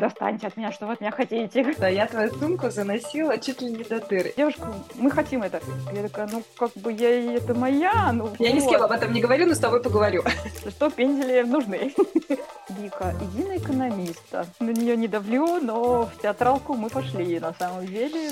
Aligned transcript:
достаньте 0.00 0.48
от 0.48 0.56
меня, 0.56 0.72
что 0.72 0.86
вы 0.86 0.94
от 0.94 1.00
меня 1.00 1.10
хотите. 1.10 1.74
Да, 1.80 1.88
я 1.88 2.06
твою 2.06 2.30
сумку 2.34 2.70
заносила 2.70 3.38
чуть 3.38 3.62
ли 3.62 3.70
не 3.70 3.84
до 3.84 4.00
дыры. 4.00 4.34
Девушка, 4.36 4.72
мы 4.96 5.10
хотим 5.10 5.42
это. 5.42 5.60
Я 5.92 6.02
такая, 6.02 6.28
ну, 6.30 6.42
как 6.58 6.72
бы 6.74 6.92
я, 6.92 7.36
это 7.36 7.54
моя, 7.54 8.12
ну, 8.12 8.30
Я 8.38 8.50
вот. 8.50 8.56
ни 8.56 8.60
с 8.60 8.68
кем 8.68 8.82
об 8.82 8.90
этом 8.90 9.12
не 9.12 9.20
говорю, 9.20 9.46
но 9.46 9.54
с 9.54 9.58
тобой 9.58 9.82
поговорю. 9.82 10.22
Что 10.68 10.90
пендели 10.90 11.42
нужны? 11.42 11.94
Вика, 12.70 13.14
иди 13.20 13.44
на 13.44 13.56
экономиста. 13.56 14.46
На 14.58 14.70
нее 14.70 14.96
не 14.96 15.08
давлю, 15.08 15.60
но 15.60 16.06
в 16.06 16.20
театралку 16.20 16.74
мы 16.74 16.88
пошли, 16.90 17.38
на 17.38 17.54
самом 17.54 17.86
деле. 17.86 18.30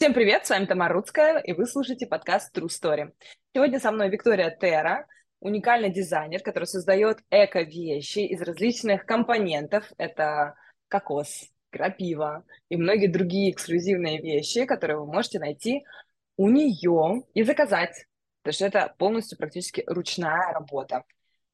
Всем 0.00 0.14
привет, 0.14 0.46
с 0.46 0.48
вами 0.48 0.64
Тамара 0.64 0.94
Рудская, 0.94 1.40
и 1.40 1.52
вы 1.52 1.66
слушаете 1.66 2.06
подкаст 2.06 2.56
True 2.56 2.68
Story. 2.68 3.12
Сегодня 3.54 3.78
со 3.78 3.92
мной 3.92 4.08
Виктория 4.08 4.48
Тера, 4.48 5.06
уникальный 5.40 5.90
дизайнер, 5.90 6.40
который 6.40 6.64
создает 6.64 7.18
эко-вещи 7.30 8.20
из 8.20 8.40
различных 8.40 9.04
компонентов. 9.04 9.92
Это 9.98 10.54
кокос, 10.88 11.50
крапива 11.68 12.46
и 12.70 12.78
многие 12.78 13.08
другие 13.08 13.50
эксклюзивные 13.50 14.22
вещи, 14.22 14.64
которые 14.64 15.00
вы 15.00 15.06
можете 15.06 15.38
найти 15.38 15.84
у 16.38 16.48
нее 16.48 17.24
и 17.34 17.42
заказать. 17.42 18.06
Потому 18.40 18.54
что 18.54 18.66
это 18.68 18.94
полностью 18.96 19.36
практически 19.36 19.84
ручная 19.86 20.50
работа. 20.54 21.04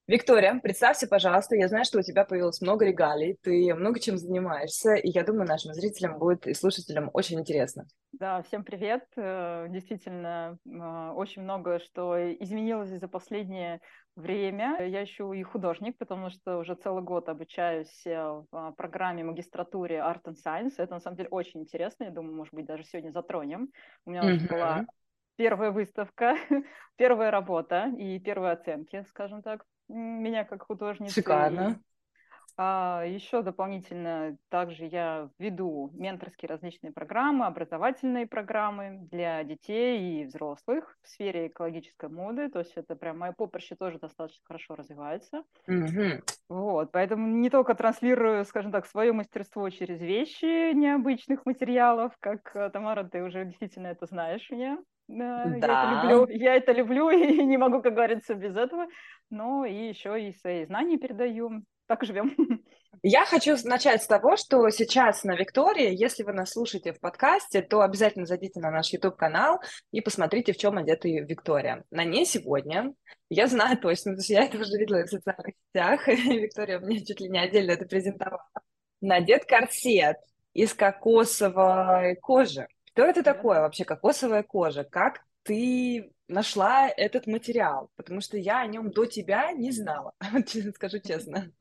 Виктория, 0.09 0.61
представься, 0.63 1.09
пожалуйста, 1.09 1.57
я 1.57 1.67
знаю, 1.67 1.85
что 1.85 1.99
у 1.99 2.03
тебя 2.03 2.25
появилось 2.25 2.61
много 2.61 2.85
регалий, 2.85 3.37
ты 3.43 3.75
много 3.75 3.99
чем 3.99 4.17
занимаешься, 4.19 4.95
и 4.95 5.09
я 5.09 5.25
думаю, 5.25 5.49
нашим 5.49 5.75
зрителям 5.75 6.21
будет 6.21 6.47
и 6.47 6.55
слушателям 6.55 7.11
очень 7.13 7.41
интересно. 7.41 7.87
Да, 8.13 8.41
всем 8.43 8.63
привет. 8.63 9.05
Э, 9.17 9.67
действительно, 9.69 10.59
э, 10.65 11.13
очень 11.13 11.43
много 11.43 11.81
что 11.81 12.17
изменилось 12.41 12.91
за 12.91 13.09
последнее 13.09 13.81
время. 14.15 14.77
Я 14.87 15.01
еще 15.01 15.29
и 15.37 15.43
художник, 15.43 15.99
потому 15.99 16.31
что 16.31 16.59
уже 16.59 16.77
целый 16.77 17.03
год 17.03 17.29
обучаюсь 17.29 18.07
э, 18.07 18.43
в 18.53 18.75
программе 18.77 19.25
магистратуре 19.25 19.97
Art 19.97 20.23
and 20.27 20.37
Science. 20.37 20.75
Это 20.79 20.95
на 20.95 21.01
самом 21.01 21.17
деле 21.17 21.31
очень 21.31 21.63
интересно. 21.63 22.05
Я 22.05 22.11
думаю, 22.11 22.37
может 22.37 22.55
быть, 22.55 22.65
даже 22.65 22.85
сегодня 22.85 23.11
затронем. 23.11 23.71
У 24.05 24.11
меня 24.11 24.23
mm-hmm. 24.23 24.49
была 24.49 24.87
первая 25.35 25.73
выставка, 25.73 26.37
первая 26.97 27.33
работа 27.33 27.93
и 27.99 28.21
первые 28.21 28.53
оценки, 28.53 29.05
скажем 29.09 29.43
так 29.43 29.65
меня 29.89 30.45
как 30.45 30.63
художницы. 30.67 31.15
Шикарно. 31.15 31.81
А, 32.59 33.05
еще 33.05 33.43
дополнительно 33.43 34.37
также 34.49 34.87
я 34.87 35.29
веду 35.39 35.91
менторские 35.93 36.49
различные 36.49 36.91
программы, 36.91 37.45
образовательные 37.47 38.27
программы 38.27 39.07
для 39.11 39.45
детей 39.45 40.23
и 40.23 40.25
взрослых 40.25 40.97
в 41.03 41.09
сфере 41.09 41.49
экологической 41.49 42.09
моды. 42.09 42.49
То 42.49 42.61
есть 42.61 42.73
это 42.77 42.97
прям 42.97 43.19
мое 43.19 43.33
поприще 43.33 43.77
тоже 43.77 43.99
достаточно 43.99 44.43
хорошо 44.47 44.75
развивается. 44.75 45.45
Mm-hmm. 45.69 46.23
Вот, 46.49 46.93
поэтому 46.93 47.27
не 47.27 47.51
только 47.51 47.75
транслирую, 47.75 48.45
скажем 48.45 48.73
так, 48.73 48.87
свое 48.87 49.13
мастерство 49.13 49.69
через 49.69 50.01
вещи 50.01 50.73
необычных 50.73 51.45
материалов, 51.45 52.17
как 52.21 52.55
э, 52.55 52.71
Тамара, 52.71 53.05
ты 53.05 53.23
уже 53.23 53.45
действительно 53.45 53.89
это 53.89 54.07
знаешь 54.07 54.49
меня. 54.51 54.79
Да, 55.09 55.45
да. 55.61 55.67
Я 55.67 55.75
это 55.75 55.91
люблю, 55.91 56.27
я 56.29 56.55
это 56.55 56.73
люблю 56.73 57.11
и 57.39 57.45
не 57.45 57.59
могу, 57.59 57.83
как 57.83 57.95
говорится, 57.95 58.35
без 58.35 58.57
этого. 58.57 58.87
Но 59.29 59.65
и 59.65 59.89
еще 59.89 60.21
и 60.21 60.33
свои 60.33 60.65
знания 60.65 60.97
передаю. 60.99 61.63
Так 61.87 62.03
и 62.03 62.07
живем. 62.07 62.35
Я 63.03 63.25
хочу 63.25 63.57
начать 63.65 64.03
с 64.03 64.07
того, 64.07 64.37
что 64.37 64.69
сейчас 64.71 65.23
на 65.23 65.37
Виктории, 65.37 65.95
если 65.95 66.25
вы 66.25 66.33
нас 66.33 66.51
слушаете 66.51 66.93
в 66.93 66.99
подкасте, 67.01 67.63
то 67.63 67.83
обязательно 67.83 68.27
зайдите 68.27 68.59
на 68.59 68.71
наш 68.71 68.93
YouTube-канал 68.93 69.61
и 69.93 70.01
посмотрите, 70.01 70.53
в 70.53 70.57
чем 70.57 70.79
одета 70.79 71.09
Виктория. 71.09 71.85
На 71.91 72.05
ней 72.05 72.27
сегодня, 72.27 72.93
я 73.29 73.47
знаю 73.47 73.79
точно, 73.79 74.13
потому 74.13 74.25
что 74.25 74.33
я 74.33 74.45
это 74.45 74.59
уже 74.59 74.77
видела 74.79 75.05
в 75.05 75.09
социальных 75.09 75.55
сетях, 75.69 76.09
Виктория 76.09 76.81
мне 76.81 77.05
чуть 77.05 77.21
ли 77.21 77.29
не 77.29 77.39
отдельно 77.39 77.73
это 77.73 77.85
презентовала, 77.85 78.43
надет 79.01 79.45
корсет 79.45 80.17
из 80.53 80.75
кокосовой 80.75 82.17
кожи. 82.17 82.67
Что 82.87 83.05
это 83.05 83.23
такое 83.23 83.61
вообще 83.61 83.85
кокосовая 83.85 84.43
кожа? 84.43 84.83
Как 84.83 85.21
ты 85.43 86.11
нашла 86.27 86.89
этот 86.89 87.27
материал? 87.27 87.91
Потому 87.95 88.21
что 88.21 88.37
я 88.39 88.63
о 88.63 88.67
нем 88.67 88.91
до 88.91 89.05
тебя 89.05 89.53
не 89.53 89.71
знала, 89.71 90.13
скажу 90.75 90.99
честно. 90.99 91.53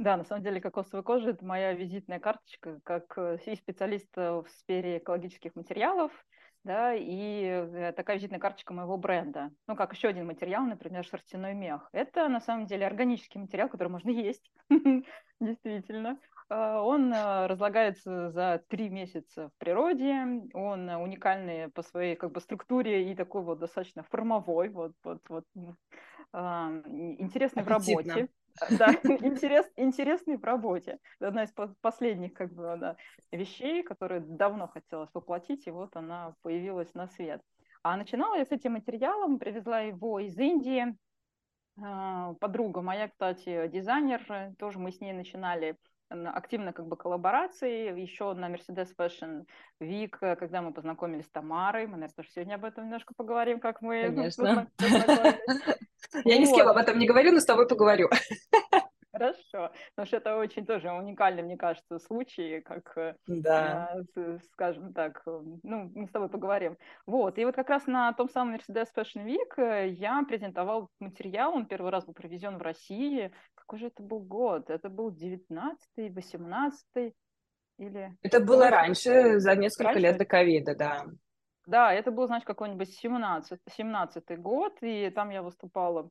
Да, 0.00 0.16
на 0.16 0.24
самом 0.24 0.42
деле 0.42 0.62
кокосовая 0.62 1.02
кожа– 1.02 1.28
это 1.32 1.44
моя 1.44 1.74
визитная 1.74 2.20
карточка 2.20 2.80
как 2.84 3.18
э, 3.18 3.36
специалиста 3.54 4.40
в 4.40 4.48
сфере 4.48 4.96
экологических 4.96 5.54
материалов, 5.54 6.10
да, 6.64 6.94
и 6.94 7.42
э, 7.44 7.92
такая 7.94 8.16
визитная 8.16 8.38
карточка 8.38 8.72
моего 8.72 8.96
бренда. 8.96 9.50
Ну, 9.68 9.76
как 9.76 9.92
еще 9.92 10.08
один 10.08 10.24
материал, 10.24 10.64
например, 10.64 11.04
шерстяной 11.04 11.52
мех. 11.52 11.86
Это, 11.92 12.28
на 12.28 12.40
самом 12.40 12.64
деле, 12.64 12.86
органический 12.86 13.38
материал, 13.38 13.68
который 13.68 13.88
можно 13.88 14.08
есть, 14.08 14.50
действительно. 15.38 16.18
А, 16.48 16.80
он 16.80 17.12
разлагается 17.12 18.30
за 18.30 18.64
три 18.68 18.88
месяца 18.88 19.50
в 19.50 19.58
природе, 19.58 20.48
он 20.54 20.88
уникальный 20.88 21.68
по 21.68 21.82
своей 21.82 22.16
как 22.16 22.32
бы 22.32 22.40
структуре 22.40 23.12
и 23.12 23.14
такой 23.14 23.42
вот 23.42 23.58
достаточно 23.58 24.02
формовой, 24.04 24.70
вот, 24.70 24.92
вот, 25.04 25.20
вот 25.28 25.44
интересный 26.32 27.62
Аппетитно. 27.62 27.64
в 27.64 28.08
работе. 28.08 28.28
Да, 28.70 28.88
интерес, 29.04 29.66
интересный 29.76 30.36
в 30.36 30.44
работе. 30.44 30.98
Одна 31.20 31.44
из 31.44 31.52
последних 31.80 32.34
как 32.34 32.52
бы, 32.52 32.76
да, 32.78 32.96
вещей, 33.32 33.82
которые 33.82 34.20
давно 34.20 34.68
хотелось 34.68 35.10
воплотить, 35.14 35.66
и 35.66 35.70
вот 35.70 35.96
она 35.96 36.34
появилась 36.42 36.92
на 36.94 37.08
свет. 37.08 37.42
А 37.82 37.96
начинала 37.96 38.36
я 38.36 38.44
с 38.44 38.50
этим 38.50 38.72
материалом, 38.72 39.38
привезла 39.38 39.80
его 39.80 40.20
из 40.20 40.38
Индии. 40.38 40.96
Подруга 41.76 42.82
моя, 42.82 43.08
кстати, 43.08 43.68
дизайнер, 43.68 44.52
тоже 44.58 44.78
мы 44.78 44.92
с 44.92 45.00
ней 45.00 45.12
начинали 45.12 45.78
активно 46.10 46.72
как 46.72 46.86
бы 46.86 46.96
коллаборации. 46.96 47.98
Еще 47.98 48.32
на 48.34 48.50
Mercedes 48.50 48.88
Fashion 48.98 49.46
Week, 49.80 50.16
э, 50.20 50.36
когда 50.36 50.62
мы 50.62 50.72
познакомились 50.72 51.26
с 51.26 51.30
Тамарой, 51.30 51.86
мы, 51.86 51.92
наверное, 51.92 52.14
тоже 52.16 52.30
сегодня 52.30 52.54
об 52.56 52.64
этом 52.64 52.84
немножко 52.84 53.14
поговорим, 53.16 53.60
как 53.60 53.80
мы 53.80 54.04
Конечно. 54.04 54.68
Я 56.24 56.38
ни 56.38 56.44
с 56.44 56.52
кем 56.52 56.68
об 56.68 56.76
этом 56.76 56.98
не 56.98 57.06
говорю, 57.06 57.32
но 57.32 57.40
с 57.40 57.44
тобой 57.44 57.68
поговорю. 57.68 58.08
Хорошо, 59.12 59.72
потому 59.90 60.06
что 60.06 60.16
это 60.18 60.36
очень 60.36 60.64
тоже 60.64 60.90
уникальный, 60.90 61.42
мне 61.42 61.56
кажется, 61.56 61.98
случай, 61.98 62.60
как, 62.60 62.96
э, 62.96 63.14
да. 63.26 63.96
э, 64.14 64.38
скажем 64.52 64.92
так, 64.92 65.22
э, 65.26 65.40
ну, 65.62 65.90
мы 65.94 66.06
с 66.06 66.10
тобой 66.10 66.28
поговорим. 66.28 66.76
Вот, 67.06 67.36
и 67.38 67.44
вот 67.44 67.56
как 67.56 67.68
раз 67.70 67.86
на 67.86 68.12
том 68.12 68.28
самом 68.28 68.54
Mercedes 68.54 68.86
Fashion 68.96 69.26
Week 69.26 69.58
э, 69.58 69.88
я 69.88 70.22
презентовал 70.22 70.90
материал, 71.00 71.54
он 71.54 71.66
первый 71.66 71.90
раз 71.90 72.06
был 72.06 72.14
привезен 72.14 72.56
в 72.58 72.62
России. 72.62 73.32
Какой 73.70 73.78
же 73.78 73.86
это 73.86 74.02
был 74.02 74.18
год? 74.18 74.68
Это 74.68 74.88
был 74.88 75.12
19-й, 75.12 76.08
18-й 76.08 77.14
или... 77.78 78.18
Это 78.20 78.40
было 78.40 78.68
раньше, 78.68 79.38
за 79.38 79.54
несколько 79.54 79.92
раньше? 79.92 80.00
лет 80.00 80.18
до 80.18 80.24
ковида, 80.24 80.74
да. 80.74 81.06
Да, 81.68 81.92
это 81.92 82.10
был, 82.10 82.26
значит, 82.26 82.48
какой-нибудь 82.48 82.92
17, 82.92 83.60
17 83.76 84.40
год, 84.40 84.72
и 84.80 85.08
там 85.10 85.30
я 85.30 85.42
выступала 85.42 86.10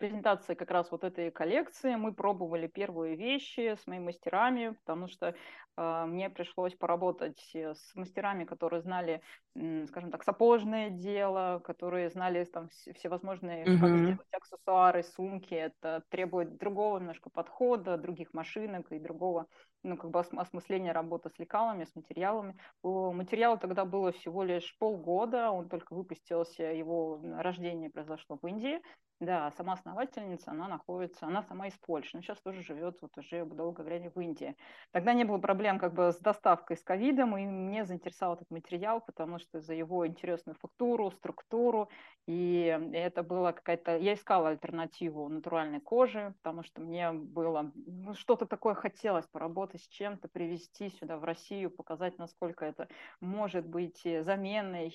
презентации 0.00 0.54
как 0.54 0.70
раз 0.70 0.90
вот 0.90 1.04
этой 1.04 1.30
коллекции 1.30 1.94
мы 1.94 2.12
пробовали 2.12 2.66
первые 2.66 3.14
вещи 3.16 3.76
с 3.80 3.86
моими 3.86 4.06
мастерами, 4.06 4.74
потому 4.84 5.06
что 5.08 5.34
э, 5.76 6.04
мне 6.06 6.30
пришлось 6.30 6.74
поработать 6.74 7.38
с 7.54 7.94
мастерами, 7.94 8.44
которые 8.44 8.80
знали, 8.80 9.20
э, 9.54 9.86
скажем 9.86 10.10
так, 10.10 10.24
сапожное 10.24 10.90
дело, 10.90 11.60
которые 11.64 12.08
знали 12.08 12.44
там 12.44 12.68
всевозможные 12.96 13.64
mm-hmm. 13.64 13.78
как 13.78 13.98
сделать 13.98 14.32
аксессуары, 14.32 15.02
сумки. 15.02 15.54
Это 15.54 16.02
требует 16.08 16.56
другого 16.56 16.98
немножко 16.98 17.30
подхода, 17.30 17.98
других 17.98 18.32
машинок 18.32 18.90
и 18.90 18.98
другого 18.98 19.46
ну, 19.82 19.96
как 19.96 20.10
бы 20.10 20.20
осмысления 20.20 20.92
работы 20.92 21.30
с 21.30 21.38
лекалами, 21.38 21.84
с 21.84 21.94
материалами. 21.94 22.56
У 22.82 23.12
материала 23.12 23.56
тогда 23.56 23.84
было 23.84 24.12
всего 24.12 24.42
лишь 24.42 24.76
полгода, 24.78 25.50
он 25.50 25.68
только 25.68 25.94
выпустился, 25.94 26.64
его 26.64 27.20
рождение 27.38 27.90
произошло 27.90 28.38
в 28.40 28.46
Индии, 28.46 28.80
да, 29.20 29.50
сама 29.50 29.74
основательница, 29.74 30.50
она 30.50 30.66
находится, 30.66 31.26
она 31.26 31.42
сама 31.42 31.66
из 31.66 31.74
Польши, 31.74 32.16
но 32.16 32.22
сейчас 32.22 32.40
тоже 32.40 32.62
живет 32.62 33.02
вот 33.02 33.16
уже 33.18 33.44
долгое 33.44 33.82
время 33.82 34.10
в 34.14 34.18
Индии. 34.18 34.56
Тогда 34.92 35.12
не 35.12 35.24
было 35.24 35.36
проблем 35.36 35.78
как 35.78 35.92
бы 35.92 36.12
с 36.12 36.18
доставкой 36.18 36.78
с 36.78 36.82
ковидом, 36.82 37.36
и 37.36 37.44
мне 37.44 37.84
заинтересовал 37.84 38.36
этот 38.36 38.50
материал, 38.50 39.02
потому 39.02 39.38
что 39.38 39.60
за 39.60 39.74
его 39.74 40.06
интересную 40.06 40.56
фактуру, 40.58 41.10
структуру, 41.10 41.90
и 42.26 42.78
это 42.94 43.22
было 43.22 43.52
какая-то... 43.52 43.98
Я 43.98 44.14
искала 44.14 44.48
альтернативу 44.48 45.28
натуральной 45.28 45.80
кожи, 45.80 46.32
потому 46.42 46.62
что 46.62 46.80
мне 46.80 47.12
было... 47.12 47.72
Ну, 47.74 48.14
что-то 48.14 48.46
такое 48.46 48.72
хотелось 48.72 49.26
поработать 49.26 49.69
с 49.78 49.88
чем-то, 49.88 50.28
привезти 50.28 50.90
сюда 50.90 51.16
в 51.16 51.24
Россию, 51.24 51.70
показать, 51.70 52.18
насколько 52.18 52.64
это 52.64 52.88
может 53.20 53.66
быть 53.66 54.02
заменой 54.02 54.94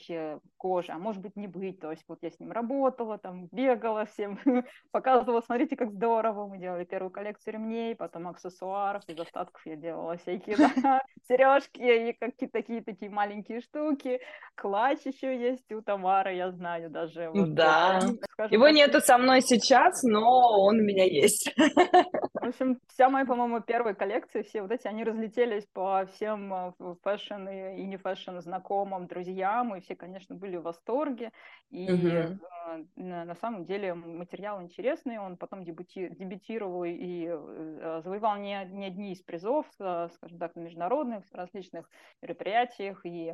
кожи, 0.57 0.91
а 0.91 0.97
может 0.97 1.21
быть 1.21 1.35
не 1.35 1.47
быть. 1.47 1.79
То 1.79 1.91
есть 1.91 2.03
вот 2.07 2.19
я 2.21 2.31
с 2.31 2.39
ним 2.39 2.51
работала, 2.51 3.17
там 3.17 3.47
бегала, 3.51 4.05
всем 4.05 4.39
показывала, 4.91 5.41
смотрите, 5.41 5.75
как 5.75 5.91
здорово, 5.91 6.47
мы 6.47 6.57
делали 6.57 6.85
первую 6.85 7.11
коллекцию 7.11 7.55
ремней, 7.55 7.95
потом 7.95 8.27
аксессуаров, 8.27 9.03
из 9.07 9.19
остатков 9.19 9.65
я 9.65 9.75
делала 9.75 10.17
всякие 10.17 10.57
сережки 11.27 11.81
и 11.81 12.13
какие-то 12.13 12.53
такие 12.53 12.81
такие 12.81 13.11
маленькие 13.11 13.61
штуки, 13.61 14.19
клатч 14.55 15.05
еще 15.05 15.37
есть 15.39 15.71
у 15.71 15.81
Тамары, 15.81 16.35
я 16.35 16.51
знаю 16.51 16.89
даже. 16.89 17.29
Вот, 17.29 17.53
да, 17.53 18.01
скажем, 18.33 18.53
его 18.53 18.69
нету 18.69 19.01
со 19.01 19.17
мной 19.17 19.41
сейчас, 19.41 20.03
но 20.03 20.61
он 20.61 20.79
у 20.79 20.83
меня 20.83 21.05
есть. 21.05 21.53
В 21.55 22.47
общем, 22.47 22.79
вся 22.87 23.09
моя, 23.09 23.25
по-моему, 23.25 23.61
первая 23.61 23.93
коллекция, 23.93 24.43
все 24.43 24.61
вот 24.65 24.71
эти, 24.71 24.87
они 24.87 25.03
разлетелись 25.03 25.65
по 25.67 26.05
всем 26.05 26.53
э, 26.53 26.95
fashion 27.03 27.47
и 27.47 27.85
не 27.85 27.97
fashion 27.97 28.39
знакомым, 28.39 29.07
друзьям, 29.07 29.75
и 29.75 29.81
все, 29.81 29.95
конечно, 29.95 30.35
были 30.35 30.57
в 30.57 30.63
восторге. 30.63 31.31
И 31.69 31.91
угу. 31.91 32.39
на 32.95 33.35
самом 33.35 33.65
деле 33.65 33.93
материал 33.93 34.61
интересный, 34.61 35.19
он 35.19 35.37
потом 35.37 35.63
дебюти, 35.63 36.09
дебютировал 36.09 36.83
и 36.83 37.27
э, 37.27 38.01
завоевал 38.03 38.37
не, 38.37 38.65
не 38.65 38.85
одни 38.85 39.13
из 39.13 39.21
призов, 39.21 39.67
скажем 39.75 40.39
так, 40.39 40.55
на 40.55 40.61
международных 40.61 41.23
различных 41.31 41.87
мероприятиях, 42.21 43.05
и 43.05 43.33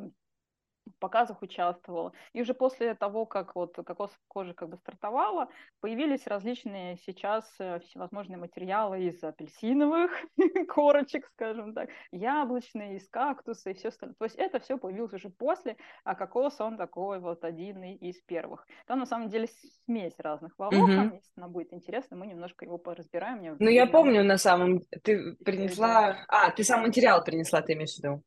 показах 0.98 1.42
участвовала. 1.42 2.12
И 2.32 2.42
уже 2.42 2.54
после 2.54 2.94
того, 2.94 3.26
как 3.26 3.54
вот 3.54 3.74
кокосовая 3.74 4.18
кожа 4.28 4.54
как 4.54 4.68
бы 4.68 4.76
стартовала, 4.76 5.48
появились 5.80 6.26
различные 6.26 6.96
сейчас 7.04 7.44
э, 7.58 7.80
всевозможные 7.80 8.38
материалы 8.38 9.04
из 9.04 9.22
апельсиновых 9.22 10.10
корочек, 10.68 11.28
скажем 11.34 11.74
так, 11.74 11.90
яблочные, 12.12 12.96
из 12.96 13.08
кактуса 13.08 13.70
и 13.70 13.74
все 13.74 13.88
остальное. 13.88 14.16
То 14.18 14.24
есть 14.24 14.36
это 14.36 14.60
все 14.60 14.78
появилось 14.78 15.12
уже 15.12 15.30
после, 15.30 15.76
а 16.04 16.14
кокос 16.14 16.60
он 16.60 16.76
такой 16.76 17.20
вот 17.20 17.44
один 17.44 17.82
из 17.82 18.20
первых. 18.22 18.66
Там 18.86 18.98
на 18.98 19.06
самом 19.06 19.28
деле 19.28 19.48
смесь 19.84 20.14
разных 20.18 20.58
волокон, 20.58 20.90
mm-hmm. 20.90 21.14
если 21.14 21.40
нам 21.40 21.52
будет 21.52 21.72
интересно, 21.72 22.16
мы 22.16 22.26
немножко 22.26 22.64
его 22.64 22.78
поразбираем. 22.78 23.38
Мне 23.38 23.56
ну, 23.58 23.68
я 23.70 23.86
помню, 23.86 24.24
на 24.24 24.38
самом... 24.38 24.80
Ты 25.02 25.34
принесла... 25.44 26.24
А, 26.28 26.50
ты 26.50 26.64
сам 26.64 26.82
материал 26.82 27.22
принесла, 27.24 27.62
ты 27.62 27.72
имеешь 27.72 27.94
в 27.94 27.98
виду? 27.98 28.22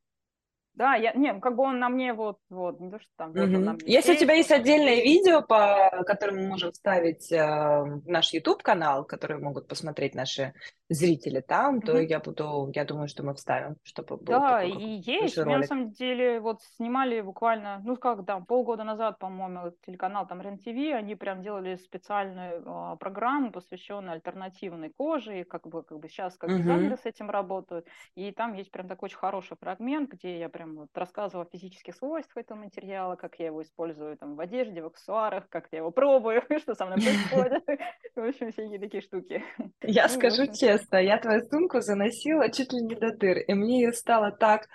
Да, 0.75 0.95
я, 0.95 1.13
не, 1.13 1.39
как 1.39 1.56
бы 1.56 1.63
он 1.63 1.80
на 1.80 1.88
мне 1.88 2.13
вот, 2.13 2.38
вот, 2.50 2.81
не 2.81 2.92
то, 2.92 3.00
что 3.00 3.10
там, 3.16 3.31
вот 3.31 3.48
мне 3.48 3.75
Если 3.86 4.12
есть, 4.12 4.22
у 4.22 4.25
тебя 4.25 4.33
есть 4.33 4.51
отдельное 4.51 5.01
видео, 5.01 5.42
по 5.42 6.04
которому 6.06 6.42
мы 6.42 6.48
можем 6.50 6.72
вставить 6.74 7.31
э, 7.31 8.01
наш 8.06 8.33
YouTube-канал, 8.33 9.06
который 9.06 9.39
могут 9.39 9.68
посмотреть 9.68 10.16
наши 10.16 10.54
зрители 10.89 11.39
там, 11.39 11.81
то 11.81 11.94
mm-hmm. 11.94 12.06
я 12.06 12.19
буду, 12.19 12.72
я 12.75 12.86
думаю, 12.86 13.07
что 13.07 13.24
мы 13.24 13.33
вставим, 13.33 13.77
чтобы 13.83 14.18
был 14.18 14.25
Да, 14.25 14.62
такой, 14.62 14.83
и 14.83 15.01
есть. 15.06 15.38
Мы 15.38 15.57
на 15.57 15.63
самом 15.63 15.92
деле 15.92 16.39
вот 16.39 16.62
снимали 16.75 17.22
буквально, 17.22 17.81
ну 17.83 17.95
как, 17.95 18.25
да, 18.25 18.39
полгода 18.42 18.83
назад, 18.83 19.18
по-моему, 19.18 19.72
телеканал 19.86 20.27
там 20.27 20.42
РЕН-ТВ, 20.42 20.94
они 20.94 21.16
прям 21.16 21.42
делали 21.42 21.77
специальную 21.77 22.63
э, 22.66 22.98
программу, 22.98 23.51
посвященную 23.51 24.13
альтернативной 24.13 24.89
коже, 24.89 25.39
и 25.39 25.44
как 25.44 25.68
бы, 25.68 25.83
как 25.83 26.00
бы 26.00 26.10
сейчас 26.10 26.38
как 26.38 26.50
mm-hmm. 26.50 26.57
дизайнеры 26.57 26.98
с 26.98 27.06
этим 27.06 27.30
работают, 27.30 27.88
и 28.16 28.31
там 28.31 28.54
есть 28.54 28.72
прям 28.72 28.88
такой 28.88 29.06
очень 29.06 29.18
хороший 29.18 29.56
фрагмент, 29.57 30.12
где 30.12 30.39
я 30.39 30.50
прям 30.50 30.64
вот 30.73 30.89
рассказывала 30.95 31.45
о 31.45 31.50
физических 31.51 31.95
свойствах 31.95 32.38
этого 32.38 32.57
материала, 32.57 33.15
как 33.15 33.39
я 33.39 33.47
его 33.47 33.62
использую 33.62 34.17
там 34.17 34.35
в 34.35 34.39
одежде, 34.39 34.81
в 34.81 34.88
аксессуарах, 34.88 35.47
как 35.50 35.67
я 35.71 35.79
его 35.79 35.91
пробую, 35.91 36.41
что 36.59 36.73
со 36.73 36.85
мной 36.85 36.97
происходит, 36.97 37.63
в 38.15 38.27
общем, 38.27 38.51
всякие 38.51 38.79
такие 38.79 39.01
штуки. 39.01 39.44
Я 39.81 40.03
ну, 40.03 40.09
скажу 40.09 40.47
честно, 40.47 40.97
я 40.97 41.17
твою 41.19 41.41
сумку 41.50 41.81
заносила 41.81 42.50
чуть 42.50 42.73
ли 42.73 42.81
не 42.81 42.95
до 42.95 43.15
дыр, 43.15 43.38
и 43.38 43.53
мне 43.53 43.81
ее 43.81 43.94
стало 43.94 44.31
так, 44.31 44.67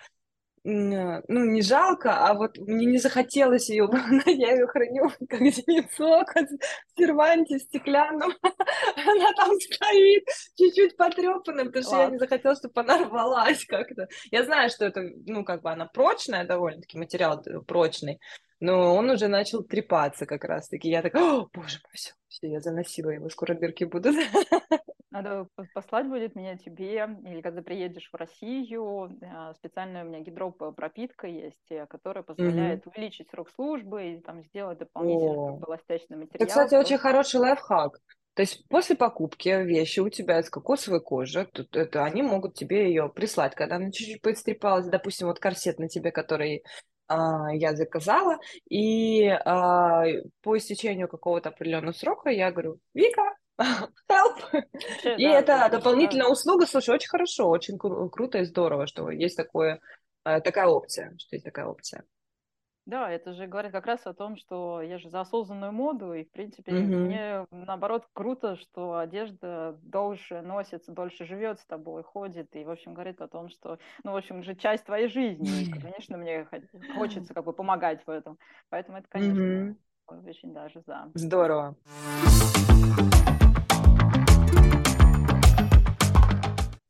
ну, 0.62 1.44
не 1.44 1.62
жалко, 1.62 2.26
а 2.26 2.34
вот 2.34 2.58
мне 2.58 2.84
не 2.84 2.98
захотелось 2.98 3.70
ее, 3.70 3.88
я 4.26 4.52
ее 4.52 4.66
храню 4.66 5.10
как 5.28 5.40
яйцо, 5.40 6.24
как 6.26 6.48
в 6.48 6.98
серванте 6.98 7.58
стеклянном, 7.58 8.32
она 8.42 9.32
там 9.36 9.52
стоит, 9.58 10.24
чуть-чуть 10.58 10.96
потрепанная, 10.96 11.64
потому 11.64 11.84
что 11.84 11.96
я 11.96 12.10
не 12.10 12.18
захотела, 12.18 12.54
чтобы 12.54 12.80
она 12.80 13.04
рвалась 13.04 13.64
как-то. 13.64 14.08
Я 14.30 14.44
знаю, 14.44 14.68
что 14.70 14.84
это, 14.84 15.02
ну, 15.26 15.44
как 15.44 15.62
бы 15.62 15.70
она 15.70 15.86
прочная 15.86 16.44
довольно-таки, 16.44 16.98
материал 16.98 17.42
прочный, 17.66 18.20
но 18.60 18.94
он 18.94 19.08
уже 19.08 19.28
начал 19.28 19.64
трепаться 19.64 20.26
как 20.26 20.44
раз-таки. 20.44 20.90
Я 20.90 21.00
так, 21.00 21.14
о, 21.14 21.48
боже 21.52 21.78
мой, 21.82 21.92
все, 21.94 22.12
все, 22.28 22.48
я 22.48 22.60
заносила 22.60 23.10
его, 23.10 23.30
скоро 23.30 23.54
дырки 23.54 23.84
будут. 23.84 24.16
Надо 25.10 25.48
послать 25.74 26.06
будет 26.06 26.36
меня 26.36 26.56
тебе, 26.56 27.08
или 27.24 27.40
когда 27.40 27.62
приедешь 27.62 28.08
в 28.12 28.16
Россию, 28.16 29.10
а, 29.22 29.52
специальная 29.54 30.04
у 30.04 30.08
меня 30.08 30.20
гидропропитка 30.20 31.26
есть, 31.26 31.70
э, 31.70 31.86
которая 31.86 32.22
позволяет 32.22 32.86
угу. 32.86 32.92
увеличить 32.94 33.28
срок 33.30 33.50
службы 33.50 34.12
и 34.12 34.20
там 34.20 34.44
сделать 34.44 34.78
дополнительный 34.78 35.58
бы, 35.58 35.66
эластичный 35.66 36.16
материал. 36.16 36.36
Это, 36.36 36.46
кстати, 36.46 36.74
очень 36.76 36.98
хороший 36.98 37.40
лайфхак. 37.40 37.98
То 38.34 38.42
есть 38.42 38.66
после 38.68 38.94
покупки 38.94 39.48
вещи 39.48 39.98
у 39.98 40.08
тебя 40.08 40.38
из 40.38 40.48
кокосовой 40.48 41.00
кожи, 41.00 41.44
тут, 41.52 41.76
это, 41.76 42.04
они 42.04 42.22
могут 42.22 42.54
тебе 42.54 42.88
ее 42.88 43.08
прислать, 43.08 43.56
когда 43.56 43.76
она 43.76 43.90
чуть-чуть 43.90 44.22
поистрепалась, 44.22 44.86
допустим, 44.86 45.26
вот 45.26 45.40
корсет 45.40 45.80
на 45.80 45.88
тебе, 45.88 46.12
который 46.12 46.62
а, 47.08 47.52
я 47.52 47.74
заказала, 47.74 48.38
и 48.68 49.26
а, 49.26 50.04
по 50.42 50.56
истечению 50.56 51.08
какого-то 51.08 51.48
определенного 51.48 51.92
срока 51.92 52.30
я 52.30 52.52
говорю, 52.52 52.78
Вика, 52.94 53.22
help! 53.60 54.64
И 55.04 55.22
это 55.22 55.68
дополнительная 55.70 56.28
услуга, 56.28 56.66
слушай, 56.66 56.94
очень 56.94 57.08
хорошо, 57.08 57.48
очень 57.48 57.78
круто 57.78 58.38
и 58.38 58.44
здорово, 58.44 58.86
что 58.86 59.10
есть 59.10 59.36
такое, 59.36 59.80
э, 60.24 60.40
такая 60.40 60.66
опция, 60.66 61.14
что 61.18 61.36
есть 61.36 61.44
такая 61.44 61.66
опция. 61.66 62.04
Да, 62.86 63.10
это 63.10 63.34
же 63.34 63.46
говорит 63.46 63.72
как 63.72 63.86
раз 63.86 64.04
о 64.06 64.14
том, 64.14 64.36
что 64.36 64.80
я 64.80 64.98
же 64.98 65.10
за 65.10 65.20
осознанную 65.20 65.70
моду, 65.70 66.12
и, 66.12 66.24
в 66.24 66.30
принципе, 66.32 66.72
mm-hmm. 66.72 66.84
мне, 66.84 67.46
наоборот, 67.50 68.06
круто, 68.12 68.56
что 68.56 68.98
одежда 68.98 69.78
дольше 69.82 70.40
носится, 70.40 70.90
дольше 70.90 71.24
живет 71.24 71.60
с 71.60 71.66
тобой, 71.66 72.02
ходит, 72.02 72.56
и, 72.56 72.64
в 72.64 72.70
общем, 72.70 72.94
говорит 72.94 73.20
о 73.20 73.28
том, 73.28 73.48
что, 73.48 73.78
ну, 74.02 74.12
в 74.12 74.16
общем, 74.16 74.42
же 74.42 74.56
часть 74.56 74.86
твоей 74.86 75.08
жизни, 75.08 75.62
и, 75.62 75.70
конечно, 75.70 76.16
мне 76.16 76.48
хочется 76.96 77.32
как 77.32 77.44
бы 77.44 77.52
помогать 77.52 78.02
в 78.06 78.10
этом, 78.10 78.38
поэтому 78.70 78.98
это, 78.98 79.06
конечно, 79.08 79.40
mm-hmm. 79.40 79.76
очень 80.08 80.52
даже 80.52 80.82
за. 80.86 81.10
Здорово. 81.14 81.76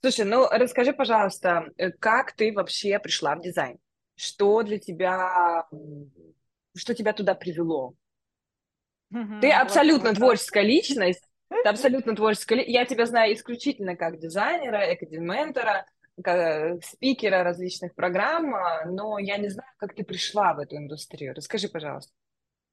Слушай, 0.00 0.25
ну 0.25 0.47
расскажи, 0.50 0.93
пожалуйста, 0.93 1.67
э, 1.76 1.91
как 1.91 2.32
ты 2.32 2.52
вообще 2.52 2.99
пришла 2.99 3.37
в 3.37 3.43
дизайн? 3.43 3.79
Что 4.17 4.62
для 4.62 4.79
тебя, 4.79 5.67
что 6.75 6.94
тебя 6.94 7.12
туда 7.12 7.35
привело? 7.35 7.94
Ты 9.41 9.50
абсолютно 9.50 10.14
творческая 10.14 10.62
личность, 10.62 11.25
ты 11.62 11.69
абсолютно 11.69 12.14
творческая. 12.17 12.62
Я 12.62 12.85
тебя 12.87 13.06
знаю 13.06 13.35
исключительно 13.35 13.97
как 13.97 14.19
дизайнера, 14.19 14.94
экодементора, 14.94 15.87
как 16.23 16.85
спикера 16.85 17.43
различных 17.43 17.94
программ, 17.94 18.55
а, 18.55 18.85
но 18.87 19.19
я 19.19 19.38
не 19.38 19.49
знаю, 19.49 19.70
как 19.79 19.94
ты 19.94 20.05
пришла 20.05 20.55
в 20.55 20.58
эту 20.61 20.76
индустрию. 20.76 21.35
Расскажи, 21.35 21.69
пожалуйста. 21.69 22.12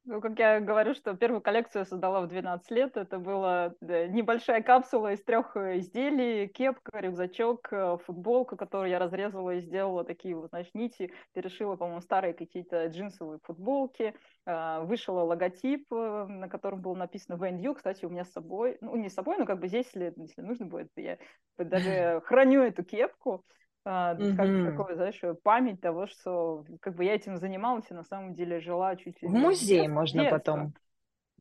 Ну, 0.10 0.22
как 0.22 0.40
я 0.40 0.62
говорю, 0.62 0.94
что 0.94 1.18
первую 1.18 1.42
коллекцию 1.42 1.82
я 1.82 1.86
создала 1.86 2.22
в 2.22 2.28
12 2.28 2.72
лет. 2.72 2.96
Это 2.96 3.20
была 3.20 3.74
небольшая 3.82 4.64
капсула 4.64 5.12
из 5.12 5.22
трех 5.22 5.58
э, 5.58 5.80
изделий, 5.80 6.48
кепка, 6.48 6.98
рюкзачок, 7.02 7.68
э, 7.74 7.98
футболка, 8.06 8.56
которую 8.56 8.90
я 8.90 9.00
разрезала 9.00 9.56
и 9.56 9.60
сделала 9.60 10.06
такие 10.06 10.34
вот, 10.34 10.52
значит, 10.52 10.74
нити, 10.76 11.12
перешила, 11.34 11.76
по-моему, 11.76 12.00
старые 12.00 12.34
какие-то 12.34 12.86
джинсовые 12.86 13.40
футболки, 13.44 14.16
а, 14.46 14.80
вышила 14.80 15.24
логотип, 15.24 15.92
э, 15.92 16.26
на 16.30 16.48
котором 16.48 16.82
было 16.82 16.96
написано 16.96 17.36
VNU, 17.36 17.76
кстати, 17.76 18.06
у 18.06 18.10
меня 18.10 18.24
с 18.24 18.32
собой, 18.32 18.78
ну, 18.80 18.96
не 18.96 19.10
с 19.10 19.14
собой, 19.14 19.38
но 19.38 19.46
как 19.46 19.60
бы 19.60 19.68
здесь, 19.68 19.88
если, 19.88 20.14
если 20.16 20.42
нужно 20.42 20.68
будет, 20.68 20.90
я 20.96 21.18
даже 21.58 22.22
храню 22.24 22.62
эту 22.62 22.86
кепку, 22.86 23.44
mm-hmm. 23.86 24.36
как 24.36 24.72
такое, 24.72 24.96
знаешь, 24.96 25.22
память 25.44 25.82
того, 25.82 26.08
что 26.08 26.66
как 26.82 26.96
бы 26.96 27.06
я 27.06 27.16
этим 27.16 27.38
занималась 27.38 27.86
и 27.90 27.94
на 27.94 28.04
самом 28.04 28.34
деле 28.34 28.60
жила 28.60 28.96
чуть 28.96 29.22
ли 29.22 29.28
В 29.28 29.32
музей 29.32 29.88
можно 29.88 30.24
детства. 30.24 30.38
потом. 30.38 30.74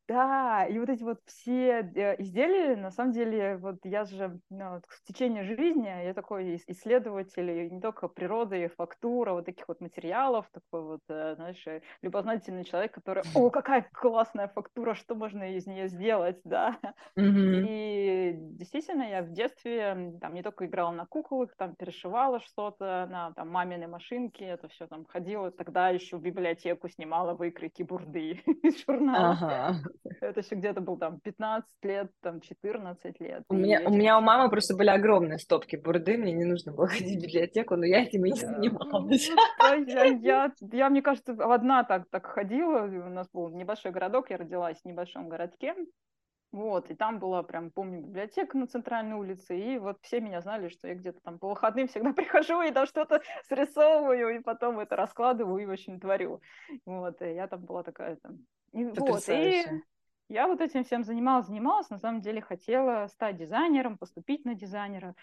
Да, 0.09 0.65
и 0.67 0.79
вот 0.79 0.89
эти 0.89 1.03
вот 1.03 1.19
все 1.27 1.81
э, 1.81 2.23
изделия, 2.23 2.77
на 2.77 2.93
самом 2.93 3.13
деле, 3.13 3.57
вот 3.57 3.79
я 3.83 4.05
же 4.05 4.39
ну, 4.51 4.81
в 4.87 5.03
течение 5.03 5.43
жизни, 5.43 5.87
я 5.87 6.15
такой 6.15 6.63
исследователь 6.69 7.73
не 7.73 7.81
только 7.81 8.07
природы, 8.07 8.71
фактура, 8.77 9.33
вот 9.33 9.47
таких 9.47 9.67
вот 9.67 9.81
материалов, 9.81 10.47
такой 10.53 10.83
вот, 10.83 11.01
э, 11.09 11.35
знаешь, 11.35 11.67
э, 11.67 11.81
любознательный 12.03 12.65
человек, 12.65 12.95
который, 12.95 13.25
о, 13.35 13.51
какая 13.51 13.89
классная 13.93 14.47
фактура, 14.47 14.95
что 14.95 15.17
можно 15.17 15.43
из 15.57 15.67
нее 15.67 15.89
сделать, 15.89 16.41
да. 16.45 16.79
Mm-hmm. 17.19 17.67
И 17.69 18.35
действительно, 18.37 19.03
я 19.03 19.23
в 19.23 19.33
детстве 19.33 20.17
там 20.21 20.35
не 20.35 20.43
только 20.43 20.67
играла 20.67 20.93
на 20.93 21.07
куклах, 21.07 21.57
там 21.57 21.75
перешивала 21.75 22.39
что-то 22.39 23.09
на 23.11 23.33
там 23.33 23.51
маминой 23.51 23.89
машинке, 23.89 24.45
это 24.45 24.69
все 24.69 24.87
там 24.87 25.05
ходила, 25.05 25.51
тогда 25.51 25.89
еще 25.89 26.17
в 26.17 26.23
библиотеку 26.23 26.89
снимала 26.89 27.35
выкройки 27.35 27.83
бурды 27.83 28.43
из 28.63 28.85
журнала. 28.85 29.31
Ага. 29.31 29.77
Это 30.21 30.41
еще 30.41 30.55
где-то 30.55 30.81
был 30.81 30.97
там 30.97 31.21
15 31.21 31.69
лет, 31.83 32.11
там 32.23 32.41
14 32.41 33.21
лет. 33.21 33.43
У 33.49 33.55
меня, 33.55 33.83
у 33.87 33.91
меня 33.91 34.19
у 34.19 34.21
мамы 34.21 34.50
просто 34.50 34.76
были 34.76 34.88
огромные 34.88 35.38
стопки 35.38 35.76
бурды, 35.76 36.17
мне 36.17 36.33
не 36.33 36.45
нужно 36.45 36.73
было 36.73 36.87
ходить 36.88 37.21
в 37.21 37.25
библиотеку, 37.26 37.76
но 37.76 37.85
я 37.85 38.03
этим 38.03 38.25
и 38.26 38.31
не 38.31 38.41
занималась. 38.41 39.31
Я, 39.87 40.05
я, 40.05 40.53
я, 40.61 40.91
мне 40.91 41.03
кажется, 41.03 41.33
одна 41.33 41.85
так, 41.85 42.09
так 42.11 42.26
ходила, 42.26 42.83
у 42.83 43.09
нас 43.11 43.29
был 43.33 43.49
небольшой 43.49 43.93
городок, 43.93 44.31
я 44.31 44.37
родилась 44.37 44.81
в 44.81 44.85
небольшом 44.85 45.29
городке, 45.29 45.75
Вот, 46.53 46.91
и 46.91 46.95
там 46.95 47.19
была 47.19 47.43
прям, 47.43 47.71
помню, 47.71 48.00
библиотека 48.03 48.57
на 48.57 48.67
центральной 48.67 49.17
улице, 49.17 49.59
и 49.59 49.79
вот 49.79 49.99
все 50.00 50.21
меня 50.21 50.41
знали, 50.41 50.69
что 50.69 50.88
я 50.88 50.95
где-то 50.95 51.21
там 51.23 51.38
по 51.38 51.49
выходным 51.49 51.88
всегда 51.88 52.12
прихожу 52.15 52.62
и 52.62 52.71
там 52.71 52.87
что-то 52.87 53.21
срисовываю, 53.49 54.37
и 54.37 54.43
потом 54.43 54.79
это 54.79 54.97
раскладываю 54.97 55.62
и, 55.62 55.67
в 55.67 55.71
общем, 55.71 56.00
творю. 56.00 56.41
Вот, 56.87 57.21
и 57.21 57.35
я 57.35 57.47
там 57.49 57.65
была 57.65 57.83
такая 57.83 58.17
там... 58.17 58.38
И, 58.76 58.85
вот, 58.85 59.25
и 59.28 59.64
я 60.28 60.47
вот 60.49 60.61
этим 60.61 60.85
всем 60.85 61.02
занималась, 61.02 61.47
занималась, 61.47 61.88
на 61.88 61.99
самом 61.99 62.21
деле 62.21 62.42
хотела 62.42 63.06
стать 63.06 63.37
дизайнером, 63.37 63.97
поступить 63.97 64.45
на 64.45 64.54
дизайнера. 64.54 65.14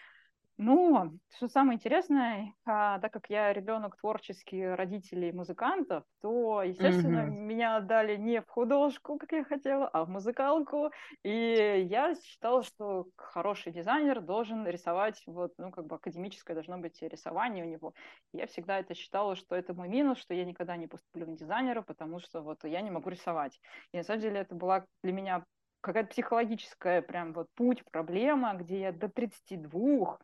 Ну, 0.58 1.18
что 1.36 1.48
самое 1.48 1.78
интересное, 1.78 2.54
а, 2.66 3.00
так 3.00 3.12
как 3.12 3.28
я 3.30 3.52
ребенок 3.52 3.98
творческий 3.98 4.64
родителей 4.68 5.32
музыкантов, 5.32 6.04
то, 6.22 6.62
естественно, 6.62 7.22
mm-hmm. 7.22 7.32
меня 7.32 7.78
отдали 7.78 8.18
не 8.18 8.40
в 8.40 8.48
художку, 8.48 9.18
как 9.18 9.32
я 9.32 9.44
хотела, 9.44 9.88
а 9.88 10.06
в 10.06 10.10
музыкалку. 10.10 10.92
И 11.24 11.88
я 11.90 12.14
считала, 12.16 12.62
что 12.62 13.08
хороший 13.16 13.72
дизайнер 13.72 14.22
должен 14.22 14.68
рисовать, 14.68 15.24
вот, 15.26 15.54
ну, 15.58 15.72
как 15.72 15.88
бы 15.88 15.96
академическое 15.96 16.54
должно 16.54 16.78
быть 16.78 17.02
рисование 17.02 17.66
у 17.66 17.70
него. 17.70 17.94
И 18.32 18.38
я 18.38 18.46
всегда 18.46 18.78
это 18.78 18.94
считала, 18.94 19.36
что 19.36 19.56
это 19.56 19.74
мой 19.74 19.90
минус, 19.90 20.20
что 20.20 20.36
я 20.36 20.46
никогда 20.46 20.78
не 20.78 20.86
поступлю 20.86 21.26
на 21.26 21.36
дизайнера, 21.36 21.82
потому 21.82 22.20
что 22.20 22.42
вот 22.42 22.64
я 22.64 22.82
не 22.82 22.92
могу 22.92 23.10
рисовать. 23.10 23.60
И 23.92 23.98
на 23.98 24.04
самом 24.04 24.22
деле 24.22 24.42
это 24.42 24.54
была 24.54 24.86
для 25.02 25.14
меня 25.14 25.44
какая-то 25.82 26.10
психологическая 26.10 27.02
прям 27.02 27.34
вот 27.34 27.48
путь, 27.56 27.84
проблема, 27.92 28.54
где 28.54 28.80
я 28.80 28.92
до 28.92 29.10
32 29.10 30.20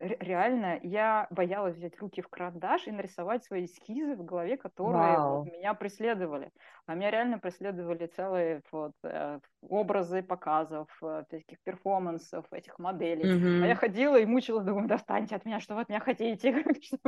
реально 0.00 0.80
я 0.82 1.26
боялась 1.30 1.76
взять 1.76 1.98
руки 2.00 2.22
в 2.22 2.28
карандаш 2.28 2.86
и 2.86 2.90
нарисовать 2.90 3.44
свои 3.44 3.66
эскизы 3.66 4.16
в 4.16 4.24
голове, 4.24 4.56
которые 4.56 5.18
вот, 5.18 5.52
меня 5.52 5.74
преследовали. 5.74 6.50
А 6.86 6.94
меня 6.94 7.10
реально 7.10 7.38
преследовали 7.38 8.06
целые 8.06 8.62
вот, 8.72 8.92
э, 9.04 9.38
образы 9.62 10.22
показов, 10.22 10.88
э, 11.02 11.24
таких 11.28 11.58
перформансов, 11.62 12.46
этих 12.50 12.78
моделей. 12.78 13.24
Mm-hmm. 13.24 13.64
А 13.64 13.66
я 13.66 13.74
ходила 13.74 14.18
и 14.18 14.24
мучилась, 14.24 14.64
думаю, 14.64 14.88
достаньте 14.88 15.36
от 15.36 15.44
меня, 15.44 15.60
что 15.60 15.74
вы 15.74 15.82
от 15.82 15.88
меня 15.90 16.00
хотите, 16.00 16.64
что, 16.82 16.98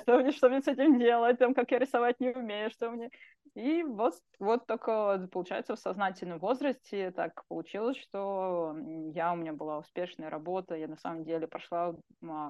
что, 0.00 0.18
мне, 0.18 0.30
что 0.30 0.48
мне 0.48 0.62
с 0.62 0.68
этим 0.68 0.98
делать, 0.98 1.38
там, 1.38 1.54
как 1.54 1.70
я 1.72 1.78
рисовать 1.78 2.20
не 2.20 2.30
умею, 2.30 2.70
что 2.70 2.90
мне... 2.90 3.10
И 3.58 3.82
вот, 3.82 4.14
вот 4.38 4.66
только, 4.66 5.28
получается, 5.32 5.74
в 5.74 5.80
сознательном 5.80 6.38
возрасте 6.38 7.10
так 7.10 7.42
получилось, 7.48 7.96
что 7.96 8.76
я, 9.12 9.32
у 9.32 9.36
меня 9.36 9.52
была 9.52 9.78
успешная 9.78 10.30
работа, 10.30 10.76
я 10.76 10.86
на 10.86 10.96
самом 10.96 11.24
деле 11.24 11.48
прошла 11.48 11.92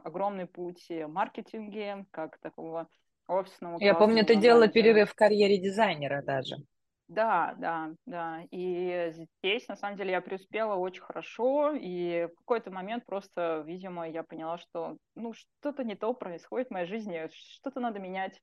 огромный 0.04 0.46
путь 0.46 0.84
в 0.90 1.06
маркетинге, 1.06 2.04
как 2.10 2.38
такого 2.40 2.88
офисного. 3.26 3.78
Я 3.82 3.94
помню, 3.94 4.26
ты 4.26 4.36
делала 4.36 4.68
перерыв 4.68 5.10
в 5.10 5.14
карьере 5.14 5.56
дизайнера 5.56 6.22
даже. 6.22 6.56
Да, 7.08 7.54
да, 7.58 7.94
да. 8.04 8.42
И 8.50 9.14
здесь, 9.40 9.66
на 9.66 9.76
самом 9.76 9.96
деле, 9.96 10.10
я 10.10 10.20
преуспела 10.20 10.74
очень 10.74 11.00
хорошо, 11.00 11.72
и 11.72 12.26
в 12.26 12.36
какой-то 12.40 12.70
момент 12.70 13.06
просто, 13.06 13.64
видимо, 13.66 14.06
я 14.06 14.22
поняла, 14.22 14.58
что, 14.58 14.98
ну, 15.14 15.32
что-то 15.32 15.84
не 15.84 15.94
то 15.94 16.12
происходит 16.12 16.68
в 16.68 16.72
моей 16.72 16.86
жизни, 16.86 17.30
что-то 17.32 17.80
надо 17.80 17.98
менять. 17.98 18.42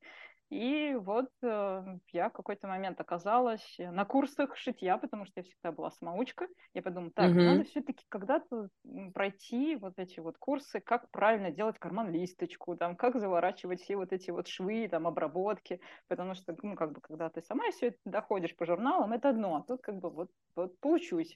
И 0.55 0.95
вот 0.95 1.27
э, 1.43 1.97
я 2.13 2.29
в 2.29 2.31
какой-то 2.31 2.67
момент 2.67 3.01
оказалась 3.01 3.75
на 3.77 4.05
курсах 4.05 4.55
шитья, 4.55 4.97
потому 4.97 5.25
что 5.25 5.41
я 5.41 5.43
всегда 5.43 5.73
была 5.73 5.91
самоучка. 5.91 6.47
Я 6.73 6.81
подумала, 6.81 7.11
так, 7.13 7.31
mm-hmm. 7.31 7.43
надо 7.43 7.63
все-таки 7.65 8.05
когда-то 8.07 8.69
пройти 9.13 9.75
вот 9.75 9.99
эти 9.99 10.21
вот 10.21 10.37
курсы, 10.37 10.79
как 10.79 11.11
правильно 11.11 11.51
делать 11.51 11.77
карман-листочку, 11.77 12.77
там, 12.77 12.95
как 12.95 13.19
заворачивать 13.19 13.81
все 13.81 13.97
вот 13.97 14.13
эти 14.13 14.31
вот 14.31 14.47
швы, 14.47 14.87
там, 14.87 15.07
обработки, 15.07 15.81
потому 16.07 16.35
что, 16.35 16.55
ну, 16.63 16.77
как 16.77 16.93
бы, 16.93 17.01
когда 17.01 17.29
ты 17.29 17.41
сама 17.41 17.69
все 17.71 17.87
это 17.87 17.97
доходишь 18.05 18.55
по 18.55 18.65
журналам, 18.65 19.11
это 19.11 19.31
одно, 19.31 19.57
а 19.57 19.61
тут 19.63 19.81
как 19.81 19.99
бы 19.99 20.09
вот, 20.09 20.29
вот 20.55 20.79
получусь. 20.79 21.35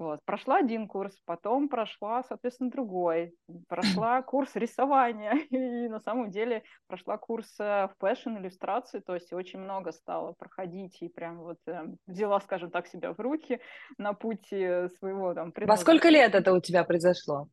Вот. 0.00 0.20
Прошла 0.24 0.56
один 0.56 0.88
курс, 0.88 1.14
потом 1.26 1.68
прошла, 1.68 2.22
соответственно, 2.22 2.70
другой. 2.70 3.34
Прошла 3.68 4.22
курс 4.22 4.56
рисования 4.56 5.32
и 5.50 5.88
на 5.88 6.00
самом 6.00 6.30
деле 6.30 6.62
прошла 6.86 7.18
курс 7.18 7.54
э, 7.60 7.88
в 7.88 7.94
fashion 8.00 8.38
иллюстрации, 8.38 9.00
то 9.00 9.14
есть 9.14 9.30
очень 9.34 9.58
много 9.58 9.92
стало 9.92 10.32
проходить 10.32 11.02
и 11.02 11.08
прям 11.08 11.40
вот 11.40 11.58
э, 11.66 11.84
взяла, 12.06 12.40
скажем 12.40 12.70
так, 12.70 12.86
себя 12.86 13.12
в 13.12 13.20
руки 13.20 13.60
на 13.98 14.14
пути 14.14 14.88
своего 14.98 15.34
там 15.34 15.52
Во 15.54 15.76
сколько 15.76 16.08
лет 16.08 16.34
это 16.34 16.54
у 16.54 16.60
тебя 16.60 16.82
произошло? 16.84 17.48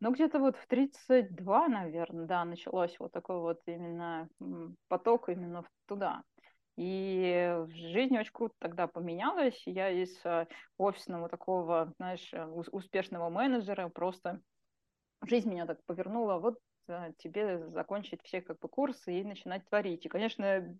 Ну, 0.00 0.10
где-то 0.10 0.40
вот 0.40 0.56
в 0.56 0.66
32, 0.66 1.68
наверное, 1.68 2.26
да, 2.26 2.44
началось 2.44 2.96
вот 2.98 3.12
такой 3.12 3.38
вот 3.38 3.60
именно 3.66 4.28
поток 4.88 5.28
именно 5.28 5.64
туда. 5.86 6.24
И 6.76 7.54
жизнь 7.68 8.16
очень 8.18 8.32
круто 8.32 8.54
тогда 8.58 8.86
поменялась. 8.86 9.60
Я 9.66 9.90
из 9.90 10.18
э, 10.24 10.46
офисного 10.78 11.28
такого, 11.28 11.92
знаешь, 11.98 12.32
э, 12.32 12.44
успешного 12.46 13.28
менеджера 13.28 13.88
просто 13.88 14.40
жизнь 15.26 15.50
меня 15.50 15.66
так 15.66 15.84
повернула. 15.84 16.38
Вот 16.38 16.58
э, 16.88 17.12
тебе 17.18 17.68
закончить 17.68 18.22
все 18.22 18.40
как 18.40 18.58
бы 18.58 18.68
курсы 18.68 19.20
и 19.20 19.24
начинать 19.24 19.66
творить. 19.68 20.06
И, 20.06 20.08
конечно, 20.08 20.76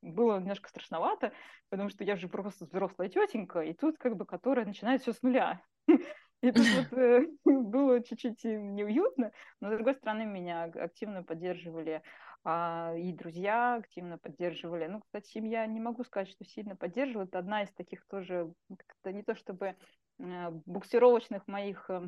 было 0.00 0.38
немножко 0.38 0.70
страшновато, 0.70 1.32
потому 1.68 1.90
что 1.90 2.04
я 2.04 2.16
же 2.16 2.28
просто 2.28 2.64
взрослая 2.64 3.10
тетенька, 3.10 3.60
и 3.60 3.74
тут 3.74 3.98
как 3.98 4.16
бы 4.16 4.24
которая 4.24 4.64
начинает 4.64 5.02
все 5.02 5.12
с 5.12 5.22
нуля. 5.22 5.60
И 6.44 6.52
тут 6.52 6.66
вот 6.74 7.28
было 7.44 8.02
чуть-чуть 8.02 8.44
неуютно, 8.44 9.32
но, 9.60 9.70
с 9.70 9.76
другой 9.76 9.94
стороны, 9.94 10.26
меня 10.26 10.64
активно 10.64 11.22
поддерживали 11.22 12.02
а, 12.44 12.94
и 12.96 13.12
друзья 13.12 13.76
активно 13.76 14.18
поддерживали. 14.18 14.86
Ну, 14.86 15.00
кстати, 15.00 15.28
семья, 15.28 15.66
не 15.66 15.80
могу 15.80 16.04
сказать, 16.04 16.28
что 16.28 16.44
сильно 16.44 16.76
поддерживает. 16.76 17.30
Это 17.30 17.38
одна 17.38 17.62
из 17.62 17.72
таких 17.72 18.06
тоже, 18.06 18.52
как-то 18.68 19.12
не 19.12 19.22
то 19.22 19.34
чтобы 19.34 19.76
э, 20.18 20.50
буксировочных 20.66 21.46
моих 21.46 21.88
э, 21.88 22.02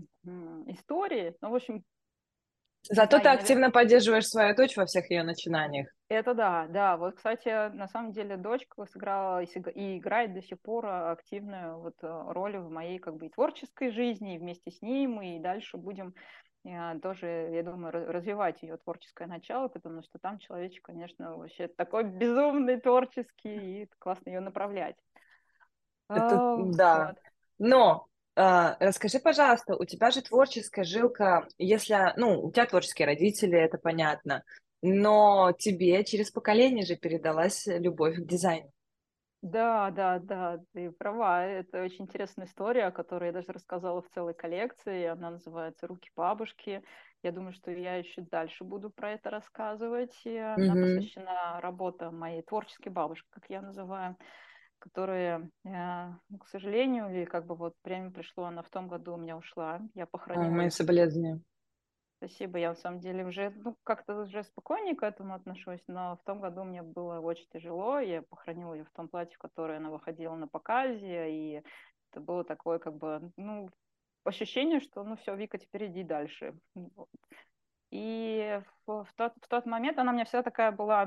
историй, 0.67 1.35
но, 1.41 1.51
в 1.51 1.55
общем, 1.55 1.83
Зато 2.89 3.19
да, 3.19 3.23
ты 3.23 3.29
активно 3.31 3.63
наверное... 3.63 3.73
поддерживаешь 3.73 4.29
свою 4.29 4.55
дочь 4.55 4.77
во 4.77 4.87
всех 4.87 5.11
ее 5.11 5.25
начинаниях. 5.25 5.89
Это 6.09 6.35
да, 6.35 6.67
да. 6.69 6.97
Вот, 6.97 7.17
кстати, 7.17 7.71
на 7.75 7.89
самом 7.89 8.13
деле 8.13 8.37
дочка 8.37 8.85
сыграла 8.87 9.43
и 9.43 9.99
играет 9.99 10.35
до 10.35 10.43
сих 10.43 10.61
пор 10.61 10.87
активную 10.87 11.81
вот 11.81 11.95
э, 12.03 12.25
роль 12.29 12.59
в 12.59 12.71
моей 12.71 12.99
как 12.99 13.17
бы 13.17 13.27
и 13.27 13.31
творческой 13.31 13.91
жизни, 13.91 14.37
и 14.37 14.39
вместе 14.39 14.71
с 14.71 14.83
ней 14.83 15.07
мы 15.09 15.37
и 15.37 15.41
дальше 15.41 15.79
будем 15.79 16.15
тоже, 17.03 17.51
я 17.53 17.63
думаю, 17.63 17.93
развивать 17.93 18.63
ее 18.63 18.77
творческое 18.77 19.27
начало, 19.29 19.69
потому 19.69 20.03
что 20.03 20.19
там 20.19 20.39
человечек, 20.39 20.85
конечно, 20.85 21.37
вообще 21.37 21.69
такой 21.69 22.05
безумный 22.05 22.81
творческий, 22.81 23.83
и 23.83 23.91
классно 23.99 24.31
ее 24.31 24.41
направлять. 24.41 24.97
Это, 26.09 26.37
а, 26.37 26.57
да. 26.57 27.07
Вот. 27.07 27.17
Но 27.59 28.07
а, 28.37 28.77
расскажи, 28.81 29.19
пожалуйста, 29.19 29.77
у 29.77 29.85
тебя 29.85 30.11
же 30.11 30.23
творческая 30.23 30.85
жилка, 30.85 31.49
если, 31.57 32.13
ну, 32.17 32.43
у 32.43 32.53
тебя 32.53 32.67
творческие 32.67 33.07
родители, 33.07 33.59
это 33.59 33.79
понятно, 33.79 34.45
но 34.83 35.53
тебе 35.59 36.05
через 36.05 36.31
поколение 36.31 36.85
же 36.85 36.97
передалась 36.97 37.67
любовь 37.67 38.17
к 38.17 38.27
дизайну. 38.27 38.71
Да, 39.51 39.91
да, 39.91 40.19
да, 40.19 40.61
ты 40.73 40.91
права. 40.91 41.45
Это 41.45 41.83
очень 41.83 42.05
интересная 42.05 42.47
история, 42.47 42.87
о 42.87 42.91
которой 42.91 43.27
я 43.27 43.33
даже 43.33 43.53
рассказала 43.53 44.03
в 44.03 44.09
целой 44.09 44.35
коллекции. 44.35 45.05
Она 45.05 45.31
называется 45.31 45.87
«Руки 45.87 46.11
бабушки». 46.17 46.83
Я 47.23 47.33
думаю, 47.33 47.53
что 47.53 47.71
я 47.71 47.97
еще 47.97 48.23
дальше 48.23 48.65
буду 48.65 48.91
про 48.91 49.13
это 49.13 49.31
рассказывать. 49.31 50.17
Она 50.27 50.75
mm-hmm. 50.75 50.97
посвящена 50.97 51.61
работе 51.61 52.11
моей 52.11 52.43
творческой 52.43 52.89
бабушки, 52.89 53.29
как 53.31 53.45
я 53.49 53.63
называю 53.63 54.17
которая, 54.79 55.51
э, 55.65 56.13
ну, 56.29 56.39
к 56.39 56.47
сожалению, 56.49 57.11
или 57.11 57.25
как 57.25 57.47
бы 57.47 57.57
вот 57.57 57.75
время 57.83 58.11
пришло, 58.11 58.45
она 58.45 58.63
в 58.63 58.69
том 58.69 58.89
году 58.89 59.15
у 59.15 59.17
меня 59.17 59.37
ушла. 59.37 59.81
Я 59.95 60.07
похоронила. 60.07 60.53
О, 60.53 60.55
мои 60.55 60.71
соболезнования. 60.71 61.41
Спасибо, 62.19 62.59
я 62.59 62.71
на 62.71 62.77
самом 62.77 63.01
деле 63.01 63.27
уже, 63.27 63.51
ну, 63.51 63.77
как-то 63.83 64.23
уже 64.23 64.43
спокойнее 64.43 64.97
к 64.97 65.03
этому 65.03 65.35
отношусь, 65.35 65.83
но 65.87 66.17
в 66.17 66.25
том 66.25 66.41
году 66.41 66.65
мне 66.65 66.83
было 66.83 67.21
очень 67.21 67.47
тяжело, 67.51 67.99
я 67.99 68.23
похоронила 68.23 68.73
ее 68.73 68.85
в 68.85 68.91
том 68.91 69.09
платье, 69.09 69.37
в 69.37 69.39
которое 69.39 69.77
она 69.77 69.91
выходила 69.91 70.35
на 70.35 70.49
показе, 70.49 71.31
и 71.31 71.63
это 72.11 72.21
было 72.21 72.43
такое, 72.43 72.79
как 72.79 72.97
бы, 72.97 73.33
ну, 73.37 73.69
ощущение, 74.25 74.81
что, 74.81 75.05
ну, 75.05 75.17
все, 75.17 75.35
Вика, 75.37 75.59
теперь 75.59 75.89
иди 75.89 76.05
дальше. 76.05 76.59
И 77.91 78.61
в, 78.87 79.05
в, 79.05 79.15
тот, 79.15 79.35
в 79.43 79.49
тот 79.49 79.67
момент 79.67 79.99
она 79.99 80.11
у 80.13 80.15
меня 80.15 80.25
вся 80.25 80.43
такая 80.43 80.73
была 80.73 81.07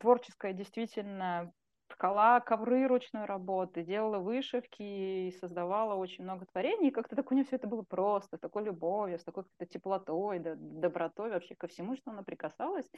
творческая, 0.00 0.52
действительно 0.52 1.52
ткала 1.88 2.40
ковры 2.40 2.86
ручной 2.86 3.24
работы, 3.24 3.82
делала 3.82 4.18
вышивки 4.18 4.82
и 4.82 5.32
создавала 5.40 5.94
очень 5.94 6.24
много 6.24 6.46
творений. 6.46 6.88
И 6.88 6.92
как-то 6.92 7.16
так 7.16 7.30
у 7.30 7.34
нее 7.34 7.44
все 7.44 7.56
это 7.56 7.66
было 7.66 7.82
просто, 7.82 8.38
такой 8.38 8.64
любовью, 8.64 9.18
с 9.18 9.24
такой 9.24 9.44
какой-то 9.44 9.66
теплотой, 9.66 10.38
да, 10.38 10.54
добротой 10.56 11.30
вообще 11.30 11.54
ко 11.54 11.66
всему, 11.66 11.96
что 11.96 12.10
она 12.10 12.22
прикасалась. 12.22 12.90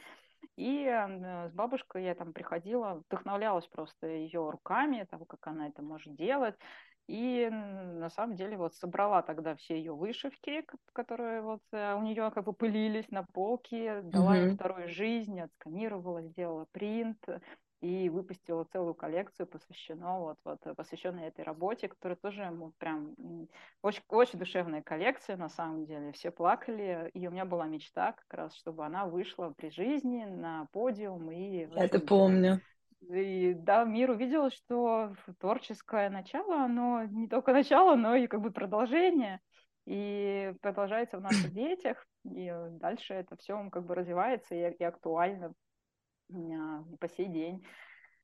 И 0.57 0.85
э, 0.85 1.49
с 1.49 1.53
бабушкой 1.53 2.03
я 2.03 2.15
там 2.15 2.33
приходила, 2.33 3.03
вдохновлялась 3.05 3.67
просто 3.67 4.07
ее 4.07 4.49
руками, 4.49 5.07
того, 5.09 5.25
как 5.25 5.45
она 5.47 5.67
это 5.67 5.81
может 5.81 6.15
делать. 6.15 6.55
И 7.07 7.49
на 7.49 8.09
самом 8.09 8.35
деле 8.35 8.57
вот 8.57 8.75
собрала 8.75 9.21
тогда 9.21 9.55
все 9.55 9.75
ее 9.75 9.93
вышивки, 9.93 10.65
которые 10.93 11.41
вот 11.41 11.61
э, 11.71 11.95
у 11.95 12.01
нее 12.01 12.31
как 12.31 12.45
бы 12.45 12.53
пылились 12.53 13.09
на 13.11 13.23
полке, 13.23 14.01
дала 14.01 14.37
mm-hmm. 14.37 14.49
им 14.49 14.55
вторую 14.55 14.87
жизнь, 14.87 15.39
отсканировала, 15.41 16.21
сделала 16.21 16.67
принт, 16.71 17.21
и 17.81 18.09
выпустила 18.09 18.63
целую 18.63 18.93
коллекцию, 18.93 19.47
посвященную 19.47 20.19
вот, 20.19 20.37
вот, 20.45 20.59
посвященной 20.77 21.27
этой 21.27 21.43
работе, 21.43 21.87
которая 21.87 22.15
тоже 22.15 22.47
ну, 22.51 22.73
прям 22.77 23.15
очень, 23.81 24.03
очень 24.07 24.37
душевная 24.37 24.83
коллекция, 24.83 25.35
на 25.35 25.49
самом 25.49 25.85
деле. 25.85 26.11
Все 26.11 26.29
плакали, 26.29 27.09
и 27.13 27.27
у 27.27 27.31
меня 27.31 27.43
была 27.43 27.65
мечта 27.65 28.13
как 28.13 28.31
раз, 28.33 28.55
чтобы 28.55 28.85
она 28.85 29.07
вышла 29.07 29.49
при 29.57 29.69
жизни 29.69 30.23
на 30.25 30.67
подиум. 30.71 31.31
И, 31.31 31.67
Я 31.73 31.85
это 31.85 31.99
помню. 31.99 32.61
И 33.09 33.55
да, 33.55 33.83
мир 33.83 34.11
увидел, 34.11 34.51
что 34.51 35.15
творческое 35.39 36.11
начало, 36.11 36.63
оно 36.63 37.05
не 37.05 37.27
только 37.27 37.51
начало, 37.51 37.95
но 37.95 38.15
и 38.15 38.27
как 38.27 38.41
бы 38.41 38.51
продолжение. 38.51 39.39
И 39.87 40.53
продолжается 40.61 41.17
в 41.17 41.21
наших 41.21 41.51
детях, 41.53 42.05
и 42.25 42.53
дальше 42.73 43.15
это 43.15 43.35
все 43.37 43.67
как 43.71 43.87
бы 43.87 43.95
развивается 43.95 44.53
и, 44.53 44.71
и 44.71 44.83
актуально 44.83 45.53
по 46.99 47.09
сей 47.09 47.27
день. 47.27 47.65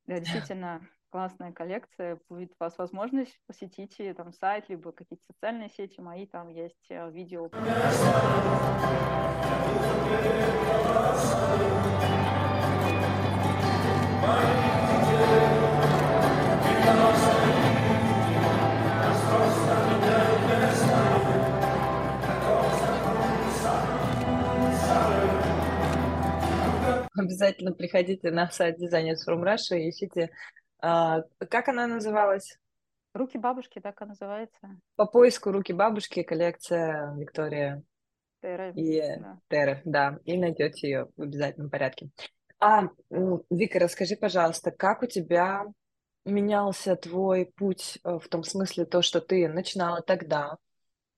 Да, 0.05 0.19
действительно, 0.19 0.81
классная 1.09 1.51
коллекция. 1.51 2.19
Будет 2.29 2.51
у 2.51 2.63
вас 2.63 2.77
возможность 2.77 3.39
посетить 3.47 3.97
там 4.15 4.31
сайт, 4.33 4.69
либо 4.69 4.91
какие-то 4.91 5.23
социальные 5.25 5.69
сети 5.69 5.99
мои, 5.99 6.25
там 6.25 6.49
есть 6.49 6.85
э, 6.89 7.09
видео. 7.11 7.49
Обязательно 27.17 27.73
приходите 27.73 28.31
на 28.31 28.49
сайт 28.49 28.79
Designers 28.81 29.17
from 29.27 29.43
Russia 29.43 29.77
и 29.77 29.89
ищите. 29.89 30.29
А, 30.79 31.23
как 31.49 31.67
она 31.67 31.87
называлась? 31.87 32.57
Руки 33.13 33.37
бабушки, 33.37 33.79
так 33.79 34.01
и 34.01 34.05
называется. 34.05 34.79
По 34.95 35.05
поиску 35.05 35.51
руки 35.51 35.73
бабушки 35.73 36.21
коллекция 36.21 37.15
Виктория 37.15 37.83
Терра. 38.41 38.71
и 38.71 39.01
да. 39.19 39.39
Терра, 39.49 39.81
да, 39.85 40.19
и 40.25 40.37
найдете 40.37 40.87
ее 40.87 41.07
в 41.17 41.23
обязательном 41.23 41.69
порядке. 41.69 42.09
А, 42.59 42.89
Вика, 43.49 43.79
расскажи, 43.79 44.15
пожалуйста, 44.15 44.71
как 44.71 45.03
у 45.03 45.07
тебя 45.07 45.65
менялся 46.25 46.95
твой 46.95 47.45
путь 47.45 47.99
э, 48.03 48.19
в 48.19 48.27
том 48.27 48.43
смысле, 48.43 48.85
то, 48.85 49.01
что 49.01 49.21
ты 49.21 49.47
начинала 49.47 50.01
тогда, 50.01 50.57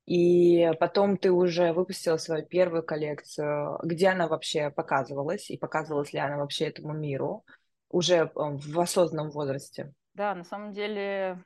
и 0.10 0.72
потом 0.80 1.18
ты 1.18 1.32
уже 1.32 1.72
выпустила 1.72 2.18
свою 2.18 2.44
первую 2.44 2.82
коллекцию. 2.82 3.78
Где 3.84 4.08
она 4.08 4.28
вообще 4.28 4.72
показывалась? 4.72 5.52
И 5.52 5.58
показывалась 5.58 6.14
ли 6.14 6.20
она 6.20 6.38
вообще 6.38 6.66
этому 6.66 6.94
миру 6.94 7.46
уже 7.92 8.16
э, 8.16 8.30
в 8.34 8.80
осознанном 8.80 9.30
возрасте? 9.30 9.94
Да, 10.16 10.34
на 10.34 10.44
самом 10.44 10.74
деле 10.74 11.44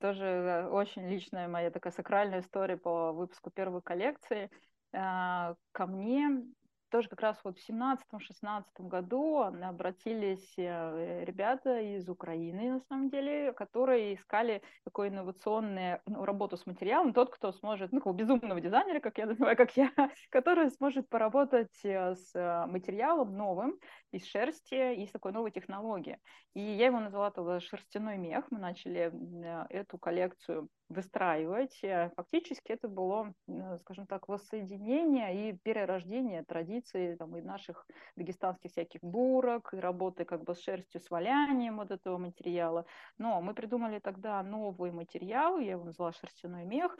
тоже 0.00 0.68
очень 0.72 1.08
личная 1.08 1.46
моя 1.46 1.70
такая 1.70 1.92
сакральная 1.92 2.40
история 2.40 2.76
по 2.76 3.12
выпуску 3.12 3.50
первой 3.50 3.80
коллекции. 3.80 4.50
А, 4.92 5.54
ко 5.70 5.86
мне 5.86 6.42
тоже 6.90 7.08
как 7.08 7.20
раз 7.20 7.38
вот 7.44 7.58
в 7.58 7.68
17-16 7.68 8.64
году 8.78 9.40
обратились 9.40 10.54
э, 10.58 11.24
ребята 11.24 11.80
из 11.80 12.08
Украины, 12.08 12.72
на 12.72 12.80
самом 12.80 13.08
деле, 13.08 13.52
которые 13.52 14.14
искали 14.14 14.62
такой 14.84 15.08
инновационную 15.08 16.00
ну, 16.06 16.24
работу 16.24 16.56
с 16.56 16.66
материалом. 16.66 17.12
Тот, 17.12 17.30
кто 17.30 17.52
сможет, 17.52 17.92
ну, 17.92 17.98
такого 17.98 18.14
безумного 18.14 18.60
дизайнера, 18.60 19.00
как 19.00 19.18
я 19.18 19.26
называю, 19.26 19.56
как 19.56 19.76
я, 19.76 19.90
который 20.30 20.70
сможет 20.70 21.08
поработать 21.08 21.84
э, 21.84 22.14
с 22.14 22.34
э, 22.34 22.66
материалом 22.66 23.36
новым, 23.36 23.78
из 24.12 24.26
шерсти, 24.26 24.94
из 25.02 25.10
такой 25.10 25.32
новой 25.32 25.52
технологии. 25.52 26.18
И 26.54 26.60
я 26.60 26.86
его 26.86 27.00
назвала 27.00 27.30
тогда 27.30 27.60
шерстяной 27.60 28.18
мех. 28.18 28.46
Мы 28.50 28.58
начали 28.58 29.12
эту 29.70 29.98
коллекцию 29.98 30.68
выстраивать. 30.90 31.80
Фактически 32.16 32.72
это 32.72 32.88
было, 32.88 33.32
скажем 33.78 34.06
так, 34.06 34.28
воссоединение 34.28 35.50
и 35.50 35.52
перерождение 35.56 36.44
традиций 36.44 37.16
там, 37.16 37.36
и 37.36 37.40
наших 37.40 37.86
дагестанских 38.16 38.70
всяких 38.72 39.00
бурок, 39.00 39.72
и 39.72 39.78
работы 39.78 40.24
как 40.24 40.44
бы 40.44 40.54
с 40.54 40.60
шерстью, 40.60 41.00
с 41.00 41.08
валянием 41.08 41.76
вот 41.76 41.90
этого 41.90 42.18
материала. 42.18 42.84
Но 43.18 43.40
мы 43.40 43.54
придумали 43.54 44.00
тогда 44.00 44.42
новый 44.42 44.90
материал, 44.90 45.58
я 45.58 45.72
его 45.72 45.84
назвала 45.84 46.12
шерстяной 46.12 46.64
мех, 46.64 46.98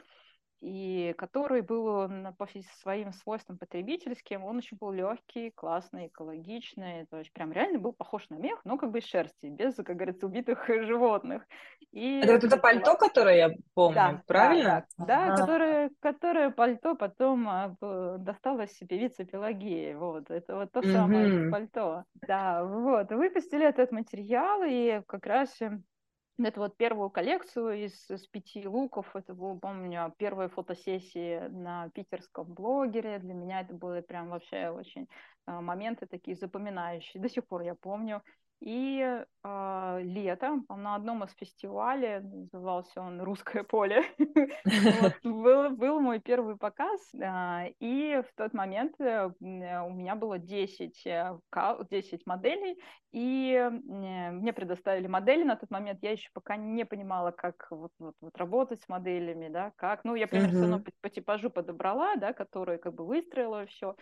и 0.61 1.13
который 1.17 1.61
был 1.61 2.07
по 2.37 2.47
своим 2.81 3.11
свойствам 3.13 3.57
потребительским, 3.57 4.43
он 4.43 4.57
очень 4.57 4.77
был 4.77 4.91
легкий, 4.91 5.49
классный, 5.49 6.07
экологичный, 6.07 7.07
то 7.07 7.17
есть 7.17 7.33
прям 7.33 7.51
реально 7.51 7.79
был 7.79 7.93
похож 7.93 8.29
на 8.29 8.35
мех, 8.35 8.61
но 8.63 8.77
как 8.77 8.91
бы 8.91 8.99
из 8.99 9.05
шерсти, 9.05 9.47
без, 9.47 9.75
как 9.75 9.95
говорится, 9.95 10.27
убитых 10.27 10.67
животных. 10.85 11.47
И 11.91 12.19
это 12.19 12.33
вот 12.33 12.43
это 12.43 12.57
пальто, 12.57 12.95
которое 12.95 13.37
я 13.37 13.49
помню, 13.73 13.95
да, 13.95 14.23
правильно? 14.27 14.85
Да, 14.97 15.05
да, 15.05 15.27
да 15.27 15.35
которое, 15.35 15.91
которое 15.99 16.49
пальто 16.51 16.95
потом 16.95 17.49
а, 17.49 17.75
досталось 18.19 18.77
певице 18.87 19.25
Пелагеи, 19.25 19.93
вот, 19.93 20.29
это 20.29 20.55
вот 20.55 20.71
то 20.71 20.83
самое 20.83 21.27
mm-hmm. 21.27 21.49
пальто. 21.49 22.03
Да, 22.27 22.63
вот, 22.63 23.11
выпустили 23.11 23.67
этот 23.67 23.91
материал, 23.91 24.61
и 24.63 25.01
как 25.07 25.25
раз 25.25 25.57
эту 26.45 26.61
вот 26.61 26.77
первую 26.77 27.09
коллекцию 27.09 27.85
из, 27.85 28.09
из 28.09 28.27
пяти 28.27 28.67
луков, 28.67 29.15
это 29.15 29.33
был, 29.33 29.59
помню, 29.59 30.13
первая 30.17 30.49
фотосессия 30.49 31.49
на 31.49 31.89
питерском 31.89 32.53
блогере. 32.53 33.19
Для 33.19 33.33
меня 33.33 33.61
это 33.61 33.73
были 33.73 34.01
прям 34.01 34.29
вообще 34.29 34.69
очень 34.69 35.07
а, 35.45 35.61
моменты 35.61 36.05
такие 36.05 36.35
запоминающие. 36.35 37.21
До 37.21 37.29
сих 37.29 37.45
пор 37.45 37.61
я 37.61 37.75
помню. 37.75 38.21
И 38.61 39.01
э, 39.43 39.99
летом 40.03 40.67
на 40.69 40.93
одном 40.93 41.23
из 41.23 41.33
фестивалей, 41.33 42.19
назывался 42.19 43.01
он 43.01 43.19
«Русское 43.19 43.63
поле», 43.63 44.03
был, 45.23 45.99
мой 45.99 46.19
первый 46.19 46.57
показ, 46.57 47.01
а, 47.19 47.65
и 47.79 48.21
в 48.21 48.35
тот 48.35 48.53
момент 48.53 49.01
э, 49.01 49.31
у 49.39 49.89
меня 49.93 50.15
было 50.15 50.37
10, 50.37 50.93
10 50.93 51.03
э, 51.03 52.17
моделей, 52.27 52.79
и 53.11 53.53
э, 53.53 53.69
мне 53.71 54.53
предоставили 54.53 55.07
модели 55.07 55.43
на 55.43 55.55
тот 55.55 55.71
момент, 55.71 55.97
я 56.03 56.11
еще 56.11 56.29
пока 56.31 56.55
не 56.55 56.85
понимала, 56.85 57.31
как 57.31 57.67
вот, 57.71 57.91
работать 58.35 58.81
с 58.81 58.87
моделями, 58.89 59.49
да, 59.49 59.71
как, 59.75 60.03
ну, 60.03 60.13
я 60.13 60.27
примерно 60.27 60.83
по 61.01 61.09
типажу 61.09 61.49
подобрала, 61.49 62.15
да, 62.15 62.31
которые 62.31 62.77
как 62.77 62.93
бы 62.93 63.07
выстроила 63.07 63.65
все, 63.65 63.95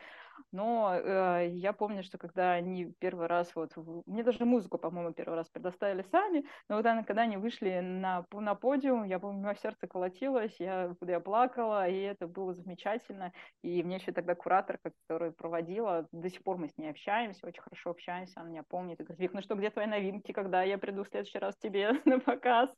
но 0.52 0.94
э, 0.96 1.50
я 1.52 1.74
помню, 1.74 2.04
что 2.04 2.18
когда 2.18 2.54
они 2.54 2.94
первый 3.00 3.28
раз, 3.28 3.56
вот, 3.56 3.74
мне 4.06 4.24
даже 4.24 4.46
музыку, 4.46 4.78
по-моему, 4.78 5.14
первый 5.14 5.36
раз 5.36 5.50
предоставили 5.50 6.04
сами, 6.12 6.46
но 6.68 6.78
вот 6.78 6.86
они, 6.86 7.04
когда 7.04 7.24
они 7.24 7.38
вышли 7.38 7.80
на, 7.80 8.26
на 8.32 8.56
подиум, 8.56 9.04
я 9.04 9.20
помню, 9.20 9.42
мое 9.42 9.56
сердце 9.56 9.88
колотилось, 9.88 10.56
я, 10.60 10.96
я 11.02 11.20
плакала, 11.20 11.88
и 11.88 12.00
это 12.00 12.28
было 12.28 12.54
замечательно. 12.54 13.34
И 13.64 13.84
мне 13.84 13.98
еще 13.98 14.12
тогда 14.12 14.36
куратор, 14.36 14.80
который 14.80 15.32
проводила, 15.32 16.08
до 16.12 16.30
сих 16.30 16.44
пор 16.44 16.58
мы 16.58 16.70
с 16.70 16.78
ней 16.78 16.90
общаемся, 16.90 17.48
очень 17.48 17.62
хорошо 17.62 17.92
общаемся, 17.92 18.42
она 18.42 18.50
меня 18.50 18.64
помнит, 18.64 19.00
и 19.00 19.04
говорит, 19.04 19.20
Вик, 19.20 19.34
ну 19.34 19.42
что, 19.42 19.56
где 19.56 19.70
твои 19.70 19.86
новинки, 19.86 20.32
когда 20.32 20.64
я 20.64 20.78
приду 20.78 21.04
в 21.04 21.10
следующий 21.10 21.40
раз 21.40 21.58
тебе 21.58 21.92
на 22.06 22.20
показ? 22.20 22.70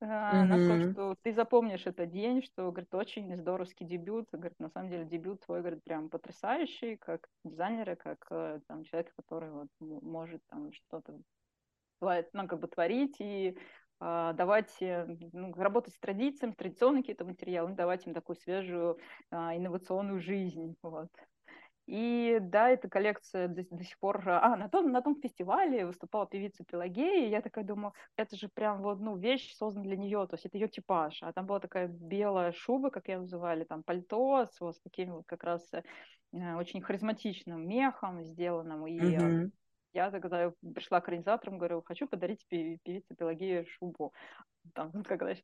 Uh, 0.00 0.06
она 0.42 0.58
сказала, 0.58 0.92
что 0.92 1.14
ты 1.22 1.32
запомнишь 1.32 1.86
этот 1.86 2.10
день, 2.10 2.42
что, 2.42 2.70
говорит, 2.70 2.94
очень 2.94 3.36
здоровский 3.36 3.84
дебют. 3.84 4.28
Говорит, 4.30 4.58
на 4.60 4.68
самом 4.68 4.90
деле 4.90 5.04
дебют 5.04 5.44
твой, 5.44 5.60
говорит, 5.60 5.82
прям 5.82 6.08
потрясающий, 6.08 6.96
как 6.96 7.28
дизайнера, 7.44 7.96
как 7.96 8.24
э, 8.30 8.60
там, 8.68 8.84
человек, 8.84 9.12
который 9.16 9.50
вот 9.50 9.68
может 9.80 10.40
там 10.46 10.72
что-то 10.72 11.18
ну, 12.00 12.46
как 12.46 12.60
бы 12.60 12.68
творить 12.68 13.16
и 13.18 13.58
а, 14.00 14.32
давать, 14.32 14.76
э, 14.80 15.06
ну, 15.32 15.52
работать 15.54 15.94
с 15.94 15.98
традициями, 15.98 16.52
с 16.52 16.56
традиционными 16.56 17.02
какие-то 17.02 17.24
материалы, 17.24 17.72
давать 17.72 18.06
им 18.06 18.14
такую 18.14 18.36
свежую 18.36 18.98
а, 19.30 19.56
инновационную 19.56 20.20
жизнь. 20.20 20.76
Вот. 20.82 21.10
И 21.88 22.36
да, 22.42 22.68
эта 22.68 22.86
коллекция 22.86 23.48
до, 23.48 23.64
до 23.70 23.82
сих 23.82 23.98
пор... 23.98 24.22
А, 24.28 24.56
на 24.56 24.68
том, 24.68 24.92
на 24.92 25.00
том 25.00 25.18
фестивале 25.18 25.86
выступала 25.86 26.26
певица 26.26 26.62
Пелагея, 26.62 27.26
и 27.26 27.30
я 27.30 27.40
такая 27.40 27.64
думаю, 27.64 27.94
это 28.14 28.36
же 28.36 28.50
прям 28.50 28.82
вот, 28.82 29.00
ну, 29.00 29.16
вещь 29.16 29.54
создана 29.56 29.86
для 29.86 29.96
нее, 29.96 30.26
то 30.26 30.34
есть 30.34 30.44
это 30.44 30.58
ее 30.58 30.68
типаж. 30.68 31.22
А 31.22 31.32
там 31.32 31.46
была 31.46 31.60
такая 31.60 31.88
белая 31.88 32.52
шуба, 32.52 32.90
как 32.90 33.08
ее 33.08 33.20
называли, 33.20 33.64
там 33.64 33.82
пальто 33.82 34.46
с 34.52 34.60
вот 34.60 34.76
с 34.76 34.80
таким 34.82 35.14
вот 35.14 35.24
как 35.26 35.42
раз 35.44 35.66
э, 35.72 36.54
очень 36.56 36.82
харизматичным 36.82 37.66
мехом 37.66 38.22
сделанным, 38.22 38.86
и 38.86 38.98
mm-hmm. 38.98 39.50
Я 39.94 40.10
тогда 40.10 40.52
пришла 40.74 41.00
к 41.00 41.08
организаторам, 41.08 41.56
говорю, 41.56 41.82
хочу 41.82 42.06
подарить 42.06 42.46
певице 42.48 43.14
Пелагеи 43.16 43.64
шубу. 43.64 44.12
Там, 44.74 44.92
когда 45.04 45.30
я 45.30 45.36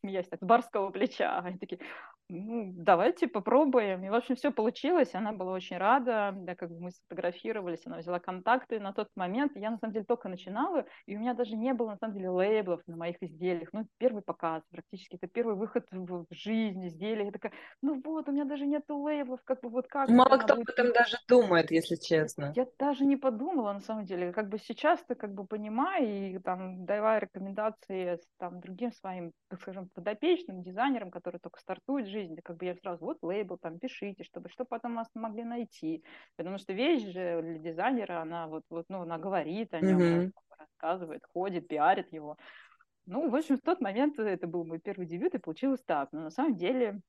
смеясь, 0.00 0.28
так, 0.28 0.40
с 0.40 0.46
барского 0.46 0.90
плеча. 0.90 1.38
Они 1.38 1.58
такие, 1.58 1.80
ну, 2.28 2.72
давайте 2.74 3.28
попробуем. 3.28 4.04
И, 4.04 4.08
в 4.08 4.14
общем, 4.14 4.34
все 4.34 4.50
получилось. 4.50 5.14
Она 5.14 5.32
была 5.32 5.52
очень 5.52 5.76
рада. 5.76 6.34
Да, 6.36 6.54
как 6.56 6.70
бы 6.70 6.80
мы 6.80 6.90
сфотографировались, 6.90 7.82
она 7.84 7.98
взяла 7.98 8.18
контакты. 8.18 8.80
На 8.80 8.92
тот 8.92 9.08
момент 9.14 9.52
я, 9.54 9.70
на 9.70 9.78
самом 9.78 9.92
деле, 9.92 10.04
только 10.04 10.28
начинала, 10.28 10.86
и 11.06 11.16
у 11.16 11.20
меня 11.20 11.34
даже 11.34 11.56
не 11.56 11.72
было, 11.72 11.90
на 11.90 11.96
самом 11.98 12.14
деле, 12.14 12.30
лейблов 12.30 12.82
на 12.86 12.96
моих 12.96 13.16
изделиях. 13.20 13.68
Ну, 13.72 13.86
первый 13.98 14.22
показ 14.22 14.62
практически. 14.70 15.16
Это 15.16 15.28
первый 15.28 15.54
выход 15.54 15.86
в, 15.92 16.26
жизнь 16.30 16.86
изделия. 16.88 17.26
Я 17.26 17.32
такая, 17.32 17.52
ну 17.80 18.00
вот, 18.04 18.28
у 18.28 18.32
меня 18.32 18.44
даже 18.44 18.66
нету 18.66 18.96
лейблов. 18.96 19.40
Как 19.44 19.60
бы 19.60 19.68
вот 19.68 19.86
как... 19.86 20.08
Мало 20.08 20.38
кто 20.38 20.54
об 20.54 20.68
этом 20.68 20.92
даже 20.92 21.18
думает, 21.28 21.70
если 21.70 21.94
честно. 21.94 22.52
Я 22.56 22.66
даже 22.78 23.04
не 23.04 23.16
подумала, 23.16 23.72
на 23.72 23.80
самом 23.80 24.04
деле. 24.04 24.32
Как 24.32 24.48
бы 24.48 24.58
сейчас 24.58 25.00
ты 25.06 25.14
как 25.14 25.32
бы 25.32 25.46
понимаю 25.46 26.34
и 26.34 26.38
там 26.38 26.84
давая 26.86 27.20
рекомендации 27.20 28.18
там 28.38 28.60
другим 28.60 28.92
своим, 28.92 29.32
так 29.48 29.60
скажем, 29.60 29.88
подопечным, 29.94 30.62
дизайнерам, 30.62 31.10
которые 31.10 31.40
только 31.40 31.60
стартуют 31.60 32.08
жизни, 32.16 32.40
как 32.42 32.56
бы 32.56 32.66
я 32.66 32.74
сразу, 32.74 33.04
вот 33.04 33.18
лейбл, 33.22 33.58
там, 33.58 33.78
пишите, 33.78 34.24
чтобы 34.24 34.48
что 34.48 34.64
потом 34.64 34.96
вас 34.96 35.08
могли 35.14 35.44
найти. 35.44 36.04
Потому 36.36 36.58
что 36.58 36.72
вещь 36.72 37.04
же 37.04 37.42
для 37.42 37.58
дизайнера, 37.58 38.22
она 38.22 38.46
вот, 38.46 38.64
вот 38.70 38.86
ну, 38.88 39.02
она 39.02 39.18
говорит 39.18 39.74
о 39.74 39.80
нем, 39.80 40.00
mm-hmm. 40.00 40.32
рассказывает, 40.58 41.22
ходит, 41.32 41.68
пиарит 41.68 42.12
его. 42.12 42.36
Ну, 43.06 43.28
в 43.28 43.36
общем, 43.36 43.56
в 43.56 43.62
тот 43.62 43.80
момент 43.80 44.18
это 44.18 44.46
был 44.46 44.64
мой 44.64 44.80
первый 44.80 45.06
дебют, 45.06 45.34
и 45.34 45.38
получилось 45.38 45.82
так. 45.84 46.08
Но 46.12 46.22
на 46.22 46.30
самом 46.30 46.56
деле 46.56 47.00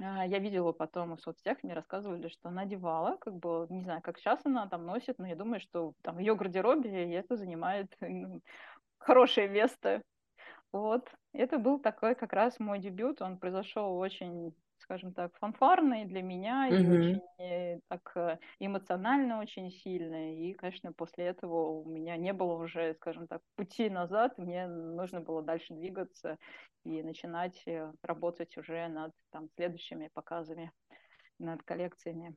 а, 0.00 0.24
я 0.26 0.38
видела 0.38 0.72
потом 0.72 1.16
в 1.16 1.20
соцсетях, 1.20 1.58
мне 1.62 1.74
рассказывали, 1.74 2.28
что 2.28 2.48
она 2.48 2.62
одевала, 2.62 3.16
как 3.16 3.34
бы, 3.34 3.66
не 3.68 3.82
знаю, 3.82 4.00
как 4.00 4.18
сейчас 4.18 4.40
она 4.44 4.68
там 4.68 4.86
носит, 4.86 5.18
но 5.18 5.26
я 5.26 5.34
думаю, 5.34 5.60
что 5.60 5.94
там 6.02 6.16
в 6.16 6.18
ее 6.20 6.36
гардеробе 6.36 7.14
это 7.14 7.36
занимает 7.36 7.94
ну, 8.00 8.40
хорошее 8.98 9.48
место. 9.48 10.02
Вот, 10.72 11.08
это 11.32 11.58
был 11.58 11.78
такой 11.78 12.14
как 12.14 12.32
раз 12.32 12.60
мой 12.60 12.78
дебют, 12.78 13.22
он 13.22 13.38
произошел 13.38 13.96
очень, 13.96 14.54
скажем 14.76 15.14
так, 15.14 15.34
фанфарный 15.38 16.04
для 16.04 16.20
меня 16.20 16.68
mm-hmm. 16.68 16.78
и 16.78 16.98
очень 16.98 17.22
э, 17.38 17.80
так 17.88 18.12
э, 18.16 18.38
эмоционально 18.60 19.40
очень 19.40 19.70
сильно. 19.70 20.34
И, 20.34 20.52
конечно, 20.52 20.92
после 20.92 21.24
этого 21.24 21.80
у 21.80 21.88
меня 21.88 22.18
не 22.18 22.34
было 22.34 22.62
уже, 22.62 22.94
скажем 22.94 23.26
так, 23.26 23.40
пути 23.56 23.88
назад, 23.88 24.36
мне 24.36 24.66
нужно 24.66 25.20
было 25.20 25.42
дальше 25.42 25.72
двигаться 25.72 26.36
и 26.84 27.02
начинать 27.02 27.62
э, 27.66 27.90
работать 28.02 28.58
уже 28.58 28.88
над 28.88 29.12
там, 29.30 29.48
следующими 29.56 30.10
показами, 30.12 30.70
над 31.38 31.62
коллекциями. 31.62 32.34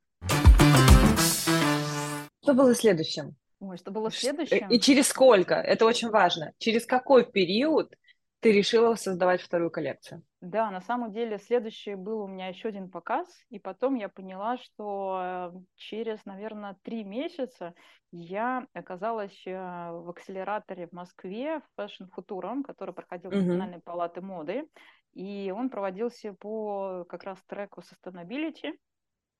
Что 2.42 2.54
было 2.54 2.74
следующим? 2.76 3.36
Ой, 3.60 3.78
что 3.78 3.92
было 3.92 4.10
следующим? 4.10 4.70
И 4.70 4.80
через 4.80 5.10
сколько? 5.10 5.54
Это 5.54 5.86
очень 5.86 6.10
важно. 6.10 6.54
Через 6.58 6.86
какой 6.88 7.30
период 7.30 7.94
ты 8.42 8.52
решила 8.52 8.96
создавать 8.96 9.42
вторую 9.42 9.70
коллекцию? 9.70 10.24
Да, 10.42 10.72
на 10.72 10.82
самом 10.82 11.14
деле 11.14 11.38
следующий 11.38 11.94
был 11.94 12.24
у 12.24 12.28
меня 12.28 12.48
еще 12.48 12.70
один 12.70 12.90
показ, 12.90 13.28
и 13.50 13.60
потом 13.60 13.96
я 13.96 14.10
поняла, 14.10 14.58
что 14.58 15.22
э, 15.24 15.60
через, 15.76 16.26
наверное, 16.26 16.76
три 16.82 17.04
месяца 17.04 17.76
я 18.12 18.68
оказалась 18.74 19.40
э, 19.46 19.52
в 19.52 20.10
акселераторе 20.10 20.88
в 20.88 20.92
Москве 20.92 21.60
в 21.60 21.80
Fashion 21.80 22.10
Futurum, 22.18 22.64
который 22.64 22.96
проходил 22.96 23.30
в 23.30 23.36
Национальной 23.36 23.80
палаты 23.80 24.22
моды, 24.22 24.68
и 25.14 25.54
он 25.56 25.70
проводился 25.70 26.34
по 26.34 27.06
как 27.08 27.24
раз 27.24 27.38
треку 27.46 27.82
Sustainability, 27.82 28.74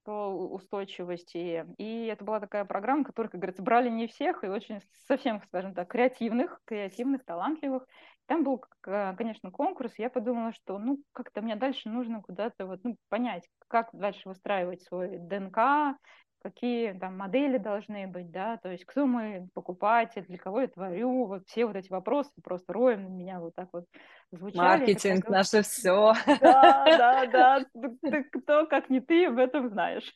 по 0.04 0.30
устойчивости. 0.30 1.66
И 1.78 2.06
это 2.06 2.24
была 2.24 2.40
такая 2.40 2.66
программа, 2.66 3.04
которую, 3.04 3.32
как 3.32 3.40
говорится, 3.40 3.64
брали 3.64 3.90
не 3.90 4.08
всех, 4.08 4.44
и 4.44 4.48
очень 4.48 4.82
совсем, 5.08 5.42
скажем 5.48 5.74
так, 5.74 5.90
креативных, 5.90 6.60
креативных, 6.66 7.24
талантливых. 7.26 7.86
Там 8.28 8.44
был, 8.44 8.64
конечно, 8.82 9.52
конкурс, 9.52 9.94
я 9.98 10.10
подумала, 10.10 10.54
что, 10.54 10.78
ну, 10.78 11.00
как-то 11.12 11.42
мне 11.42 11.56
дальше 11.56 11.90
нужно 11.90 12.22
куда-то 12.22 12.66
вот, 12.66 12.80
ну, 12.84 12.96
понять, 13.10 13.48
как 13.68 13.90
дальше 13.92 14.30
выстраивать 14.30 14.84
свой 14.84 15.18
ДНК, 15.18 15.98
какие 16.42 16.94
там 16.94 17.18
модели 17.18 17.58
должны 17.58 18.08
быть, 18.08 18.32
да, 18.32 18.58
то 18.58 18.70
есть 18.70 18.86
кто 18.86 19.06
мой 19.06 19.48
покупатель, 19.54 20.26
для 20.26 20.38
кого 20.38 20.62
я 20.62 20.68
творю, 20.68 21.26
вот 21.26 21.48
все 21.48 21.66
вот 21.66 21.76
эти 21.76 21.90
вопросы 21.90 22.32
просто 22.44 22.74
роем 22.74 23.04
на 23.04 23.10
меня 23.10 23.40
вот 23.40 23.56
так 23.56 23.70
вот 23.72 23.86
звучали. 24.32 24.62
Маркетинг, 24.62 25.26
такая, 25.26 25.38
наше 25.38 25.62
все. 25.62 26.14
Да, 26.42 26.86
да, 26.86 27.26
да, 27.26 27.66
ты, 28.02 28.24
кто, 28.24 28.66
как 28.66 28.90
не 28.90 29.00
ты, 29.00 29.28
об 29.28 29.38
этом 29.38 29.70
знаешь. 29.70 30.12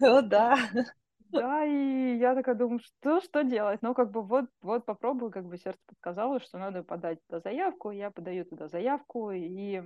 О, 0.00 0.22
да. 0.22 0.56
Да, 1.30 1.64
и 1.64 2.18
я 2.18 2.34
такая 2.34 2.54
думаю, 2.54 2.80
что, 2.80 3.20
что 3.22 3.42
делать? 3.42 3.80
Ну, 3.80 3.94
как 3.94 4.10
бы 4.10 4.22
вот, 4.22 4.46
вот 4.60 4.84
попробую, 4.84 5.30
как 5.30 5.46
бы 5.46 5.56
сердце 5.56 5.80
подсказало, 5.86 6.40
что 6.40 6.58
надо 6.58 6.82
подать 6.82 7.20
туда 7.26 7.40
заявку, 7.40 7.90
я 7.90 8.10
подаю 8.10 8.44
туда 8.44 8.68
заявку, 8.68 9.30
и 9.30 9.80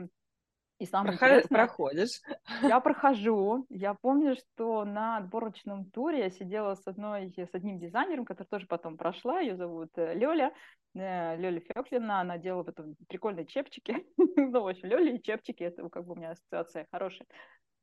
и 0.79 0.85
самое 0.85 1.17
Проход... 1.17 1.37
интересное, 1.37 1.59
проходишь. 1.59 2.21
Я 2.63 2.81
прохожу. 2.81 3.67
Я 3.71 3.95
помню, 3.95 4.37
что 4.37 4.85
на 4.85 5.17
отборочном 5.17 5.87
туре 5.91 6.19
я 6.19 6.31
сидела 6.31 6.75
с 6.75 6.87
одной, 6.87 7.33
с 7.37 7.55
одним 7.55 7.79
дизайнером, 7.79 8.27
который 8.27 8.47
тоже 8.47 8.67
потом 8.67 8.99
прошла. 8.99 9.41
Ее 9.41 9.57
зовут 9.57 9.91
э, 9.97 10.15
Лёля. 10.15 10.53
Э, 10.95 11.37
Лёля 11.37 11.61
Фёклина. 11.61 12.21
Она 12.21 12.37
делала 12.37 12.63
потом 12.63 12.95
прикольные 13.09 13.47
чепчики. 13.47 14.05
ну, 14.37 14.63
в 14.63 14.69
общем, 14.69 14.89
Лёля 14.89 15.15
и 15.15 15.23
чепчики. 15.23 15.63
Это 15.63 15.89
как 15.89 16.05
бы 16.05 16.13
у 16.13 16.17
меня 16.17 16.33
ассоциация 16.33 16.87
хорошая. 16.93 17.27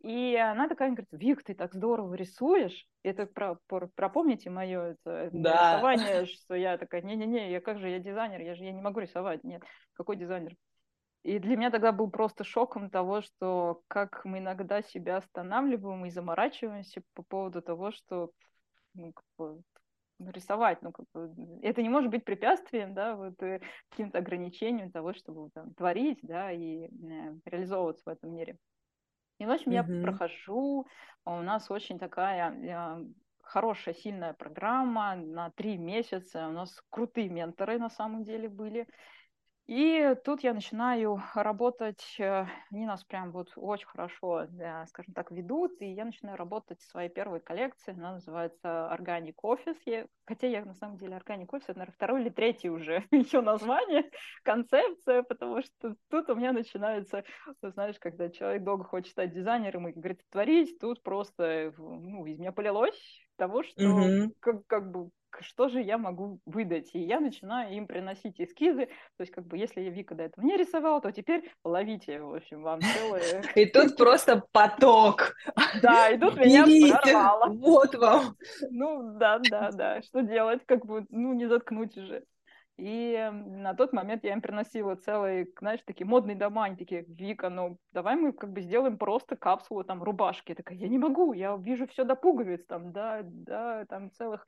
И 0.03 0.35
она 0.35 0.67
такая 0.67 0.89
говорит, 0.89 1.07
Вик, 1.13 1.43
ты 1.43 1.55
так 1.55 1.73
здорово 1.73 2.13
рисуешь. 2.13 2.85
Это 3.03 3.25
про, 3.25 3.57
про, 3.67 3.87
пропомните 3.95 4.49
мое 4.49 4.97
это, 5.03 5.29
да. 5.31 5.75
рисование, 5.75 6.25
что 6.25 6.55
я 6.55 6.77
такая, 6.77 7.01
не-не-не, 7.01 7.49
я 7.49 7.61
как 7.61 7.79
же, 7.79 7.89
я 7.89 7.99
дизайнер, 7.99 8.41
я 8.41 8.53
же 8.53 8.65
я 8.65 8.73
не 8.73 8.81
могу 8.81 8.99
рисовать. 8.99 9.45
Нет, 9.45 9.63
какой 9.93 10.17
дизайнер? 10.17 10.55
И 11.23 11.39
для 11.39 11.55
меня 11.55 11.71
тогда 11.71 11.91
был 11.91 12.09
просто 12.09 12.43
шоком 12.43 12.89
того, 12.89 13.21
что 13.21 13.81
как 13.87 14.25
мы 14.25 14.39
иногда 14.39 14.81
себя 14.81 15.17
останавливаем 15.17 16.05
и 16.05 16.09
заморачиваемся 16.09 17.01
по 17.13 17.23
поводу 17.23 17.61
того, 17.61 17.91
что 17.91 18.31
ну, 18.93 19.13
как 19.13 19.25
бы, 19.37 19.61
ну, 20.19 20.31
рисовать, 20.31 20.81
ну, 20.81 20.91
как 20.91 21.05
бы, 21.13 21.33
это 21.61 21.81
не 21.81 21.89
может 21.89 22.11
быть 22.11 22.25
препятствием, 22.25 22.93
да, 22.93 23.15
вот, 23.15 23.41
э, 23.41 23.61
каким-то 23.89 24.19
ограничением 24.19 24.91
того, 24.91 25.13
чтобы 25.13 25.49
там, 25.51 25.73
творить, 25.73 26.19
да, 26.21 26.51
и 26.51 26.87
э, 26.87 26.89
реализовываться 27.45 28.03
в 28.05 28.09
этом 28.09 28.33
мире. 28.33 28.57
И, 29.39 29.45
в 29.45 29.49
общем, 29.49 29.71
mm-hmm. 29.71 29.99
я 29.99 30.03
прохожу, 30.03 30.87
а 31.23 31.39
у 31.39 31.41
нас 31.41 31.71
очень 31.71 31.99
такая 31.99 32.51
э, 32.51 33.05
хорошая, 33.41 33.95
сильная 33.95 34.33
программа 34.33 35.15
на 35.15 35.51
три 35.51 35.77
месяца, 35.77 36.47
у 36.47 36.51
нас 36.51 36.81
крутые 36.89 37.29
менторы 37.29 37.79
на 37.79 37.89
самом 37.89 38.23
деле 38.23 38.49
были, 38.49 38.87
и 39.65 40.15
тут 40.25 40.43
я 40.43 40.53
начинаю 40.53 41.21
работать, 41.35 42.15
э, 42.19 42.45
они 42.71 42.85
нас 42.85 43.03
прям 43.05 43.31
вот 43.31 43.53
очень 43.55 43.87
хорошо, 43.87 44.47
скажем 44.87 45.13
так, 45.13 45.31
ведут, 45.31 45.81
и 45.81 45.85
я 45.93 46.05
начинаю 46.05 46.37
работать 46.37 46.81
в 46.81 46.89
своей 46.89 47.09
первой 47.09 47.39
коллекции, 47.39 47.93
она 47.93 48.13
называется 48.13 48.89
Organic 48.93 49.35
Office, 49.43 50.09
хотя 50.25 50.47
я 50.47 50.65
на 50.65 50.73
самом 50.73 50.97
деле 50.97 51.15
Organic 51.15 51.47
Office, 51.47 51.63
это, 51.67 51.79
наверное, 51.79 51.95
второй 51.95 52.21
или 52.21 52.29
третий 52.29 52.69
уже 52.69 53.05
еще 53.11 53.41
название, 53.41 54.11
концепция, 54.43 55.23
потому 55.23 55.61
что 55.61 55.95
тут 56.09 56.29
у 56.29 56.35
меня 56.35 56.51
начинается, 56.51 57.23
знаешь, 57.61 57.99
когда 57.99 58.29
человек 58.29 58.63
долго 58.63 58.83
хочет 58.83 59.11
стать 59.11 59.33
дизайнером 59.33 59.87
и 59.87 59.93
говорит 59.93 60.21
творить, 60.29 60.77
тут 60.79 61.01
просто, 61.03 61.73
ну, 61.77 62.25
из 62.25 62.37
меня 62.37 62.51
полилось 62.51 63.22
того, 63.43 63.63
что 63.63 63.83
mm-hmm. 63.83 64.31
как, 64.39 64.65
как 64.67 64.91
бы 64.91 65.09
что 65.41 65.67
же 65.67 65.81
я 65.81 65.97
могу 65.97 66.39
выдать? 66.45 66.91
И 66.93 66.99
я 66.99 67.19
начинаю 67.19 67.75
им 67.75 67.87
приносить 67.87 68.39
эскизы. 68.39 68.85
То 69.17 69.21
есть, 69.21 69.31
как 69.31 69.45
бы, 69.47 69.57
если 69.57 69.81
я 69.81 69.89
Вика 69.89 70.15
до 70.15 70.23
этого 70.23 70.45
не 70.45 70.55
рисовала, 70.55 71.01
то 71.01 71.11
теперь 71.11 71.51
ловите, 71.65 72.21
в 72.21 72.35
общем, 72.35 72.61
вам 72.61 72.79
целое... 72.81 73.43
И 73.55 73.65
тут 73.65 73.97
просто 73.97 74.43
поток. 74.51 75.33
Да, 75.81 76.09
и 76.09 76.19
тут 76.19 76.35
меня 76.37 76.65
прорвало. 77.01 77.51
Вот 77.51 77.95
вам. 77.95 78.35
Ну, 78.69 79.17
да, 79.17 79.39
да, 79.39 79.71
да. 79.71 80.01
Что 80.03 80.21
делать? 80.21 80.61
Как 80.65 80.85
бы, 80.85 81.05
ну, 81.09 81.33
не 81.33 81.47
заткнуть 81.47 81.97
уже. 81.97 82.23
И 82.77 83.29
на 83.31 83.75
тот 83.75 83.93
момент 83.93 84.23
я 84.23 84.33
им 84.33 84.41
приносила 84.41 84.95
целые, 84.95 85.47
знаешь, 85.59 85.81
такие 85.85 86.07
модные 86.07 86.35
дома, 86.35 86.65
они 86.65 86.75
такие, 86.75 87.05
Вика, 87.07 87.49
ну 87.49 87.77
давай 87.91 88.15
мы 88.15 88.33
как 88.33 88.51
бы 88.51 88.61
сделаем 88.61 88.97
просто 88.97 89.35
капсулу 89.35 89.83
там 89.83 90.01
рубашки. 90.01 90.51
Я 90.51 90.55
такая, 90.55 90.77
я 90.77 90.87
не 90.87 90.97
могу, 90.97 91.33
я 91.33 91.55
вижу 91.55 91.87
все 91.87 92.03
до 92.03 92.15
пуговиц, 92.15 92.65
там, 92.65 92.91
да, 92.91 93.21
да, 93.23 93.85
там 93.85 94.11
целых 94.11 94.45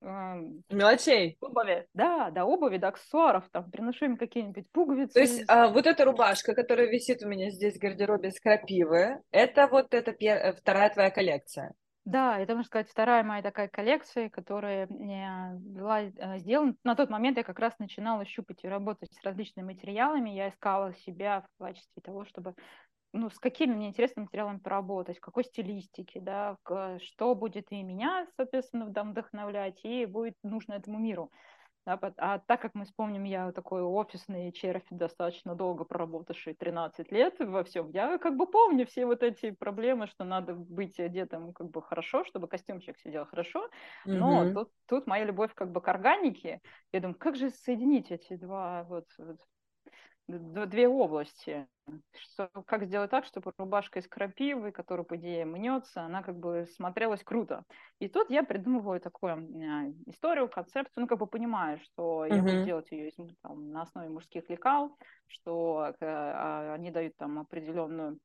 Мелочей. 0.00 1.36
Обуви, 1.40 1.86
да, 1.94 2.30
да, 2.30 2.44
обуви, 2.44 2.76
да, 2.76 2.88
аксессуаров, 2.88 3.48
там, 3.50 3.70
приношу 3.70 4.04
им 4.04 4.16
какие-нибудь 4.16 4.70
пуговицы. 4.70 5.14
То 5.14 5.20
есть 5.20 5.44
а, 5.48 5.68
вот 5.68 5.86
эта 5.86 6.04
рубашка, 6.04 6.54
которая 6.54 6.86
висит 6.86 7.22
у 7.22 7.28
меня 7.28 7.50
здесь 7.50 7.76
в 7.76 7.80
гардеробе 7.80 8.30
с 8.30 8.38
крапивы, 8.38 9.20
это 9.30 9.66
вот 9.66 9.94
эта 9.94 10.12
пер... 10.12 10.36
Э, 10.36 10.52
вторая 10.52 10.90
твоя 10.90 11.10
коллекция? 11.10 11.72
Да, 12.06 12.38
это, 12.38 12.54
можно 12.54 12.68
сказать, 12.68 12.88
вторая 12.88 13.24
моя 13.24 13.42
такая 13.42 13.66
коллекция, 13.66 14.30
которая 14.30 14.86
была 14.86 16.02
э, 16.02 16.38
сделана. 16.38 16.76
На 16.84 16.94
тот 16.94 17.10
момент 17.10 17.36
я 17.36 17.42
как 17.42 17.58
раз 17.58 17.76
начинала 17.80 18.24
щупать 18.24 18.62
и 18.62 18.68
работать 18.68 19.12
с 19.12 19.24
различными 19.24 19.66
материалами. 19.66 20.30
Я 20.30 20.50
искала 20.50 20.94
себя 20.94 21.42
в 21.42 21.64
качестве 21.64 22.00
того, 22.00 22.24
чтобы 22.24 22.54
ну, 23.12 23.28
с 23.28 23.40
какими 23.40 23.74
мне 23.74 23.88
интересными 23.88 24.26
материалами 24.26 24.58
поработать, 24.58 25.18
в 25.18 25.20
какой 25.20 25.42
стилистике, 25.42 26.20
да, 26.20 26.56
что 27.02 27.34
будет 27.34 27.72
и 27.72 27.82
меня, 27.82 28.28
соответственно, 28.36 28.86
вдохновлять, 28.86 29.84
и 29.84 30.06
будет 30.06 30.34
нужно 30.44 30.74
этому 30.74 30.98
миру. 30.98 31.32
Да, 31.86 32.00
а 32.16 32.40
так 32.40 32.60
как 32.60 32.74
мы 32.74 32.84
вспомним, 32.84 33.22
я 33.22 33.52
такой 33.52 33.80
офисный 33.80 34.50
червь, 34.50 34.82
достаточно 34.90 35.54
долго 35.54 35.84
проработавший 35.84 36.54
13 36.54 37.12
лет 37.12 37.36
во 37.38 37.62
всем, 37.62 37.90
я 37.90 38.18
как 38.18 38.36
бы 38.36 38.46
помню 38.46 38.86
все 38.86 39.06
вот 39.06 39.22
эти 39.22 39.52
проблемы, 39.52 40.08
что 40.08 40.24
надо 40.24 40.54
быть 40.54 40.98
одетым 40.98 41.52
как 41.52 41.70
бы 41.70 41.80
хорошо, 41.80 42.24
чтобы 42.24 42.48
костюмчик 42.48 42.98
сидел 42.98 43.24
хорошо, 43.24 43.70
но 44.04 44.44
mm-hmm. 44.44 44.52
тут, 44.54 44.72
тут 44.86 45.06
моя 45.06 45.24
любовь 45.24 45.54
как 45.54 45.70
бы 45.70 45.80
к 45.80 45.86
органике, 45.86 46.60
я 46.90 46.98
думаю, 46.98 47.16
как 47.16 47.36
же 47.36 47.50
соединить 47.50 48.10
эти 48.10 48.34
два 48.34 48.82
вот, 48.82 49.06
вот 49.16 49.38
две 50.26 50.88
области. 50.88 51.68
Что, 52.18 52.50
как 52.66 52.84
сделать 52.84 53.10
так, 53.10 53.24
чтобы 53.24 53.52
рубашка 53.56 54.00
из 54.00 54.08
крапивы, 54.08 54.72
которая, 54.72 55.04
по 55.04 55.16
идее, 55.16 55.44
мнется, 55.44 56.02
она 56.02 56.22
как 56.22 56.36
бы 56.38 56.66
смотрелась 56.74 57.22
круто. 57.22 57.64
И 58.00 58.08
тут 58.08 58.30
я 58.30 58.42
придумываю 58.42 59.00
такую 59.00 59.32
а, 59.32 59.88
историю, 60.06 60.48
концепцию, 60.48 61.02
ну, 61.02 61.06
как 61.06 61.18
бы 61.18 61.26
понимаю, 61.26 61.78
что 61.78 62.24
uh-huh. 62.24 62.34
я 62.34 62.42
буду 62.42 62.64
делать 62.64 62.90
ее 62.90 63.12
там, 63.42 63.70
на 63.70 63.82
основе 63.82 64.08
мужских 64.08 64.48
лекал, 64.50 64.96
что 65.26 65.94
э, 66.00 66.72
они 66.74 66.90
дают 66.90 67.16
там 67.16 67.38
определенную 67.38 68.18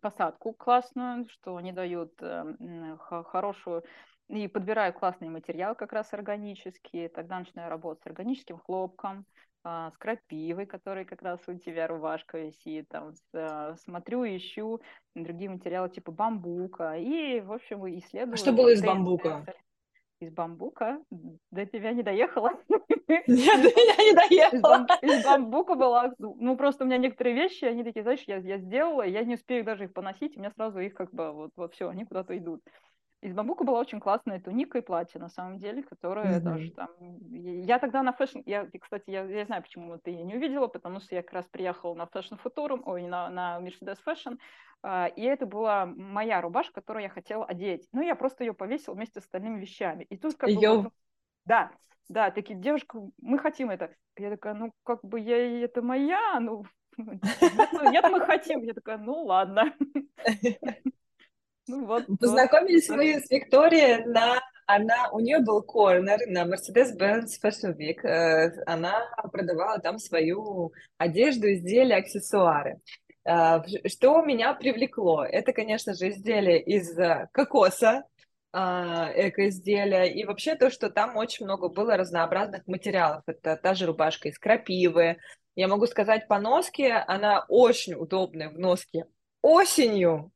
посадку 0.00 0.52
классную, 0.52 1.26
что 1.30 1.56
они 1.56 1.72
дают 1.72 2.12
э, 2.20 2.96
хорошую 2.98 3.84
и 4.28 4.48
подбираю 4.48 4.92
классный 4.92 5.28
материал, 5.28 5.74
как 5.74 5.92
раз 5.92 6.12
органический, 6.12 7.08
тогда 7.08 7.38
начинаю 7.38 7.70
работать 7.70 8.02
с 8.02 8.06
органическим 8.06 8.58
хлопком, 8.58 9.26
а, 9.64 9.90
с 9.90 9.96
крапивой, 9.96 10.66
который 10.66 11.06
как 11.06 11.22
раз 11.22 11.40
у 11.46 11.54
тебя 11.54 11.86
рубашка 11.86 12.38
висит, 12.38 12.86
там, 12.88 13.14
а, 13.32 13.74
смотрю, 13.76 14.24
ищу 14.24 14.82
другие 15.14 15.48
материалы 15.48 15.88
типа 15.88 16.12
бамбука, 16.12 16.96
и, 16.98 17.40
в 17.40 17.50
общем, 17.50 17.86
исследую. 17.98 18.34
А 18.34 18.36
что 18.36 18.52
было 18.52 18.68
из 18.68 18.82
бамбука? 18.82 19.46
Из 20.20 20.30
бамбука? 20.30 21.02
До 21.50 21.64
тебя 21.64 21.92
не 21.92 22.02
доехала? 22.02 22.52
Нет, 23.08 23.26
до 23.26 23.68
меня 23.68 23.96
не 23.96 24.14
доехала. 24.28 24.86
Из 25.00 25.24
бамбука 25.24 25.74
была... 25.74 26.12
Ну, 26.18 26.56
просто 26.56 26.84
у 26.84 26.86
меня 26.86 26.98
некоторые 26.98 27.34
вещи, 27.34 27.64
они 27.64 27.84
такие, 27.84 28.02
знаешь, 28.02 28.22
я, 28.26 28.58
сделала, 28.58 29.02
я 29.02 29.24
не 29.24 29.34
успею 29.34 29.64
даже 29.64 29.84
их 29.84 29.94
поносить, 29.94 30.36
у 30.36 30.40
меня 30.40 30.50
сразу 30.50 30.78
их 30.78 30.92
как 30.94 31.10
бы 31.12 31.32
вот, 31.32 31.52
вот 31.56 31.72
все, 31.74 31.88
они 31.88 32.04
куда-то 32.04 32.36
идут. 32.36 32.62
Из 33.24 33.32
бамбука 33.32 33.64
была 33.64 33.80
очень 33.80 34.00
классная 34.00 34.38
туника 34.38 34.76
и 34.76 34.82
платье, 34.82 35.18
на 35.18 35.30
самом 35.30 35.56
деле, 35.56 35.82
которое 35.82 36.36
mm-hmm. 36.36 36.42
даже 36.42 36.70
там... 36.72 36.90
Я 37.30 37.78
тогда 37.78 38.02
на 38.02 38.12
fashion... 38.12 38.40
Я, 38.44 38.68
кстати, 38.78 39.08
я, 39.08 39.24
я 39.24 39.46
знаю, 39.46 39.62
почему 39.62 39.96
ты 39.96 40.10
ее 40.10 40.24
не 40.24 40.34
увидела, 40.34 40.66
потому 40.66 41.00
что 41.00 41.14
я 41.14 41.22
как 41.22 41.32
раз 41.32 41.46
приехала 41.46 41.94
на 41.94 42.04
Fashion 42.04 42.34
Futurum, 42.34 42.82
ой, 42.84 43.04
на, 43.04 43.30
на 43.30 43.60
Mercedes 43.62 43.96
Fashion, 44.06 44.38
а, 44.82 45.06
и 45.06 45.22
это 45.22 45.46
была 45.46 45.86
моя 45.86 46.42
рубашка, 46.42 46.74
которую 46.74 47.04
я 47.04 47.08
хотела 47.08 47.46
одеть. 47.46 47.88
Ну, 47.92 48.02
я 48.02 48.14
просто 48.14 48.44
ее 48.44 48.52
повесила 48.52 48.94
вместе 48.94 49.20
с 49.20 49.24
остальными 49.24 49.58
вещами. 49.58 50.04
И 50.10 50.18
тут 50.18 50.34
как 50.34 50.50
Ее... 50.50 50.82
бы... 50.82 50.90
Да, 51.46 51.72
да, 52.10 52.30
такие, 52.30 52.58
девушка, 52.58 53.00
мы 53.22 53.38
хотим 53.38 53.70
это. 53.70 53.94
Я 54.18 54.28
такая, 54.28 54.52
ну, 54.52 54.70
как 54.82 55.02
бы 55.02 55.18
я, 55.18 55.64
это 55.64 55.80
моя, 55.80 56.38
ну, 56.40 56.66
нет, 56.98 58.04
мы 58.10 58.20
хотим. 58.20 58.60
Я 58.64 58.74
такая, 58.74 58.98
ну, 58.98 59.24
ладно. 59.24 59.74
Ну, 61.66 61.86
вот, 61.86 62.04
Познакомились 62.20 62.88
вот. 62.88 62.96
мы 62.96 63.20
с 63.20 63.30
Викторией 63.30 64.04
на... 64.04 64.40
Она, 64.66 65.10
у 65.12 65.20
нее 65.20 65.40
был 65.40 65.62
корнер 65.62 66.18
на 66.26 66.44
Mercedes-Benz 66.44 67.26
Fashion 67.42 67.76
Week. 67.76 68.00
Э, 68.02 68.50
она 68.64 69.02
продавала 69.30 69.78
там 69.78 69.98
свою 69.98 70.72
одежду, 70.96 71.52
изделия, 71.52 71.96
аксессуары. 71.96 72.80
Э, 73.26 73.60
что 73.86 74.22
меня 74.22 74.54
привлекло? 74.54 75.22
Это, 75.22 75.52
конечно 75.52 75.92
же, 75.92 76.08
изделия 76.08 76.58
из 76.60 76.98
э, 76.98 77.28
кокоса, 77.32 78.04
экоизделия, 78.54 80.04
и 80.04 80.24
вообще 80.24 80.54
то, 80.54 80.70
что 80.70 80.88
там 80.88 81.16
очень 81.16 81.44
много 81.44 81.68
было 81.68 81.96
разнообразных 81.96 82.64
материалов. 82.68 83.24
Это 83.26 83.56
та 83.56 83.74
же 83.74 83.86
рубашка 83.86 84.28
из 84.28 84.38
крапивы. 84.38 85.16
Я 85.56 85.66
могу 85.66 85.86
сказать 85.86 86.28
по 86.28 86.38
носке, 86.38 86.92
она 86.92 87.44
очень 87.48 87.94
удобная 87.94 88.50
в 88.50 88.58
носке 88.58 89.06
осенью, 89.44 90.32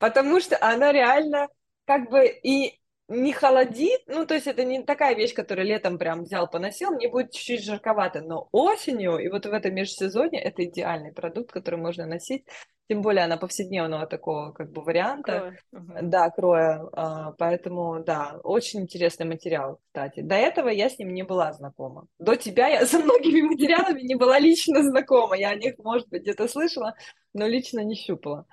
потому 0.00 0.40
что 0.40 0.58
она 0.60 0.90
реально 0.90 1.46
как 1.84 2.10
бы 2.10 2.26
и 2.26 2.80
не 3.08 3.32
холодит, 3.32 4.02
ну, 4.06 4.24
то 4.24 4.34
есть 4.34 4.46
это 4.46 4.64
не 4.64 4.82
такая 4.84 5.16
вещь, 5.16 5.34
которую 5.34 5.66
летом 5.66 5.98
прям 5.98 6.22
взял, 6.22 6.48
поносил, 6.48 6.92
мне 6.92 7.08
будет 7.08 7.32
чуть-чуть 7.32 7.64
жарковато, 7.64 8.20
но 8.20 8.48
осенью 8.52 9.18
и 9.18 9.28
вот 9.28 9.46
в 9.46 9.52
этом 9.52 9.74
межсезонье 9.74 10.40
это 10.40 10.64
идеальный 10.64 11.12
продукт, 11.12 11.50
который 11.50 11.80
можно 11.80 12.06
носить, 12.06 12.44
тем 12.88 13.02
более 13.02 13.24
она 13.24 13.36
повседневного 13.36 14.06
такого 14.06 14.52
как 14.52 14.70
бы 14.70 14.82
варианта, 14.82 15.56
кроя. 15.70 16.02
да, 16.02 16.30
кроя, 16.30 16.88
а, 16.92 17.32
поэтому, 17.32 18.02
да, 18.04 18.40
очень 18.44 18.80
интересный 18.80 19.26
материал, 19.26 19.80
кстати. 19.86 20.20
До 20.20 20.36
этого 20.36 20.68
я 20.68 20.88
с 20.88 20.98
ним 20.98 21.12
не 21.12 21.24
была 21.24 21.52
знакома. 21.52 22.06
До 22.18 22.36
тебя 22.36 22.68
я 22.68 22.86
со 22.86 23.00
многими 23.00 23.42
материалами 23.42 24.02
не 24.02 24.14
была 24.14 24.38
лично 24.38 24.82
знакома, 24.84 25.36
я 25.36 25.50
о 25.50 25.56
них, 25.56 25.74
может 25.78 26.08
быть, 26.08 26.22
где-то 26.22 26.46
слышала, 26.46 26.94
но 27.34 27.48
лично 27.48 27.80
не 27.80 27.96
щупала. 27.96 28.46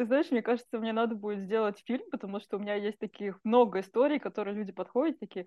Ты 0.00 0.06
знаешь, 0.06 0.30
мне 0.30 0.40
кажется, 0.40 0.78
мне 0.78 0.94
надо 0.94 1.14
будет 1.14 1.40
сделать 1.40 1.82
фильм, 1.84 2.08
потому 2.10 2.40
что 2.40 2.56
у 2.56 2.58
меня 2.58 2.74
есть 2.74 2.98
таких 2.98 3.38
много 3.44 3.80
историй, 3.80 4.18
которые 4.18 4.56
люди 4.56 4.72
подходят, 4.72 5.20
такие, 5.20 5.44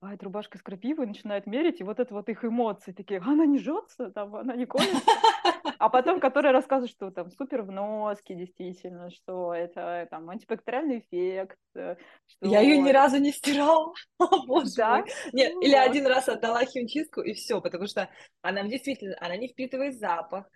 а, 0.00 0.14
это 0.14 0.26
рубашка 0.26 0.58
с 0.58 0.62
крапивой, 0.62 1.08
начинают 1.08 1.46
мерить, 1.46 1.80
и 1.80 1.82
вот 1.82 1.98
это 1.98 2.14
вот 2.14 2.28
их 2.28 2.44
эмоции, 2.44 2.92
такие, 2.92 3.18
она 3.18 3.46
не 3.46 3.58
жжется, 3.58 4.12
там, 4.12 4.36
она 4.36 4.54
не 4.54 4.64
колется. 4.64 4.94
А 5.78 5.90
потом, 5.90 6.20
которые 6.20 6.52
рассказывают, 6.52 6.92
что 6.92 7.10
там 7.10 7.30
супер 7.32 7.62
в 7.62 7.70
носке, 7.72 8.34
действительно, 8.34 9.10
что 9.10 9.52
это 9.52 10.06
там 10.10 10.30
антибактериальный 10.30 11.00
эффект. 11.00 11.58
Э, 11.74 11.96
что... 12.26 12.46
Я 12.46 12.60
ее 12.60 12.78
ни 12.78 12.90
разу 12.90 13.18
не 13.18 13.30
стирала. 13.30 13.92
Боже 14.46 14.70
да? 14.76 14.98
мой. 14.98 15.10
Нет, 15.32 15.52
или 15.60 15.74
один 15.74 16.06
раз 16.06 16.28
отдала 16.28 16.64
химчистку, 16.64 17.20
и 17.20 17.34
все, 17.34 17.60
потому 17.60 17.88
что 17.88 18.08
она 18.40 18.62
действительно, 18.62 19.16
она 19.20 19.36
не 19.36 19.48
впитывает 19.48 19.98
запах, 19.98 20.46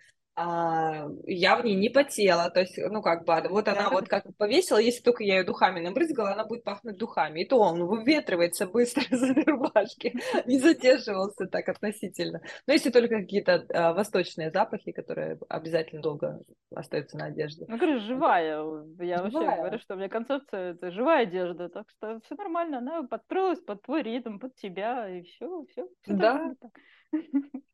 а, 0.43 1.07
я 1.25 1.55
в 1.55 1.63
ней 1.63 1.75
не 1.75 1.89
потела, 1.89 2.49
то 2.49 2.61
есть, 2.61 2.75
ну, 2.77 3.01
как 3.03 3.25
бы, 3.25 3.47
вот 3.49 3.67
она 3.67 3.89
вот 3.89 4.07
как 4.07 4.25
повесила, 4.37 4.79
если 4.79 5.03
только 5.03 5.23
я 5.23 5.37
ее 5.37 5.43
духами 5.43 5.79
набрызгала, 5.79 6.31
она 6.31 6.45
будет 6.45 6.63
пахнуть 6.63 6.97
духами, 6.97 7.41
и 7.41 7.45
то 7.47 7.59
он 7.59 7.83
выветривается 7.85 8.65
быстро 8.65 9.03
из 9.11 9.21
этой 9.21 9.43
рубашки, 9.43 10.13
не 10.47 10.57
задерживался 10.57 11.45
так 11.45 11.69
относительно. 11.69 12.41
Но 12.65 12.73
если 12.73 12.89
только 12.89 13.19
какие-то 13.19 13.65
а, 13.69 13.93
восточные 13.93 14.49
запахи, 14.49 14.91
которые 14.91 15.37
обязательно 15.47 16.01
долго 16.01 16.39
остаются 16.73 17.17
на 17.17 17.25
одежде. 17.25 17.65
Ну, 17.67 17.77
говорю, 17.77 17.99
живая, 17.99 18.63
я 18.99 19.17
живая. 19.17 19.31
вообще 19.31 19.55
говорю, 19.57 19.79
что 19.79 19.93
у 19.93 19.97
меня 19.97 20.09
концепция 20.09 20.71
это 20.71 20.91
живая 20.91 21.23
одежда, 21.23 21.69
так 21.69 21.87
что 21.89 22.19
все 22.25 22.35
нормально, 22.35 22.79
она 22.79 23.03
подстроилась 23.03 23.59
под 23.59 23.83
твой 23.83 24.01
ритм, 24.01 24.39
под 24.39 24.55
тебя, 24.55 25.07
и 25.07 25.21
все, 25.21 25.65
все, 25.69 25.87
все 26.01 26.13
да. 26.13 26.55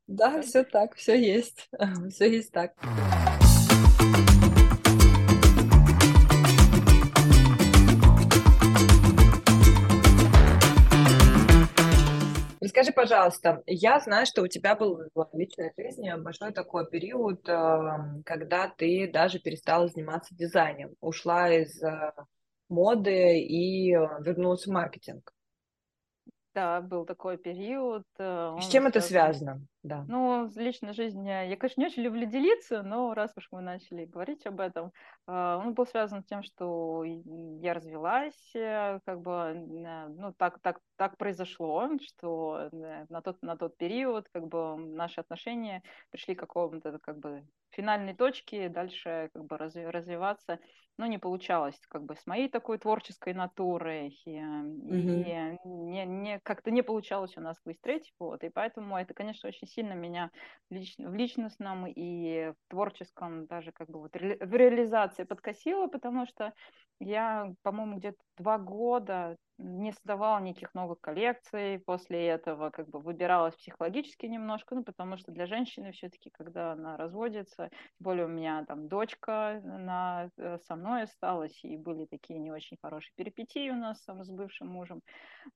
Да, 0.07 0.41
все 0.41 0.63
так, 0.63 0.95
все 0.95 1.19
есть, 1.19 1.69
все 2.09 2.31
есть 2.31 2.51
так. 2.51 2.73
Расскажи, 12.61 12.91
пожалуйста, 12.91 13.63
я 13.65 13.99
знаю, 13.99 14.25
что 14.25 14.43
у 14.43 14.47
тебя 14.47 14.75
был 14.75 15.01
в 15.15 15.29
личной 15.33 15.73
жизни 15.77 16.13
большой 16.21 16.53
такой 16.53 16.87
период, 16.89 17.47
эм, 17.49 18.23
когда 18.23 18.67
ты 18.67 19.09
даже 19.11 19.39
перестала 19.39 19.87
заниматься 19.87 20.35
дизайном, 20.35 20.93
ушла 20.99 21.49
из 21.49 21.81
э, 21.81 22.11
моды 22.69 23.39
и 23.39 23.95
э, 23.95 24.07
вернулась 24.21 24.67
в 24.67 24.71
маркетинг. 24.71 25.33
Да, 26.57 26.81
был 26.81 27.05
такой 27.05 27.37
период. 27.37 28.03
Э, 28.17 28.57
С 28.59 28.67
чем 28.69 28.87
это 28.87 28.99
связано? 28.99 29.61
Да. 29.83 30.03
Ну, 30.07 30.49
личной 30.55 30.93
жизни 30.93 31.29
я, 31.29 31.55
конечно, 31.55 31.79
не 31.79 31.85
очень 31.85 32.01
люблю 32.01 32.25
делиться, 32.25 32.81
но 32.81 33.13
раз 33.13 33.31
уж 33.37 33.47
мы 33.51 33.61
начали 33.61 34.05
говорить 34.05 34.43
об 34.47 34.59
этом, 34.59 34.91
э, 35.27 35.31
он 35.31 35.75
был 35.75 35.85
связан 35.85 36.23
с 36.23 36.25
тем, 36.25 36.41
что 36.41 37.03
я 37.03 37.75
развелась, 37.75 38.55
э, 38.55 38.99
как 39.05 39.21
бы, 39.21 39.53
ну, 39.53 40.33
так, 40.35 40.57
так, 40.63 40.79
так 40.95 41.15
произошло, 41.17 41.91
что 42.01 42.69
на 42.71 43.21
тот, 43.21 43.39
на 43.43 43.55
тот 43.55 43.77
период, 43.77 44.27
как 44.33 44.47
бы, 44.47 44.77
наши 44.77 45.21
отношения 45.21 45.83
пришли 46.09 46.33
к 46.33 46.39
какому-то, 46.39 46.97
как 46.97 47.19
бы, 47.19 47.45
финальной 47.69 48.15
точке, 48.15 48.69
дальше, 48.69 49.29
как 49.31 49.45
бы, 49.45 49.57
развиваться 49.59 50.57
ну, 50.97 51.05
не 51.05 51.19
получалось 51.19 51.79
как 51.89 52.03
бы 52.03 52.15
с 52.15 52.25
моей 52.25 52.49
такой 52.49 52.77
творческой 52.77 53.33
натурой, 53.33 54.17
и, 54.25 54.31
mm-hmm. 54.31 55.57
и 55.63 55.67
не, 55.67 56.05
не, 56.05 56.39
как-то 56.39 56.71
не 56.71 56.81
получалось 56.81 57.37
у 57.37 57.41
нас 57.41 57.57
выстроить, 57.65 58.13
вот, 58.19 58.43
и 58.43 58.49
поэтому 58.49 58.97
это, 58.97 59.13
конечно, 59.13 59.47
очень 59.47 59.67
сильно 59.67 59.93
меня 59.93 60.31
в, 60.69 60.73
лич, 60.73 60.95
в 60.97 61.13
личностном 61.13 61.85
и 61.87 62.51
в 62.51 62.69
творческом 62.69 63.45
даже 63.45 63.71
как 63.71 63.89
бы 63.89 63.99
вот 63.99 64.13
в 64.13 64.53
реализации 64.53 65.23
подкосило, 65.23 65.87
потому 65.87 66.25
что 66.25 66.53
я, 66.99 67.53
по-моему, 67.61 67.97
где-то 67.97 68.17
два 68.37 68.57
года 68.57 69.37
не 69.57 69.91
создавала 69.91 70.39
никаких 70.39 70.73
новых 70.73 70.99
коллекций 71.01 71.79
после 71.79 72.27
этого, 72.27 72.69
как 72.69 72.89
бы 72.89 72.99
выбиралась 72.99 73.55
психологически 73.55 74.25
немножко, 74.25 74.75
ну, 74.75 74.83
потому 74.83 75.17
что 75.17 75.31
для 75.31 75.45
женщины 75.45 75.91
все-таки, 75.91 76.29
когда 76.29 76.73
она 76.73 76.97
разводится, 76.97 77.69
тем 77.69 77.99
более 77.99 78.25
у 78.25 78.29
меня 78.29 78.65
там 78.65 78.87
дочка 78.87 79.59
на, 79.63 80.29
э, 80.37 80.57
со 80.67 80.75
мной 80.75 81.03
осталась, 81.03 81.59
и 81.63 81.77
были 81.77 82.05
такие 82.05 82.39
не 82.39 82.51
очень 82.51 82.77
хорошие 82.81 83.11
перипетии 83.15 83.69
у 83.69 83.75
нас 83.75 84.01
там, 84.01 84.23
с 84.23 84.29
бывшим 84.29 84.67
мужем. 84.67 85.01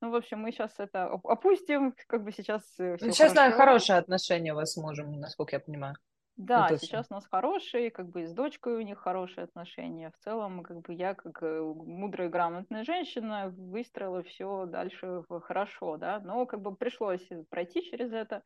Ну, 0.02 0.10
в 0.12 0.16
общем, 0.16 0.40
мы 0.40 0.52
сейчас 0.52 0.74
это 0.80 1.06
опустим, 1.24 1.94
как 2.08 2.24
бы 2.24 2.32
сейчас 2.32 2.64
все 2.64 2.98
Сейчас, 2.98 3.34
хорошо. 3.34 3.36
да, 3.36 3.52
хорошие 3.52 3.98
отношения 4.00 4.54
у 4.54 4.56
вас 4.56 4.74
с 4.74 4.78
мужем, 4.78 5.20
насколько 5.20 5.56
я 5.56 5.60
понимаю. 5.60 5.96
Да, 6.38 6.70
ну, 6.72 6.78
сейчас 6.78 7.08
у 7.12 7.14
нас 7.14 7.28
хорошие, 7.28 7.92
как 7.92 8.10
бы 8.10 8.24
и 8.24 8.26
с 8.26 8.34
дочкой 8.34 8.78
у 8.78 8.82
них 8.82 8.98
хорошие 9.00 9.44
отношения. 9.44 10.12
В 10.12 10.18
целом, 10.18 10.64
как 10.64 10.82
бы 10.82 10.94
я, 10.94 11.14
как 11.14 11.44
э, 11.44 11.62
мудрая 11.62 12.30
и 12.30 12.32
грамотная 12.32 12.84
женщина, 12.84 13.50
выстроила 13.56 14.24
все 14.24 14.66
дальше 14.66 15.24
хорошо, 15.44 15.98
да. 15.98 16.20
Но 16.20 16.46
как 16.46 16.62
бы 16.62 16.76
пришлось 16.76 17.28
пройти 17.50 17.84
через 17.84 18.12
это. 18.12 18.44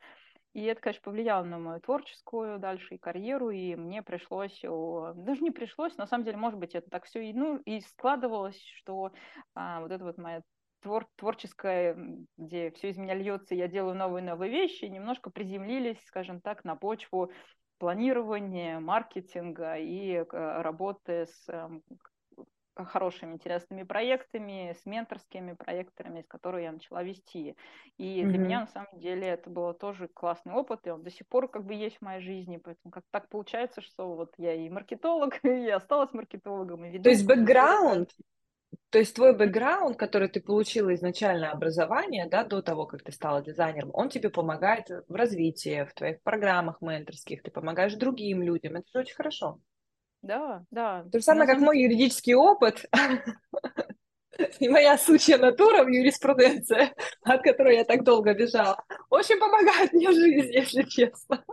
И 0.53 0.63
это, 0.63 0.81
конечно, 0.81 1.01
повлияло 1.03 1.43
на 1.43 1.59
мою 1.59 1.81
творческую 1.81 2.59
дальше 2.59 2.95
и 2.95 2.97
карьеру, 2.97 3.51
и 3.51 3.75
мне 3.75 4.01
пришлось, 4.01 4.59
даже 4.61 5.41
не 5.41 5.51
пришлось, 5.51 5.97
на 5.97 6.07
самом 6.07 6.23
деле, 6.23 6.37
может 6.37 6.59
быть, 6.59 6.75
это 6.75 6.89
так 6.89 7.05
все 7.05 7.21
и, 7.29 7.33
ну, 7.33 7.57
и 7.57 7.81
складывалось, 7.81 8.61
что 8.77 9.11
а, 9.53 9.81
вот 9.81 9.91
это 9.91 10.05
вот 10.05 10.17
моя 10.17 10.43
твор 10.81 11.07
творческая, 11.17 11.97
где 12.37 12.71
все 12.71 12.89
из 12.89 12.97
меня 12.97 13.15
льется, 13.15 13.53
я 13.53 13.67
делаю 13.67 13.95
новые 13.95 14.23
новые 14.23 14.49
вещи, 14.49 14.85
немножко 14.85 15.29
приземлились, 15.29 16.01
скажем 16.05 16.39
так, 16.41 16.63
на 16.63 16.75
почву 16.77 17.31
планирования, 17.77 18.79
маркетинга 18.79 19.77
и 19.77 20.13
э, 20.13 20.25
работы 20.61 21.27
с 21.27 21.49
эм, 21.49 21.83
хорошими, 22.83 23.33
интересными 23.33 23.83
проектами, 23.83 24.75
с 24.81 24.85
менторскими 24.85 25.53
проектами, 25.53 26.21
с 26.21 26.27
которых 26.27 26.61
я 26.61 26.71
начала 26.71 27.03
вести. 27.03 27.55
И 27.97 28.21
mm-hmm. 28.21 28.27
для 28.27 28.37
меня, 28.37 28.59
на 28.61 28.67
самом 28.67 28.99
деле, 28.99 29.27
это 29.27 29.49
был 29.49 29.73
тоже 29.73 30.09
классный 30.09 30.53
опыт, 30.53 30.85
и 30.85 30.89
он 30.89 31.01
до 31.03 31.09
сих 31.09 31.27
пор 31.27 31.47
как 31.47 31.63
бы 31.63 31.73
есть 31.73 31.97
в 31.97 32.01
моей 32.01 32.21
жизни, 32.21 32.57
поэтому 32.57 32.91
как 32.91 33.03
так 33.11 33.29
получается, 33.29 33.81
что 33.81 34.13
вот 34.13 34.33
я 34.37 34.53
и 34.53 34.69
маркетолог, 34.69 35.39
и 35.45 35.69
осталась 35.69 36.13
маркетологом, 36.13 36.85
и 36.85 36.89
веду. 36.89 37.03
То 37.03 37.09
есть 37.09 37.25
бэкграунд 37.25 38.09
то 38.95 38.99
есть 38.99 39.13
твой 39.13 39.35
бэкграунд, 39.35 39.97
который 39.97 40.29
ты 40.29 40.39
получила 40.39 40.95
изначально 40.95 41.51
образование, 41.51 42.29
да, 42.29 42.45
до 42.45 42.61
того, 42.61 42.85
как 42.85 43.03
ты 43.03 43.11
стала 43.11 43.41
дизайнером, 43.41 43.89
он 43.91 44.07
тебе 44.07 44.29
помогает 44.29 44.87
в 45.09 45.13
развитии, 45.13 45.83
в 45.83 45.93
твоих 45.93 46.21
программах 46.23 46.79
менторских, 46.79 47.43
ты 47.43 47.51
помогаешь 47.51 47.95
другим 47.95 48.41
людям. 48.41 48.77
Это 48.77 48.85
же 48.93 48.99
очень 48.99 49.15
хорошо. 49.15 49.59
Да, 50.21 50.63
да. 50.71 51.03
То 51.11 51.19
же 51.19 51.25
самое, 51.25 51.45
как 51.45 51.59
мой 51.59 51.81
юридический 51.81 52.35
опыт 52.35 52.85
и 54.59 54.69
моя 54.69 54.97
сучья 54.97 55.39
натура 55.39 55.83
в 55.83 55.89
юриспруденции, 55.89 56.93
от 57.23 57.41
которой 57.41 57.75
я 57.75 57.83
так 57.83 58.05
долго 58.05 58.33
бежала, 58.33 58.81
очень 59.09 59.37
помогает 59.41 59.91
мне 59.91 60.09
в 60.09 60.13
жизни, 60.13 60.53
если 60.53 60.83
честно. 60.83 61.43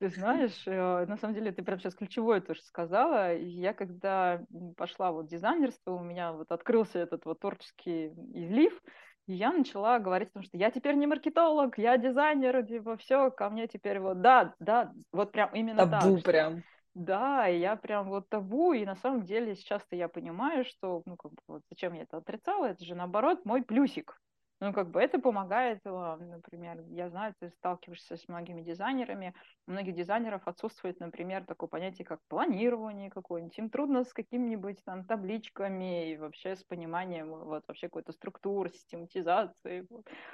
Ты 0.00 0.08
знаешь, 0.08 0.62
э, 0.66 1.04
на 1.06 1.18
самом 1.18 1.34
деле 1.34 1.52
ты 1.52 1.62
прям 1.62 1.78
сейчас 1.78 1.94
ключевое 1.94 2.40
тоже 2.40 2.62
сказала. 2.62 3.36
Я 3.36 3.74
когда 3.74 4.40
пошла 4.78 5.12
вот 5.12 5.26
в 5.26 5.28
дизайнерство, 5.28 5.92
у 5.92 6.02
меня 6.02 6.32
вот 6.32 6.50
открылся 6.52 6.98
этот 7.00 7.26
вот 7.26 7.40
творческий 7.40 8.06
излив, 8.32 8.80
и 9.26 9.34
я 9.34 9.52
начала 9.52 9.98
говорить 9.98 10.30
о 10.30 10.32
том, 10.32 10.42
что 10.42 10.56
я 10.56 10.70
теперь 10.70 10.94
не 10.94 11.06
маркетолог, 11.06 11.76
я 11.76 11.98
дизайнер, 11.98 12.64
типа 12.64 12.96
все, 12.96 13.30
ко 13.30 13.50
мне 13.50 13.68
теперь 13.68 14.00
вот, 14.00 14.22
да, 14.22 14.54
да, 14.58 14.90
вот 15.12 15.32
прям 15.32 15.54
именно 15.54 15.86
табу 15.86 16.16
так. 16.16 16.24
Прям. 16.24 16.62
Да, 16.94 17.46
и 17.46 17.58
я 17.58 17.76
прям 17.76 18.08
вот 18.08 18.30
табу, 18.30 18.72
и 18.72 18.86
на 18.86 18.96
самом 18.96 19.22
деле 19.24 19.54
сейчас-то 19.54 19.96
я 19.96 20.08
понимаю, 20.08 20.64
что, 20.64 21.02
ну, 21.04 21.16
как 21.16 21.32
бы, 21.32 21.38
вот 21.46 21.62
зачем 21.68 21.92
я 21.92 22.02
это 22.02 22.16
отрицала, 22.16 22.64
это 22.70 22.82
же, 22.84 22.94
наоборот, 22.94 23.44
мой 23.44 23.62
плюсик. 23.62 24.18
Ну, 24.62 24.74
как 24.74 24.90
бы 24.90 25.00
это 25.00 25.18
помогает, 25.18 25.80
например, 25.84 26.82
я 26.90 27.08
знаю, 27.08 27.34
ты 27.40 27.48
сталкиваешься 27.48 28.16
с 28.18 28.28
многими 28.28 28.60
дизайнерами, 28.60 29.34
у 29.66 29.70
многих 29.70 29.94
дизайнеров 29.94 30.46
отсутствует, 30.46 31.00
например, 31.00 31.46
такое 31.46 31.66
понятие, 31.68 32.04
как 32.04 32.20
планирование 32.28 33.08
какое-нибудь, 33.10 33.58
им 33.58 33.70
трудно 33.70 34.04
с 34.04 34.12
какими-нибудь 34.12 34.84
там 34.84 35.06
табличками 35.06 36.12
и 36.12 36.16
вообще 36.18 36.56
с 36.56 36.62
пониманием 36.64 37.30
вот 37.30 37.64
вообще 37.68 37.86
какой-то 37.88 38.12
структуры, 38.12 38.68
систематизации. 38.68 39.88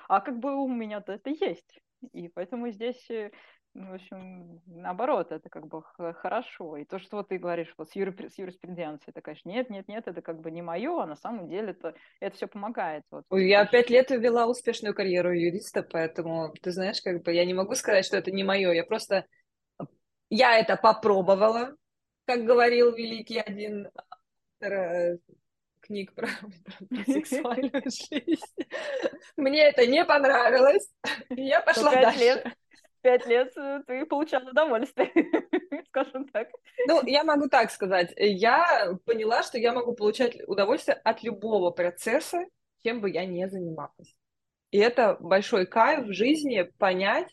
А 0.09 0.21
как 0.21 0.41
бы 0.41 0.57
у 0.57 0.67
меня-то 0.69 1.12
это 1.12 1.31
есть. 1.31 1.81
И 2.12 2.29
поэтому 2.29 2.71
здесь 2.71 3.11
э, 3.11 3.31
в 3.77 3.95
общем, 3.95 4.61
наоборот, 4.66 5.33
это 5.33 5.49
как 5.49 5.66
бы 5.66 5.83
хорошо. 6.14 6.77
И 6.77 6.85
то, 6.85 6.99
что 6.99 7.23
ты 7.23 7.38
говоришь 7.38 7.73
вот 7.77 7.90
с, 7.90 7.97
юри, 7.97 8.29
с 8.29 8.38
юриспруденцией, 8.38 9.11
это, 9.11 9.21
конечно, 9.21 9.49
нет, 9.49 9.71
нет, 9.71 9.87
нет, 9.88 10.05
это 10.07 10.23
как 10.23 10.40
бы 10.40 10.51
не 10.51 10.62
мое, 10.62 11.03
а 11.03 11.07
на 11.07 11.16
самом 11.16 11.49
деле 11.49 11.71
это, 11.71 11.95
это 12.21 12.37
все 12.37 12.47
помогает. 12.47 13.03
Вот, 13.11 13.25
я 13.31 13.66
пять 13.66 13.90
лет 13.90 14.11
вела 14.11 14.47
успешную 14.47 14.95
карьеру 14.95 15.33
юриста, 15.33 15.83
поэтому, 15.83 16.55
ты 16.62 16.71
знаешь, 16.71 17.01
как 17.03 17.23
бы 17.23 17.33
я 17.33 17.45
не 17.45 17.55
могу 17.55 17.75
сказать, 17.75 18.07
что 18.07 18.16
это 18.16 18.31
не 18.31 18.45
мое, 18.45 18.73
я 18.73 18.85
просто, 18.85 19.27
я 20.31 20.59
это 20.59 20.77
попробовала, 20.77 21.77
как 22.25 22.45
говорил 22.45 22.95
великий 22.95 23.38
один 23.38 23.88
автор 24.59 24.73
э, 24.73 25.19
книг 25.87 26.12
про, 26.14 26.29
про 26.88 27.05
сексуальную 27.05 27.83
жизнь. 27.85 28.66
Мне 29.37 29.62
это 29.68 29.87
не 29.87 30.05
понравилось, 30.05 30.90
я 31.31 31.61
пошла 31.61 31.92
дальше. 31.92 32.18
Лет 32.20 32.57
пять 33.07 33.27
лет 33.27 33.57
э, 33.57 33.83
ты 33.87 34.05
получал 34.05 34.44
удовольствие, 34.49 35.12
скажем 35.88 36.27
так. 36.29 36.49
Ну, 36.88 37.07
я 37.07 37.22
могу 37.22 37.49
так 37.49 37.70
сказать. 37.70 38.12
Я 38.16 38.99
поняла, 39.05 39.44
что 39.44 39.59
я 39.59 39.72
могу 39.72 39.94
получать 39.94 40.37
удовольствие 40.49 40.96
от 41.05 41.22
любого 41.22 41.70
процесса, 41.70 42.44
чем 42.83 43.01
бы 43.01 43.09
я 43.09 43.25
ни 43.25 43.44
занималась. 43.46 44.16
И 44.72 44.79
это 44.79 45.16
большой 45.20 45.66
кайф 45.66 46.07
в 46.07 46.12
жизни 46.12 46.62
понять, 46.79 47.33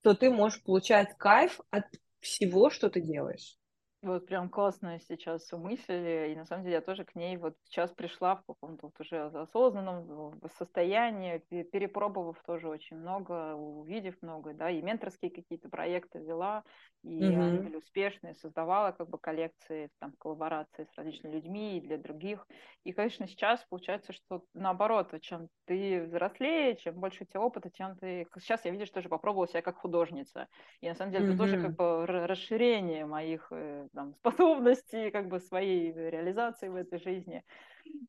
что 0.00 0.14
ты 0.14 0.30
можешь 0.30 0.62
получать 0.62 1.16
кайф 1.18 1.60
от 1.70 1.86
всего, 2.20 2.70
что 2.70 2.88
ты 2.88 3.00
делаешь. 3.00 3.56
Вот 4.02 4.26
прям 4.26 4.48
классная 4.48 4.98
сейчас 4.98 5.52
мысль, 5.52 5.92
и 6.30 6.34
на 6.34 6.46
самом 6.46 6.62
деле 6.62 6.76
я 6.76 6.80
тоже 6.80 7.04
к 7.04 7.14
ней 7.14 7.36
вот 7.36 7.54
сейчас 7.64 7.90
пришла 7.90 8.36
в 8.36 8.44
каком-то 8.46 8.86
вот 8.86 8.98
уже 8.98 9.26
осознанном 9.26 10.40
состоянии, 10.56 11.38
перепробовав 11.64 12.42
тоже 12.46 12.68
очень 12.68 12.96
много, 12.96 13.54
увидев 13.54 14.14
много, 14.22 14.54
да, 14.54 14.70
и 14.70 14.80
менторские 14.80 15.30
какие-то 15.30 15.68
проекты 15.68 16.18
вела, 16.18 16.64
и 17.02 17.20
mm-hmm. 17.20 17.42
они 17.42 17.58
были 17.58 17.76
успешные, 17.76 18.34
создавала 18.36 18.92
как 18.92 19.10
бы 19.10 19.18
коллекции, 19.18 19.90
там, 19.98 20.12
коллаборации 20.18 20.84
с 20.84 20.94
различными 20.96 21.34
людьми 21.34 21.76
и 21.76 21.80
для 21.80 21.98
других. 21.98 22.46
И, 22.84 22.92
конечно, 22.92 23.26
сейчас 23.26 23.64
получается, 23.68 24.14
что 24.14 24.44
наоборот, 24.54 25.14
чем 25.20 25.48
ты 25.66 26.02
взрослее, 26.04 26.76
чем 26.76 27.00
больше 27.00 27.24
у 27.24 27.26
тебя 27.26 27.40
опыта, 27.40 27.68
тем 27.68 27.96
ты... 27.96 28.26
Сейчас 28.38 28.64
я, 28.64 28.70
видишь, 28.70 28.90
тоже 28.90 29.08
попробовала 29.08 29.48
себя 29.48 29.62
как 29.62 29.76
художница. 29.76 30.48
И 30.80 30.88
на 30.88 30.94
самом 30.94 31.12
деле 31.12 31.26
mm-hmm. 31.26 31.28
это 31.28 31.38
тоже 31.38 31.60
как 31.60 31.76
бы 31.76 32.06
расширение 32.06 33.06
моих 33.06 33.48
э, 33.50 33.88
там, 33.94 34.14
способностей, 34.14 35.10
как 35.10 35.28
бы 35.28 35.40
своей 35.40 35.92
реализации 35.92 36.68
в 36.68 36.76
этой 36.76 36.98
жизни 36.98 37.44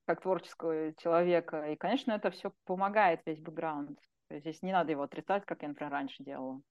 как 0.06 0.22
творческого 0.22 0.94
человека. 0.96 1.72
И, 1.72 1.76
конечно, 1.76 2.12
это 2.12 2.32
все 2.32 2.52
помогает, 2.66 3.22
весь 3.26 3.40
бэкграунд. 3.40 4.00
Здесь 4.30 4.62
не 4.62 4.72
надо 4.72 4.92
его 4.92 5.04
отрицать, 5.04 5.46
как 5.46 5.62
я, 5.62 5.70
например, 5.70 5.92
раньше 5.92 6.24
делала. 6.24 6.62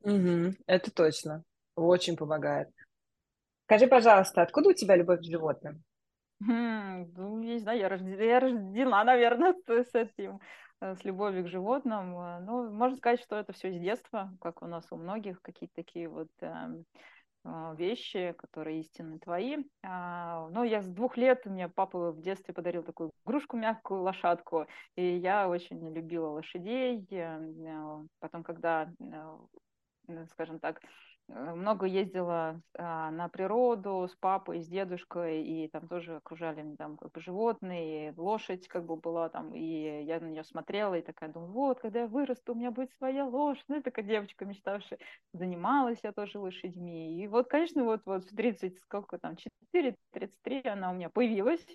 Угу, 0.00 0.54
это 0.66 0.90
точно. 0.92 1.44
Очень 1.74 2.16
помогает. 2.16 2.68
Скажи, 3.64 3.86
пожалуйста, 3.86 4.42
откуда 4.42 4.70
у 4.70 4.72
тебя 4.72 4.96
любовь 4.96 5.20
к 5.20 5.24
животным? 5.24 5.82
Хм, 6.40 7.12
ну, 7.16 7.38
не 7.38 7.58
знаю, 7.58 7.78
я 7.78 7.88
рождена, 7.88 8.22
я 8.22 8.40
рождена 8.40 9.04
наверное, 9.04 9.54
с 9.66 9.94
этим, 9.94 10.40
э, 10.80 10.96
с 10.96 11.04
любовью 11.04 11.44
к 11.44 11.48
животным. 11.48 12.18
Э, 12.18 12.40
ну, 12.40 12.70
можно 12.70 12.96
сказать, 12.96 13.20
что 13.20 13.36
это 13.36 13.52
все 13.52 13.72
с 13.72 13.78
детства, 13.78 14.32
как 14.40 14.62
у 14.62 14.66
нас 14.66 14.84
у 14.90 14.96
многих, 14.96 15.40
какие-то 15.40 15.74
такие 15.76 16.08
вот 16.08 16.30
эм, 16.40 16.84
вещи, 17.44 18.34
которые 18.38 18.80
истинно 18.80 19.18
твои. 19.18 19.58
А, 19.82 20.48
ну, 20.50 20.62
я 20.62 20.80
с 20.80 20.86
двух 20.86 21.16
лет, 21.16 21.44
мне 21.46 21.68
папа 21.68 22.12
в 22.12 22.20
детстве 22.20 22.54
подарил 22.54 22.82
такую 22.82 23.10
игрушку 23.26 23.56
мягкую, 23.56 24.02
лошадку, 24.02 24.66
и 24.96 25.16
я 25.16 25.48
очень 25.48 25.92
любила 25.92 26.28
лошадей. 26.28 27.06
Э, 27.10 28.04
потом, 28.20 28.42
когда, 28.44 28.92
э, 30.08 30.26
скажем 30.26 30.60
так, 30.60 30.80
много 31.28 31.86
ездила 31.86 32.60
а, 32.76 33.10
на 33.10 33.28
природу 33.28 34.08
с 34.08 34.14
папой, 34.16 34.60
с 34.60 34.68
дедушкой, 34.68 35.42
и 35.42 35.68
там 35.68 35.88
тоже 35.88 36.16
окружали 36.16 36.76
там 36.76 36.96
как 36.96 37.12
бы 37.12 37.20
животные, 37.20 38.12
лошадь 38.16 38.68
как 38.68 38.84
бы 38.84 38.96
была 38.96 39.28
там, 39.28 39.54
и 39.54 40.04
я 40.04 40.20
на 40.20 40.26
нее 40.26 40.44
смотрела 40.44 40.94
и 40.94 41.02
такая 41.02 41.30
думаю, 41.30 41.52
вот, 41.52 41.80
когда 41.80 42.00
я 42.00 42.06
вырасту, 42.06 42.52
у 42.52 42.56
меня 42.56 42.70
будет 42.70 42.92
своя 42.92 43.26
лошадь, 43.26 43.64
ну, 43.68 43.82
такая 43.82 44.04
девочка 44.04 44.44
мечтавшая, 44.44 44.98
занималась 45.32 46.00
я 46.02 46.12
тоже 46.12 46.38
лошадьми, 46.38 47.22
и 47.22 47.26
вот, 47.28 47.48
конечно, 47.48 47.84
вот, 47.84 48.02
вот 48.04 48.24
в 48.24 48.36
30, 48.36 48.78
сколько 48.80 49.18
там, 49.18 49.36
4, 49.36 49.96
33 50.12 50.62
она 50.64 50.90
у 50.90 50.94
меня 50.94 51.08
появилась, 51.08 51.66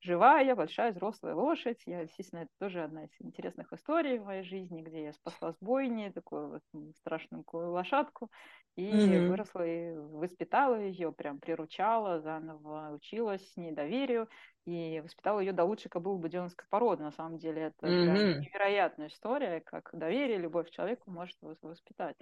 живая, 0.00 0.54
большая 0.54 0.92
взрослая 0.92 1.34
лошадь. 1.34 1.82
Я, 1.86 2.00
естественно, 2.00 2.40
это 2.40 2.50
тоже 2.58 2.82
одна 2.82 3.04
из 3.04 3.10
интересных 3.20 3.72
историй 3.72 4.18
в 4.18 4.24
моей 4.24 4.42
жизни, 4.42 4.82
где 4.82 5.04
я 5.04 5.12
спасла 5.12 5.52
с 5.52 5.56
бойни 5.60 6.10
такую 6.10 6.48
вот 6.48 6.62
страшную 6.96 7.44
лошадку 7.52 8.30
и 8.76 8.90
mm-hmm. 8.90 9.28
выросла 9.28 9.66
и 9.66 9.96
воспитала 9.96 10.80
ее, 10.80 11.12
прям 11.12 11.40
приручала, 11.40 12.20
заново 12.20 12.92
училась 12.94 13.44
с 13.50 13.56
ней 13.56 13.72
доверию 13.72 14.28
и 14.66 15.00
воспитала 15.02 15.40
ее 15.40 15.52
до 15.52 15.64
лучшей 15.64 15.88
кобылы 15.88 16.18
буденовской 16.18 16.66
породы. 16.70 17.02
На 17.02 17.12
самом 17.12 17.38
деле 17.38 17.62
это 17.62 17.86
mm-hmm. 17.86 18.38
невероятная 18.38 19.08
история, 19.08 19.60
как 19.60 19.90
доверие, 19.92 20.38
любовь 20.38 20.68
к 20.68 20.70
человеку 20.70 21.10
может 21.10 21.36
воспитать. 21.40 22.16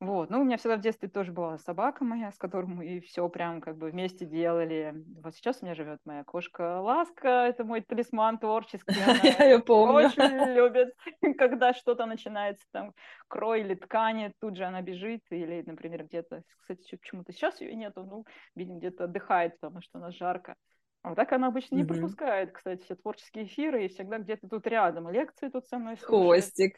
Вот, 0.00 0.30
ну, 0.30 0.40
у 0.40 0.44
меня 0.44 0.56
всегда 0.56 0.76
в 0.76 0.80
детстве 0.80 1.10
тоже 1.10 1.30
была 1.30 1.58
собака 1.58 2.04
моя, 2.04 2.32
с 2.32 2.38
которой 2.38 2.64
мы 2.64 3.00
все 3.00 3.28
прям 3.28 3.60
как 3.60 3.76
бы 3.76 3.90
вместе 3.90 4.24
делали. 4.24 4.94
Вот 5.22 5.34
сейчас 5.34 5.58
у 5.60 5.66
меня 5.66 5.74
живет 5.74 6.00
моя 6.06 6.24
кошка 6.24 6.80
Ласка, 6.80 7.28
это 7.28 7.64
мой 7.64 7.82
талисман 7.82 8.38
творческий. 8.38 8.94
Я 9.38 9.44
ее 9.44 9.58
помню. 9.58 10.06
Очень 10.06 10.54
любит, 10.54 10.94
когда 11.38 11.74
что-то 11.74 12.06
начинается, 12.06 12.64
там, 12.72 12.94
крой 13.28 13.60
или 13.60 13.74
ткани, 13.74 14.32
тут 14.40 14.56
же 14.56 14.64
она 14.64 14.80
бежит, 14.80 15.20
или, 15.28 15.62
например, 15.66 16.04
где-то, 16.04 16.44
кстати, 16.60 16.96
почему-то 16.96 17.32
сейчас 17.34 17.60
ее 17.60 17.74
нету, 17.74 18.02
ну, 18.02 18.24
видимо, 18.54 18.78
где-то 18.78 19.04
отдыхает, 19.04 19.60
потому 19.60 19.82
что 19.82 19.98
у 19.98 20.00
нас 20.00 20.14
жарко. 20.16 20.56
А 21.02 21.08
вот 21.08 21.14
так 21.14 21.32
она 21.32 21.46
обычно 21.46 21.76
не 21.76 21.84
пропускает, 21.84 22.52
кстати, 22.52 22.82
все 22.82 22.94
творческие 22.94 23.46
эфиры, 23.46 23.86
и 23.86 23.88
всда 23.88 24.18
где-то 24.18 24.48
тут 24.48 24.66
рядом. 24.66 25.08
Лекции 25.08 25.48
тут 25.48 25.66
со 25.66 25.78
мной 25.78 25.96
слушает. 25.96 26.44
Хвостик. 26.44 26.76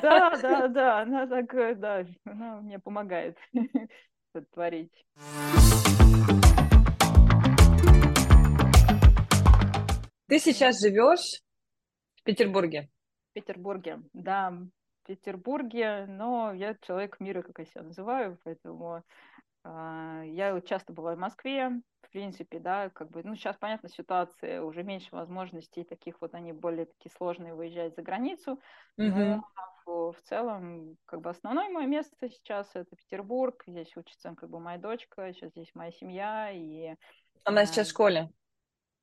Да, 0.00 0.38
да, 0.40 0.68
да, 0.68 1.00
она 1.02 1.26
так, 1.26 1.52
э, 1.52 1.74
да, 1.74 2.06
она 2.24 2.62
мне 2.62 2.78
помогает 2.78 3.36
творить. 4.54 5.04
Ты 10.28 10.38
сейчас 10.38 10.80
живешь 10.80 11.42
в 12.14 12.22
Петербурге? 12.22 12.88
В 13.32 13.34
Петербурге, 13.34 14.00
да, 14.14 14.50
в 14.50 15.06
Петербурге, 15.06 16.06
но 16.08 16.54
я 16.54 16.74
человек 16.80 17.20
мира, 17.20 17.42
как 17.42 17.58
я 17.58 17.66
себя 17.66 17.82
называю, 17.82 18.38
поэтому 18.44 19.02
я 19.64 20.60
часто 20.64 20.92
была 20.92 21.14
в 21.14 21.18
Москве, 21.18 21.82
принципе, 22.12 22.60
да, 22.60 22.90
как 22.90 23.10
бы, 23.10 23.22
ну, 23.24 23.34
сейчас, 23.34 23.56
понятно, 23.56 23.88
ситуация, 23.88 24.62
уже 24.62 24.84
меньше 24.84 25.08
возможностей 25.10 25.82
таких 25.82 26.20
вот, 26.20 26.34
они 26.34 26.52
более 26.52 26.86
такие 26.86 27.10
сложные 27.16 27.54
выезжать 27.54 27.96
за 27.96 28.02
границу, 28.02 28.60
mm-hmm. 29.00 29.08
но 29.08 29.44
в, 29.84 30.12
в 30.12 30.22
целом, 30.22 30.96
как 31.06 31.22
бы, 31.22 31.30
основное 31.30 31.70
мое 31.70 31.86
место 31.86 32.28
сейчас 32.28 32.70
это 32.74 32.94
Петербург, 32.94 33.62
здесь 33.66 33.96
учится, 33.96 34.34
как 34.36 34.50
бы, 34.50 34.60
моя 34.60 34.78
дочка, 34.78 35.32
сейчас 35.32 35.50
здесь 35.50 35.70
моя 35.74 35.90
семья, 35.90 36.50
и... 36.52 36.94
Она 37.44 37.66
сейчас 37.66 37.88
в 37.88 37.90
школе? 37.90 38.30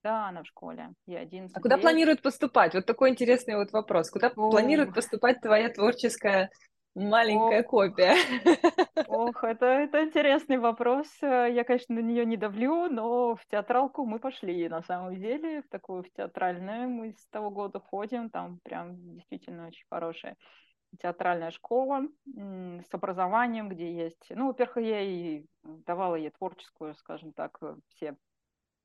Да, 0.02 0.30
она 0.30 0.44
в 0.44 0.48
школе. 0.48 0.94
Я 1.08 1.20
11 1.20 1.58
А 1.58 1.60
куда 1.60 1.76
лет. 1.76 1.82
планирует 1.82 2.22
поступать? 2.22 2.74
Вот 2.74 2.86
такой 2.86 3.10
интересный 3.10 3.58
вот 3.58 3.74
вопрос. 3.74 4.10
Куда 4.10 4.30
О. 4.30 4.50
планирует 4.50 4.94
поступать 4.94 5.42
твоя 5.42 5.68
творческая 5.68 6.50
маленькая 7.00 7.62
Ох. 7.62 7.68
копия? 7.68 8.16
Ох, 9.08 9.44
это, 9.44 9.66
это 9.66 10.04
интересный 10.04 10.58
вопрос. 10.58 11.08
Я, 11.22 11.64
конечно, 11.64 11.96
на 11.96 12.00
нее 12.00 12.26
не 12.26 12.38
давлю, 12.38 12.90
но 12.90 13.36
в 13.36 13.46
театралку 13.48 14.06
мы 14.06 14.20
пошли 14.20 14.68
на 14.70 14.82
самом 14.82 15.16
деле, 15.16 15.62
в 15.62 15.70
такую 15.70 16.04
в 16.04 16.12
театральную. 16.12 16.90
Мы 16.90 17.14
с 17.14 17.26
того 17.28 17.50
года 17.50 17.80
ходим, 17.80 18.30
там 18.30 18.60
прям 18.64 18.96
действительно 19.16 19.68
очень 19.68 19.86
хорошая 19.90 20.38
театральная 21.00 21.52
школа 21.52 22.02
с 22.36 22.94
образованием, 22.94 23.70
где 23.70 23.94
есть... 23.94 24.28
Ну, 24.30 24.48
во-первых, 24.48 24.78
я 24.78 25.02
и 25.02 25.46
давала 25.64 26.16
ей 26.16 26.32
творческую, 26.32 26.96
скажем 26.96 27.32
так, 27.34 27.60
все 27.90 28.16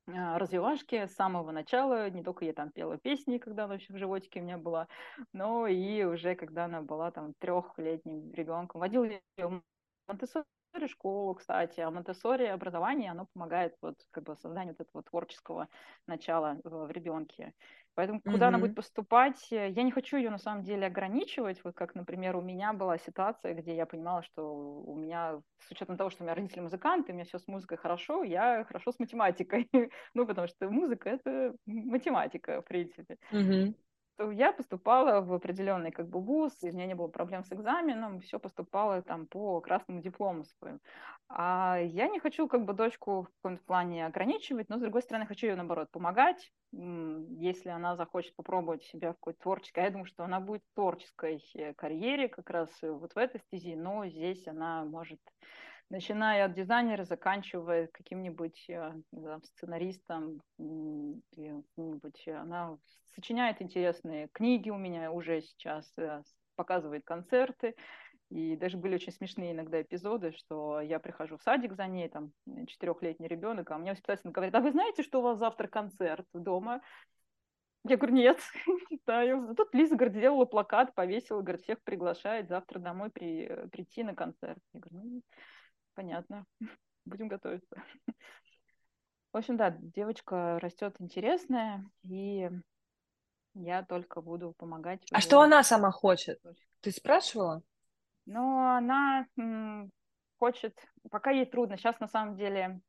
развивашки 0.07 1.05
с 1.07 1.15
самого 1.15 1.51
начала. 1.51 2.09
Не 2.09 2.23
только 2.23 2.45
я 2.45 2.53
там 2.53 2.71
пела 2.71 2.97
песни, 2.97 3.37
когда 3.37 3.65
она 3.65 3.75
еще 3.75 3.93
в 3.93 3.97
животике 3.97 4.39
у 4.39 4.43
меня 4.43 4.57
была, 4.57 4.87
но 5.33 5.67
и 5.67 6.03
уже 6.03 6.35
когда 6.35 6.65
она 6.65 6.81
была 6.81 7.11
там 7.11 7.33
трехлетним 7.39 8.31
ребенком. 8.33 8.81
Водила 8.81 9.05
ее 9.05 9.21
в 9.37 9.61
Монтессори 10.07 10.45
школу, 10.87 11.33
кстати, 11.35 11.79
а 11.79 11.89
Монтессори 11.89 12.45
образование, 12.45 13.11
оно 13.11 13.27
помогает 13.33 13.75
вот 13.81 13.95
как 14.11 14.23
бы 14.23 14.35
созданию 14.35 14.75
вот 14.77 14.87
этого 14.87 15.03
творческого 15.03 15.69
начала 16.05 16.59
в, 16.63 16.87
в 16.87 16.91
ребенке. 16.91 17.53
Поэтому 17.95 18.21
куда 18.21 18.45
mm-hmm. 18.45 18.47
она 18.49 18.57
будет 18.57 18.75
поступать, 18.75 19.51
э, 19.51 19.69
я 19.69 19.83
не 19.83 19.91
хочу 19.91 20.17
ее 20.17 20.29
на 20.29 20.37
самом 20.37 20.63
деле 20.63 20.87
ограничивать. 20.87 21.63
Вот 21.63 21.75
как, 21.75 21.95
например, 21.95 22.35
у 22.35 22.41
меня 22.41 22.73
была 22.73 22.97
ситуация, 22.97 23.53
где 23.53 23.75
я 23.75 23.85
понимала, 23.85 24.21
что 24.21 24.53
у 24.53 24.95
меня, 24.95 25.41
с 25.59 25.71
учетом 25.71 25.95
того, 25.95 26.09
что 26.09 26.23
у 26.23 26.25
меня 26.25 26.35
родители 26.35 26.59
музыканты, 26.59 27.11
у 27.11 27.15
меня 27.15 27.25
все 27.25 27.39
с 27.39 27.47
музыкой 27.47 27.77
хорошо, 27.77 28.23
я 28.23 28.65
хорошо 28.65 28.91
с 28.91 28.99
математикой. 28.99 29.69
ну, 30.13 30.25
потому 30.27 30.47
что 30.47 30.69
музыка— 30.69 31.09
это 31.11 31.55
математика, 31.65 32.61
в 32.61 32.65
принципе. 32.65 33.17
Mm-hmm 33.31 33.73
я 34.19 34.51
поступала 34.53 35.21
в 35.21 35.33
определенный 35.33 35.91
как 35.91 36.07
бы 36.07 36.21
вуз, 36.21 36.53
и 36.63 36.69
у 36.69 36.73
меня 36.73 36.85
не 36.85 36.95
было 36.95 37.07
проблем 37.07 37.43
с 37.43 37.51
экзаменом, 37.51 38.21
все 38.21 38.39
поступало 38.39 39.01
там 39.01 39.27
по 39.27 39.59
красному 39.61 40.01
диплому 40.01 40.45
своему. 40.45 40.79
А 41.27 41.79
я 41.81 42.07
не 42.07 42.19
хочу 42.19 42.47
как 42.47 42.65
бы 42.65 42.73
дочку 42.73 43.23
в 43.23 43.29
каком-то 43.41 43.63
плане 43.63 44.05
ограничивать, 44.05 44.69
но 44.69 44.77
с 44.77 44.81
другой 44.81 45.01
стороны 45.01 45.25
хочу 45.25 45.47
ее 45.47 45.55
наоборот 45.55 45.89
помогать, 45.91 46.51
если 46.71 47.69
она 47.69 47.95
захочет 47.95 48.35
попробовать 48.35 48.83
себя 48.83 49.11
в 49.11 49.15
какой-то 49.15 49.41
творческой, 49.41 49.83
я 49.85 49.89
думаю, 49.91 50.05
что 50.05 50.23
она 50.23 50.39
будет 50.39 50.61
в 50.63 50.75
творческой 50.75 51.43
э, 51.53 51.73
карьере 51.73 52.27
как 52.27 52.49
раз 52.49 52.69
вот 52.81 53.13
в 53.13 53.17
этой 53.17 53.39
стези, 53.39 53.75
но 53.75 54.05
здесь 54.07 54.47
она 54.47 54.85
может 54.85 55.19
начиная 55.89 56.45
от 56.45 56.53
дизайнера, 56.53 57.05
заканчивая 57.05 57.87
каким-нибудь 57.87 58.65
э, 58.69 58.93
там, 59.11 59.43
сценаристом, 59.43 60.41
каким-нибудь, 60.57 62.27
она 62.27 62.77
сочиняет 63.13 63.61
интересные 63.61 64.29
книги 64.33 64.69
у 64.69 64.77
меня 64.77 65.11
уже 65.11 65.41
сейчас, 65.41 65.91
э, 65.97 66.23
показывает 66.55 67.05
концерты, 67.05 67.75
и 68.29 68.55
даже 68.55 68.77
были 68.77 68.95
очень 68.95 69.11
смешные 69.11 69.51
иногда 69.51 69.81
эпизоды, 69.81 70.31
что 70.31 70.81
я 70.81 70.99
прихожу 70.99 71.37
в 71.37 71.43
садик 71.43 71.73
за 71.73 71.87
ней, 71.87 72.09
там, 72.09 72.31
четырехлетний 72.67 73.27
ребенок, 73.27 73.69
а 73.69 73.77
мне 73.77 73.91
воспитательница 73.91 74.33
говорит, 74.33 74.55
а 74.55 74.61
вы 74.61 74.71
знаете, 74.71 75.03
что 75.03 75.19
у 75.19 75.23
вас 75.23 75.37
завтра 75.37 75.67
концерт 75.67 76.25
дома? 76.33 76.81
Я 77.87 77.97
говорю, 77.97 78.15
нет. 78.15 78.39
А 79.07 79.53
тут 79.53 79.73
Лиза, 79.75 79.95
говорит, 79.95 80.15
сделала 80.15 80.45
плакат, 80.45 80.95
повесила, 80.95 81.41
говорит, 81.41 81.61
всех 81.61 81.83
приглашает 81.83 82.49
завтра 82.49 82.79
домой 82.79 83.11
при, 83.11 83.45
э, 83.45 83.67
прийти 83.67 84.03
на 84.03 84.15
концерт. 84.15 84.57
Я 84.73 84.79
говорю, 84.79 85.05
ну, 85.05 85.21
понятно, 85.95 86.45
будем 87.05 87.27
готовиться. 87.27 87.75
В 89.31 89.37
общем, 89.37 89.57
да, 89.57 89.75
девочка 89.79 90.59
растет 90.59 90.95
интересная, 90.99 91.83
и 92.03 92.49
я 93.53 93.83
только 93.83 94.21
буду 94.21 94.53
помогать. 94.57 95.01
А 95.11 95.19
что 95.19 95.41
она 95.41 95.63
сама 95.63 95.91
хочет? 95.91 96.39
Ты 96.81 96.91
спрашивала? 96.91 97.63
Ну, 98.25 98.59
она 98.59 99.27
хочет, 100.37 100.77
пока 101.09 101.31
ей 101.31 101.45
трудно. 101.45 101.77
Сейчас 101.77 101.99
на 101.99 102.07
самом 102.07 102.35
деле 102.35 102.79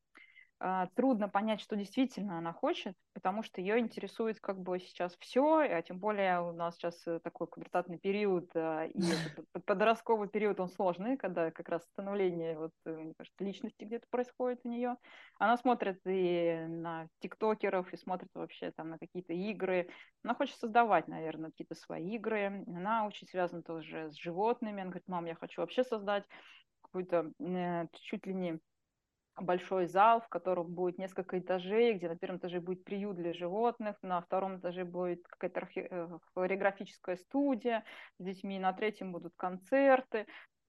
трудно 0.94 1.28
понять, 1.28 1.60
что 1.60 1.76
действительно 1.76 2.38
она 2.38 2.52
хочет, 2.52 2.94
потому 3.12 3.42
что 3.42 3.60
ее 3.60 3.78
интересует 3.78 4.40
как 4.40 4.58
бы 4.58 4.78
сейчас 4.78 5.14
все, 5.18 5.58
а 5.58 5.82
тем 5.82 5.98
более 5.98 6.40
у 6.40 6.52
нас 6.52 6.76
сейчас 6.76 7.06
э, 7.06 7.20
такой 7.22 7.46
пубертатный 7.46 7.98
период, 7.98 8.50
а, 8.54 8.84
и 8.86 9.00
подростковый 9.66 10.28
период, 10.28 10.58
он 10.58 10.68
сложный, 10.68 11.18
когда 11.18 11.50
как 11.50 11.68
раз 11.68 11.82
становление 11.84 12.58
вот, 12.58 12.72
э, 12.86 13.12
кажется, 13.18 13.44
личности 13.44 13.84
где-то 13.84 14.06
происходит 14.08 14.60
у 14.64 14.68
нее. 14.68 14.96
Она 15.38 15.58
смотрит 15.58 16.00
и 16.06 16.64
на 16.68 17.08
тиктокеров, 17.20 17.92
и 17.92 17.96
смотрит 17.98 18.30
вообще 18.34 18.70
там 18.70 18.88
на 18.90 18.98
какие-то 18.98 19.34
игры. 19.34 19.90
Она 20.24 20.34
хочет 20.34 20.56
создавать, 20.56 21.06
наверное, 21.06 21.50
какие-то 21.50 21.74
свои 21.74 22.14
игры. 22.14 22.64
Она 22.66 23.06
очень 23.06 23.26
связана 23.26 23.62
тоже 23.62 24.10
с 24.10 24.14
животными. 24.14 24.80
Она 24.80 24.90
говорит, 24.90 25.08
мам, 25.08 25.26
я 25.26 25.34
хочу 25.34 25.60
вообще 25.60 25.84
создать 25.84 26.24
какую-то 26.80 27.32
э, 27.40 27.86
чуть 27.92 28.26
ли 28.26 28.32
не 28.34 28.60
большой 29.42 29.86
зал, 29.86 30.20
в 30.20 30.28
котором 30.28 30.66
будет 30.66 30.98
несколько 30.98 31.38
этажей, 31.38 31.94
где 31.94 32.08
на 32.08 32.16
первом 32.16 32.38
этаже 32.38 32.60
будет 32.60 32.84
приют 32.84 33.16
для 33.16 33.32
животных, 33.32 33.96
на 34.02 34.20
втором 34.20 34.58
этаже 34.58 34.84
будет 34.84 35.26
какая-то 35.28 35.68
э, 35.74 36.18
хореографическая 36.34 37.16
студия 37.16 37.84
с 38.18 38.24
детьми, 38.24 38.58
на 38.58 38.72
третьем 38.72 39.12
будут 39.12 39.34
концерты. 39.36 40.26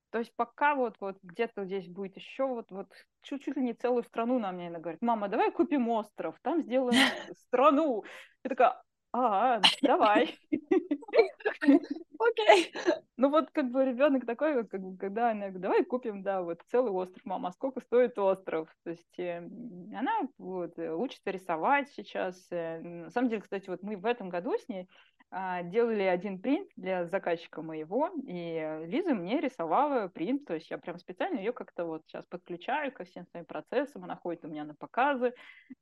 То 0.10 0.20
есть 0.20 0.34
пока 0.36 0.76
вот, 0.76 0.96
вот 1.00 1.18
где-то 1.22 1.66
здесь 1.66 1.88
будет 1.88 2.16
еще 2.16 2.48
вот, 2.48 2.72
вот 2.72 2.88
чуть-чуть 3.24 3.58
ли 3.58 3.64
не 3.64 3.74
целую 3.74 4.04
страну 4.04 4.40
на 4.40 4.52
мне 4.52 4.70
говорит, 4.70 5.02
мама, 5.02 5.28
давай 5.28 5.52
купим 5.52 5.90
остров, 5.90 6.38
там 6.42 6.62
сделаем 6.62 6.98
страну. 7.36 8.04
Я 8.44 8.50
такая, 8.50 8.82
а, 9.14 9.62
давай. 9.82 10.38
Окей. 12.20 12.74
Ну 13.16 13.30
вот 13.30 13.50
как 13.52 13.72
бы 13.72 13.86
ребенок 13.86 14.26
такой, 14.26 14.66
как 14.66 14.82
бы, 14.82 14.98
когда 14.98 15.32
она 15.32 15.48
говорит, 15.48 15.62
давай 15.62 15.86
купим, 15.86 16.24
да, 16.24 16.42
вот 16.42 16.62
целый 16.70 16.92
остров, 16.92 17.24
мама, 17.26 17.50
а 17.50 17.52
сколько 17.52 17.82
стоит 17.82 18.18
остров? 18.18 18.70
То 18.84 18.92
есть 18.92 19.20
э, 19.20 19.38
она 19.38 20.22
вот 20.38 20.78
учится 20.78 21.32
рисовать 21.32 21.90
сейчас. 21.92 22.48
Э, 22.52 22.80
на 22.80 23.10
самом 23.12 23.30
деле, 23.30 23.42
кстати, 23.42 23.70
вот 23.70 23.84
мы 23.84 23.98
в 23.98 24.06
этом 24.06 24.30
году 24.30 24.58
с 24.58 24.68
ней 24.68 24.90
делали 25.32 26.04
один 26.04 26.40
принт 26.40 26.70
для 26.76 27.06
заказчика 27.06 27.62
моего, 27.62 28.10
и 28.26 28.84
Лиза 28.86 29.14
мне 29.14 29.42
рисовала 29.42 30.08
принт, 30.08 30.46
то 30.46 30.54
есть 30.54 30.70
я 30.70 30.78
прям 30.78 30.98
специально 30.98 31.38
ее 31.38 31.52
как-то 31.52 31.86
вот 31.86 32.04
сейчас 32.08 32.26
подключаю 32.26 32.92
ко 32.92 33.04
всем 33.04 33.26
своим 33.28 33.46
процессам, 33.46 34.04
она 34.04 34.16
ходит 34.16 34.46
у 34.46 34.48
меня 34.48 34.64
на 34.64 34.74
показы, 34.74 35.34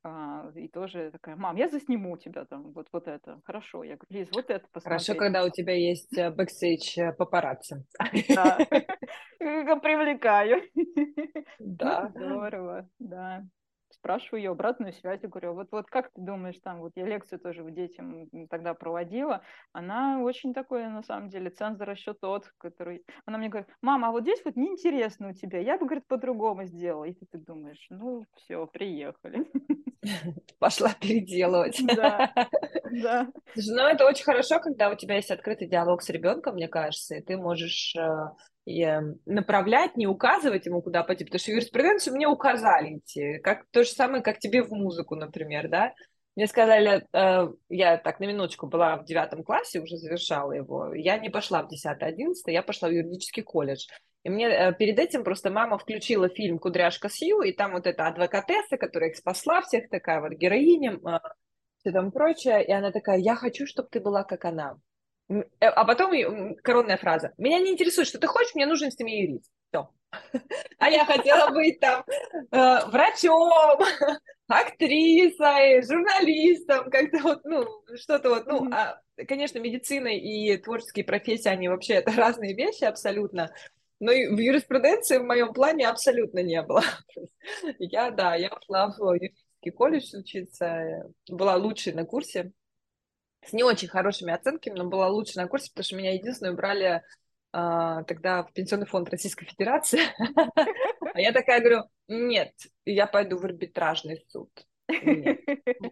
а, 0.04 0.52
и 0.56 0.68
тоже 0.68 1.12
такая, 1.12 1.36
мам, 1.36 1.56
я 1.58 1.68
засниму 1.68 2.18
тебя 2.18 2.46
там, 2.46 2.72
вот, 2.72 2.88
вот 2.92 3.08
это, 3.08 3.40
хорошо, 3.46 3.84
я 3.84 3.98
говорю, 3.98 4.08
Лиз, 4.10 4.30
вот 4.32 4.50
это 4.50 4.66
посмотри. 4.72 4.90
Хорошо, 4.90 5.16
когда 5.16 5.46
у 5.46 5.50
тебя 5.50 5.74
есть 5.74 6.18
э, 6.18 6.32
бэкстейдж 6.32 7.00
э, 7.00 7.14
папарацци. 7.14 7.86
Да, 8.36 8.58
привлекаю. 9.40 10.64
Да. 11.60 12.12
Здорово, 12.16 12.90
да 13.00 13.44
спрашиваю 14.06 14.40
ее 14.40 14.52
обратную 14.52 14.94
связь, 14.94 15.24
и 15.24 15.28
говорю, 15.28 15.54
вот, 15.54 15.70
вот 15.72 15.88
как 15.88 16.12
ты 16.14 16.22
думаешь, 16.22 16.60
там, 16.64 16.80
вот 16.80 16.92
я 16.96 17.06
лекцию 17.06 17.40
тоже 17.40 17.64
детям 17.72 18.30
тогда 18.52 18.76
проводила, 18.76 19.42
она 19.74 20.22
очень 20.22 20.54
такой, 20.54 20.88
на 20.88 21.02
самом 21.02 21.30
деле, 21.30 21.50
цензор 21.50 21.90
еще 21.90 22.14
тот, 22.14 22.54
который... 22.60 23.04
Она 23.26 23.40
мне 23.40 23.50
говорит, 23.50 23.68
мама, 23.82 24.10
а 24.10 24.12
вот 24.12 24.22
здесь 24.22 24.42
вот 24.46 24.56
неинтересно 24.56 25.30
у 25.30 25.34
тебя, 25.34 25.60
я 25.60 25.80
бы, 25.80 25.88
говорит, 25.88 26.06
по-другому 26.06 26.66
сделала. 26.66 27.06
И 27.06 27.14
ты, 27.14 27.26
ты 27.26 27.40
думаешь, 27.40 27.84
ну, 27.90 28.26
все, 28.36 28.68
приехали. 28.68 29.48
Пошла 30.60 30.94
переделывать. 31.02 31.82
Да, 31.96 32.32
да. 32.92 33.28
Ну, 33.56 33.82
это 33.88 34.06
очень 34.06 34.26
хорошо, 34.26 34.60
когда 34.60 34.90
у 34.90 34.96
тебя 34.96 35.16
есть 35.16 35.32
открытый 35.32 35.68
диалог 35.68 36.04
с 36.04 36.10
ребенком, 36.10 36.56
мне 36.56 36.68
кажется, 36.68 37.16
и 37.16 37.22
ты 37.22 37.38
можешь 37.38 37.96
э, 37.96 38.30
направлять, 38.66 39.96
не 39.96 40.08
указывать 40.08 40.66
ему, 40.66 40.82
куда 40.82 41.04
пойти, 41.04 41.24
потому 41.24 41.40
что 41.40 41.52
юриспруденцию 41.52 42.16
мне 42.16 42.28
указали 42.28 42.98
идти, 42.98 43.40
как, 43.40 43.66
то 43.72 43.84
же 43.84 43.90
самое, 43.92 44.24
как 44.24 44.40
тебе 44.40 44.64
в 44.64 44.72
музыку, 44.72 45.16
например, 45.16 45.70
да, 45.70 45.94
мне 46.36 46.48
сказали, 46.48 47.08
э, 47.14 47.54
я 47.70 47.98
так 47.98 48.20
на 48.20 48.26
минуточку 48.26 48.68
была 48.68 48.98
в 48.98 49.06
девятом 49.06 49.44
классе, 49.44 49.80
уже 49.80 49.96
завершала 49.96 50.52
его, 50.52 50.94
я 50.94 51.18
не 51.18 51.30
пошла 51.30 51.64
в 51.64 51.70
10-11, 51.72 52.34
я 52.48 52.62
пошла 52.62 52.90
в 52.90 52.92
юридический 52.92 53.44
колледж. 53.44 53.88
И 54.24 54.30
мне 54.30 54.48
э, 54.48 54.74
перед 54.74 55.00
этим 55.00 55.24
просто 55.24 55.50
мама 55.50 55.78
включила 55.78 56.28
фильм 56.28 56.60
«Кудряшка 56.60 57.10
Сью», 57.10 57.42
и 57.42 57.54
там 57.54 57.72
вот 57.72 57.88
эта 57.88 58.08
адвокатесса, 58.08 58.76
которая 58.78 59.12
их 59.12 59.18
спасла 59.18 59.62
всех, 59.62 59.88
такая 59.90 60.20
вот 60.20 60.34
героиня, 60.34 60.94
э, 60.96 61.20
все 61.80 61.92
там 61.92 62.12
прочее, 62.12 62.66
и 62.66 62.72
она 62.72 62.92
такая, 62.92 63.20
я 63.20 63.36
хочу, 63.36 63.66
чтобы 63.66 63.88
ты 63.90 64.02
была 64.02 64.24
как 64.24 64.44
она. 64.44 64.78
Э, 65.30 65.44
а 65.60 65.86
потом 65.86 66.56
коронная 66.58 66.98
фраза. 66.98 67.34
Меня 67.38 67.60
не 67.60 67.72
интересует, 67.72 68.08
что 68.08 68.20
ты 68.20 68.28
хочешь, 68.28 68.56
мне 68.56 68.66
нужен 68.66 68.92
с 68.92 69.00
ними 69.00 69.12
юрист. 69.12 69.52
Все. 69.70 69.90
А 70.78 70.90
я 70.90 71.06
хотела 71.06 71.52
быть 71.52 71.80
там 71.80 72.04
э, 72.08 72.86
врачом, 72.88 73.80
актрисой, 74.48 75.82
журналистом, 75.82 76.90
как-то 76.90 77.18
вот, 77.20 77.42
ну, 77.44 77.66
что-то 77.96 78.30
вот, 78.30 78.46
ну, 78.46 78.70
а, 78.72 79.02
конечно, 79.28 79.60
медицина 79.60 80.10
и 80.10 80.58
творческие 80.58 81.06
профессии, 81.06 81.50
они 81.50 81.70
вообще 81.70 81.94
это 81.96 82.12
разные 82.12 82.54
вещи 82.54 82.84
абсолютно, 82.84 83.52
но 84.00 84.12
и 84.12 84.28
в 84.28 84.38
юриспруденции 84.38 85.18
в 85.18 85.24
моем 85.24 85.54
плане 85.54 85.88
абсолютно 85.88 86.40
не 86.40 86.62
было. 86.62 86.84
Я, 87.80 88.12
да, 88.12 88.36
я 88.36 88.50
пошла 88.50 88.88
в 88.88 89.14
юридический 89.14 89.72
колледж 89.72 90.16
учиться, 90.16 91.10
была 91.30 91.56
лучшей 91.56 91.94
на 91.94 92.06
курсе, 92.06 92.52
с 93.48 93.54
не 93.54 93.64
очень 93.64 93.88
хорошими 93.88 94.34
оценками, 94.34 94.78
но 94.78 94.86
была 94.86 95.08
лучше 95.10 95.38
на 95.38 95.48
курсе, 95.48 95.70
потому 95.72 95.86
что 95.86 95.96
меня 95.96 96.14
единственную 96.14 96.56
брали 96.56 97.04
а, 97.52 98.04
тогда 98.04 98.44
в 98.44 98.52
Пенсионный 98.54 98.86
фонд 98.86 99.10
Российской 99.10 99.46
Федерации. 99.46 100.02
А 101.14 101.22
я 101.22 101.32
такая 101.32 101.62
говорю, 101.62 101.84
нет, 102.10 102.52
я 102.84 103.08
пойду 103.08 103.38
в 103.38 103.46
арбитражный 103.46 104.26
суд. 104.28 104.50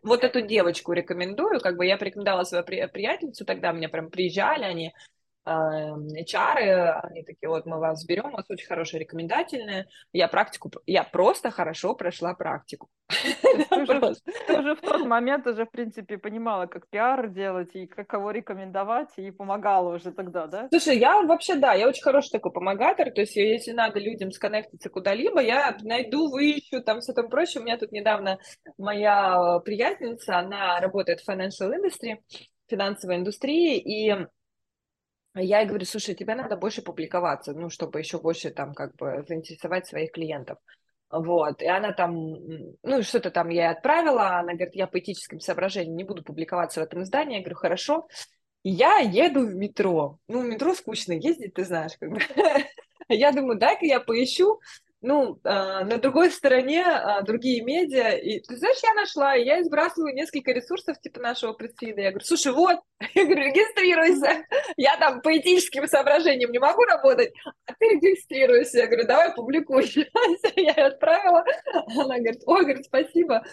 Вот 0.01 0.25
эту 0.25 0.41
девочку 0.41 0.91
рекомендую, 0.91 1.61
как 1.61 1.77
бы 1.77 1.85
я 1.85 1.97
порекомендовала 1.97 2.43
свою 2.43 2.65
приятельницу, 2.65 3.45
тогда 3.45 3.71
мне 3.71 3.87
прям 3.87 4.09
приезжали 4.09 4.65
они, 4.65 4.93
HR, 5.45 6.99
они 7.03 7.23
такие, 7.23 7.49
вот 7.49 7.65
мы 7.65 7.79
вас 7.79 8.05
берем, 8.05 8.27
у 8.27 8.37
вас 8.37 8.45
очень 8.49 8.67
хорошие 8.67 9.01
рекомендательные. 9.01 9.87
Я 10.13 10.27
практику, 10.27 10.71
я 10.85 11.03
просто 11.03 11.51
хорошо 11.51 11.95
прошла 11.95 12.33
практику. 12.33 12.89
Ты 13.09 13.83
уже, 14.57 14.75
в 14.75 14.81
тот 14.81 15.05
момент 15.05 15.45
уже, 15.47 15.65
в 15.65 15.71
принципе, 15.71 16.17
понимала, 16.17 16.65
как 16.67 16.87
пиар 16.89 17.29
делать 17.29 17.75
и 17.75 17.87
как 17.87 18.07
кого 18.07 18.31
рекомендовать, 18.31 19.09
и 19.17 19.31
помогала 19.31 19.95
уже 19.95 20.11
тогда, 20.11 20.47
да? 20.47 20.67
Слушай, 20.69 20.97
я 20.97 21.21
вообще, 21.21 21.55
да, 21.55 21.73
я 21.73 21.87
очень 21.87 22.03
хороший 22.03 22.31
такой 22.31 22.51
помогатор, 22.51 23.11
то 23.11 23.21
есть 23.21 23.35
если 23.35 23.71
надо 23.71 23.99
людям 23.99 24.31
сконнектиться 24.31 24.89
куда-либо, 24.89 25.41
я 25.41 25.77
найду, 25.81 26.29
выищу, 26.29 26.81
там 26.81 27.01
все 27.01 27.13
там 27.13 27.29
прочее. 27.29 27.61
У 27.61 27.65
меня 27.65 27.77
тут 27.77 27.91
недавно 27.91 28.39
моя 28.77 29.59
приятельница, 29.65 30.37
она 30.37 30.79
работает 30.79 31.19
в 31.19 31.29
financial 31.29 31.71
industry, 31.71 32.17
финансовой 32.67 33.17
индустрии, 33.17 33.77
и 33.77 34.27
я 35.41 35.59
ей 35.59 35.67
говорю, 35.67 35.85
слушай, 35.85 36.15
тебе 36.15 36.35
надо 36.35 36.57
больше 36.57 36.81
публиковаться, 36.81 37.53
ну, 37.53 37.69
чтобы 37.69 37.99
еще 37.99 38.19
больше 38.19 38.51
там 38.51 38.73
как 38.73 38.95
бы 38.95 39.23
заинтересовать 39.27 39.87
своих 39.87 40.11
клиентов. 40.11 40.57
Вот, 41.09 41.61
и 41.61 41.67
она 41.67 41.91
там, 41.91 42.15
ну, 42.81 43.03
что-то 43.03 43.29
там 43.29 43.49
я 43.49 43.69
отправила, 43.71 44.39
она 44.39 44.53
говорит, 44.53 44.75
я 44.75 44.87
по 44.87 44.99
этическим 44.99 45.39
соображениям 45.39 45.95
не 45.95 46.03
буду 46.03 46.23
публиковаться 46.23 46.79
в 46.79 46.83
этом 46.83 47.03
издании. 47.03 47.37
Я 47.37 47.41
говорю, 47.41 47.55
хорошо. 47.55 48.07
Я 48.63 48.97
еду 48.97 49.45
в 49.45 49.55
метро. 49.55 50.17
Ну, 50.27 50.41
в 50.41 50.45
метро 50.45 50.73
скучно 50.73 51.13
ездить, 51.13 51.53
ты 51.53 51.65
знаешь, 51.65 51.93
как 51.99 52.11
бы. 52.11 52.19
Я 53.09 53.31
думаю, 53.31 53.59
дай-ка 53.59 53.85
я 53.85 53.99
поищу 53.99 54.59
ну, 55.03 55.37
э, 55.43 55.49
на 55.83 55.97
другой 55.97 56.31
стороне 56.31 56.81
э, 56.81 57.23
другие 57.23 57.61
медиа. 57.61 58.11
И 58.11 58.39
ты 58.39 58.55
знаешь, 58.55 58.77
я 58.81 58.93
нашла, 58.93 59.33
я 59.33 59.61
избрасываю 59.61 60.15
несколько 60.15 60.53
ресурсов 60.53 60.99
типа 61.01 61.19
нашего 61.19 61.51
пресс-фида. 61.51 62.01
Я 62.01 62.09
говорю, 62.11 62.25
слушай, 62.25 62.53
вот, 62.53 62.79
я 63.13 63.25
говорю, 63.25 63.43
регистрируйся. 63.43 64.45
Я 64.77 64.97
там 64.97 65.21
по 65.21 65.37
этическим 65.37 65.87
соображениям 65.87 66.51
не 66.51 66.59
могу 66.59 66.83
работать, 66.83 67.33
а 67.65 67.73
ты 67.73 67.85
регистрируйся. 67.89 68.79
Я 68.79 68.87
говорю, 68.87 69.05
давай 69.05 69.33
публикуй. 69.33 69.91
Я 70.55 70.71
ее 70.73 70.85
отправила. 70.85 71.43
Она 71.73 72.17
говорит, 72.17 72.41
ой, 72.45 72.61
говорит, 72.61 72.85
спасибо. 72.85 73.43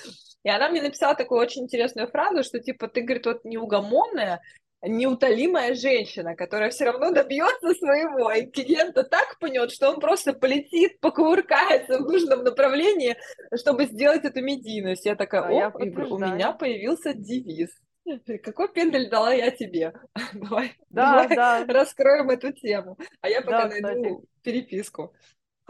И 0.45 0.49
она 0.49 0.69
мне 0.69 0.83
написала 0.83 1.17
такую 1.17 1.41
очень 1.41 1.65
интересную 1.65 2.09
фразу, 2.09 2.45
что 2.45 2.61
типа 2.61 2.87
ты, 2.87 3.03
говорит, 3.03 3.27
вот 3.27 3.45
неугомонная, 3.45 4.41
неутолимая 4.83 5.75
женщина, 5.75 6.35
которая 6.35 6.71
все 6.71 6.85
равно 6.85 7.11
добьется 7.11 7.75
своего, 7.75 8.31
и 8.33 8.47
клиента 8.47 9.05
так 9.05 9.39
пнет, 9.39 9.71
что 9.71 9.91
он 9.91 10.01
просто 10.01 10.33
полетит, 10.33 11.01
покувыркается 11.01 11.99
в 11.99 12.03
нужном 12.03 12.45
направлении, 12.45 13.17
чтобы 13.55 13.85
сделать 13.85 14.25
эту 14.25 14.43
медийность. 14.43 15.05
Я 15.05 15.17
такая, 15.17 15.43
а 15.43 15.49
о, 15.49 15.53
я 15.53 15.69
у 15.69 16.19
меня 16.19 16.53
появился 16.53 17.13
девиз. 17.15 17.71
Какой 18.43 18.73
пендель 18.73 19.09
дала 19.09 19.33
я 19.33 19.51
тебе? 19.51 19.93
Давай, 20.33 20.73
да, 20.89 21.29
давай 21.29 21.37
да. 21.37 21.67
раскроем 21.67 22.31
эту 22.31 22.53
тему. 22.53 22.99
А 23.21 23.29
я 23.29 23.43
пока 23.43 23.69
да, 23.69 23.81
найду 23.81 24.17
кстати. 24.17 24.29
переписку. 24.43 25.15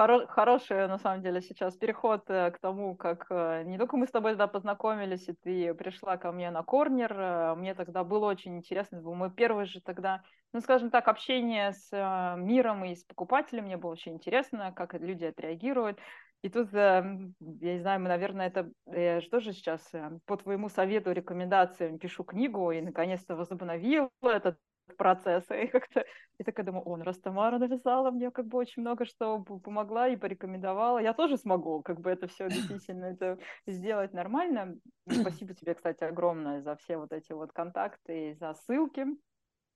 Хоро- 0.01 0.26
хороший, 0.28 0.88
на 0.88 0.96
самом 0.96 1.20
деле, 1.20 1.42
сейчас 1.42 1.76
переход 1.76 2.22
э, 2.28 2.53
к 2.53 2.59
тому, 2.59 2.96
как 2.96 3.26
э, 3.28 3.64
не 3.64 3.76
только 3.76 3.98
мы 3.98 4.07
с 4.07 4.11
тобой 4.11 4.30
тогда 4.30 4.46
познакомились, 4.46 5.28
и 5.28 5.34
ты 5.34 5.74
пришла 5.74 6.16
ко 6.16 6.32
мне 6.32 6.51
на 6.51 6.62
корнер. 6.62 7.12
Э, 7.12 7.55
мне 7.55 7.74
тогда 7.74 8.03
было 8.03 8.24
очень 8.24 8.57
интересно. 8.57 9.03
Был 9.03 9.14
мой 9.14 9.30
первый 9.30 9.66
же 9.66 9.82
тогда, 9.82 10.22
ну, 10.55 10.61
скажем 10.62 10.88
так, 10.88 11.07
общение 11.07 11.72
с 11.72 11.90
миром 12.38 12.82
и 12.86 12.94
с 12.94 13.05
покупателем. 13.05 13.64
Мне 13.64 13.76
было 13.76 13.90
очень 13.90 14.14
интересно, 14.14 14.72
как 14.72 14.94
люди 14.94 15.26
отреагируют. 15.26 15.98
И 16.40 16.48
тут, 16.48 16.72
я 16.72 17.03
не 17.42 17.80
знаю, 17.80 18.01
мы, 18.01 18.09
наверное, 18.09 18.46
это 18.46 18.70
я 18.86 19.20
же 19.20 19.53
сейчас 19.53 19.86
по 20.24 20.38
твоему 20.38 20.70
совету, 20.70 21.12
рекомендациям 21.12 21.98
пишу 21.98 22.24
книгу 22.24 22.70
и 22.70 22.80
наконец-то 22.80 23.36
возобновила 23.36 24.09
этот 24.22 24.57
процесс. 24.97 25.45
И 25.51 25.66
как-то 25.66 26.05
я 26.38 26.45
такая 26.45 26.64
думаю, 26.64 26.84
он, 26.84 27.03
раз 27.03 27.18
Тамара 27.18 27.59
написала 27.59 28.11
мне 28.11 28.30
как 28.30 28.47
бы 28.47 28.59
очень 28.59 28.82
много 28.82 29.05
что 29.05 29.41
помогла 29.41 30.09
и 30.09 30.16
порекомендовала, 30.16 30.99
я 30.99 31.12
тоже 31.12 31.36
смогу 31.36 31.82
как 31.82 32.01
бы 32.01 32.11
это 32.11 32.26
все 32.28 32.49
действительно 32.49 33.07
это 33.07 33.38
сделать 33.66 34.12
нормально. 34.12 34.76
Спасибо 35.09 35.55
тебе, 35.55 35.74
кстати, 35.74 36.05
огромное 36.05 36.62
за 36.62 36.76
все 36.76 36.97
вот 36.97 37.12
эти 37.12 37.32
вот 37.32 37.53
контакты 37.53 38.30
и 38.30 38.34
за 38.34 38.55
ссылки. 38.55 39.07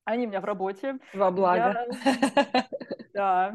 Они 0.04 0.26
у 0.26 0.28
меня 0.28 0.40
в 0.40 0.44
работе. 0.44 0.98
Во 1.14 1.30
благо. 1.30 1.86
Я... 2.04 2.68
Да, 3.14 3.52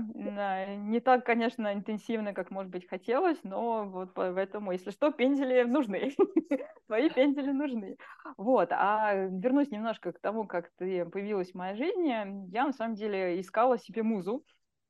не 0.78 1.01
так, 1.01 1.26
конечно, 1.26 1.74
интенсивно, 1.74 2.34
как, 2.34 2.49
может 2.49 2.72
быть, 2.72 2.88
хотелось, 2.88 3.43
но 3.43 3.84
вот 3.89 4.14
поэтому, 4.14 4.72
если 4.72 4.89
что, 4.91 5.12
пензели 5.12 5.64
нужны. 5.64 6.16
Твои 6.88 7.10
пензели 7.10 7.51
нужны. 7.51 7.97
Вот, 8.38 8.70
а 8.72 9.14
вернусь 9.16 9.70
немножко 9.70 10.14
к 10.14 10.20
тому, 10.22 10.47
как 10.47 10.70
ты 10.78 11.03
появилась 11.05 11.51
в 11.51 11.55
моей 11.55 11.76
жизни. 11.76 12.49
Я, 12.53 12.68
на 12.68 12.72
самом 12.72 12.95
деле, 12.95 13.38
искала 13.41 13.78
себе 13.78 14.01
музу. 14.01 14.45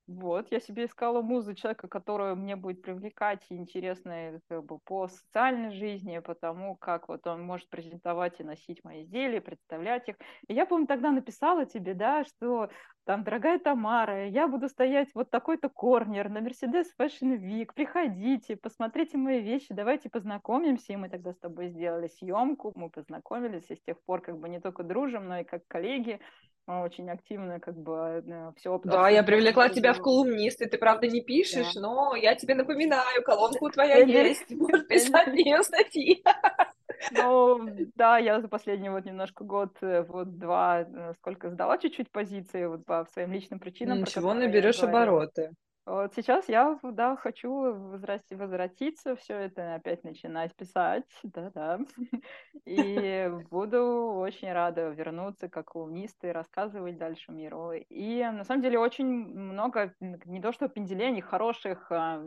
Вот, 0.07 0.51
я 0.51 0.59
себе 0.59 0.85
искала 0.85 1.21
музу 1.21 1.53
человека, 1.53 1.87
которую 1.87 2.35
мне 2.35 2.55
будет 2.55 2.81
привлекать 2.81 3.45
и 3.49 3.55
интересно 3.55 4.41
как 4.49 4.65
бы, 4.65 4.79
по 4.79 5.07
социальной 5.07 5.69
жизни, 5.71 6.17
по 6.17 6.33
тому, 6.33 6.75
как 6.77 7.07
вот 7.09 7.27
он 7.27 7.43
может 7.43 7.69
презентовать 7.69 8.39
и 8.39 8.43
носить 8.43 8.83
мои 8.83 9.03
изделия, 9.03 9.39
представлять 9.39 10.09
их. 10.09 10.15
И 10.47 10.55
я, 10.55 10.65
помню, 10.65 10.87
тогда 10.87 11.11
написала 11.11 11.67
тебе, 11.67 11.93
да, 11.93 12.23
что 12.23 12.69
там, 13.05 13.23
дорогая 13.23 13.59
Тамара, 13.59 14.27
я 14.27 14.47
буду 14.47 14.69
стоять 14.69 15.09
вот 15.15 15.29
такой-то 15.29 15.69
корнер 15.69 16.29
на 16.29 16.39
Mercedes 16.39 16.85
Fashion 16.99 17.39
Week, 17.39 17.69
приходите, 17.73 18.55
посмотрите 18.55 19.17
мои 19.17 19.41
вещи, 19.41 19.73
давайте 19.73 20.09
познакомимся, 20.09 20.93
и 20.93 20.95
мы 20.95 21.09
тогда 21.09 21.33
с 21.33 21.37
тобой 21.37 21.69
сделали 21.69 22.07
съемку, 22.07 22.71
мы 22.75 22.89
познакомились, 22.89 23.65
и 23.69 23.75
с 23.75 23.81
тех 23.81 23.99
пор 24.01 24.21
как 24.21 24.37
бы 24.37 24.47
не 24.49 24.59
только 24.59 24.83
дружим, 24.83 25.27
но 25.27 25.39
и 25.39 25.43
как 25.43 25.67
коллеги, 25.67 26.19
очень 26.67 27.09
активно 27.09 27.59
как 27.59 27.75
бы 27.75 28.23
э, 28.25 28.51
все 28.57 28.79
Да, 28.83 29.09
я 29.09 29.23
привлекла 29.23 29.69
тебя 29.69 29.93
в 29.93 30.01
колумнисты, 30.01 30.67
ты 30.67 30.77
правда 30.77 31.07
не 31.07 31.21
пишешь, 31.21 31.73
да. 31.73 31.81
но 31.81 32.15
я 32.15 32.35
тебе 32.35 32.53
напоминаю, 32.53 33.23
колонку 33.23 33.69
твоя 33.71 33.97
есть, 33.97 34.51
можешь 34.51 34.87
писать 34.87 35.33
ее 35.33 35.63
статьи. 35.63 36.23
Ну, 37.09 37.59
да, 37.95 38.17
я 38.17 38.41
за 38.41 38.47
последний 38.47 38.89
вот 38.89 39.05
немножко 39.05 39.43
год, 39.43 39.77
э, 39.81 40.03
вот 40.03 40.37
два, 40.37 40.81
э, 40.81 41.13
сколько 41.15 41.49
сдала 41.49 41.77
чуть-чуть 41.77 42.11
позиции 42.11 42.65
вот 42.65 42.85
по 42.85 43.05
своим 43.05 43.31
личным 43.31 43.59
причинам. 43.59 43.99
Ничего, 43.99 44.33
наберешь 44.33 44.83
обороты. 44.83 45.53
Вот 45.85 46.13
сейчас 46.13 46.47
я, 46.49 46.77
да, 46.83 47.15
хочу 47.15 47.49
возвращ- 47.51 48.35
возвратиться, 48.35 49.15
все 49.15 49.35
это 49.35 49.73
опять 49.75 50.03
начинать 50.03 50.55
писать, 50.55 51.05
да-да. 51.23 51.79
И 52.65 53.27
буду 53.49 54.13
очень 54.13 54.51
рада 54.53 54.89
вернуться 54.89 55.49
как 55.49 55.71
колумнист 55.71 56.23
и 56.23 56.27
рассказывать 56.27 56.97
дальше 56.97 57.31
миру. 57.31 57.71
И 57.71 58.23
на 58.23 58.43
самом 58.43 58.61
деле 58.61 58.77
очень 58.77 59.07
много, 59.07 59.95
не 59.99 60.39
то 60.41 60.51
что 60.51 60.67
пенделений, 60.67 61.21
хороших 61.21 61.91
а, 61.91 62.23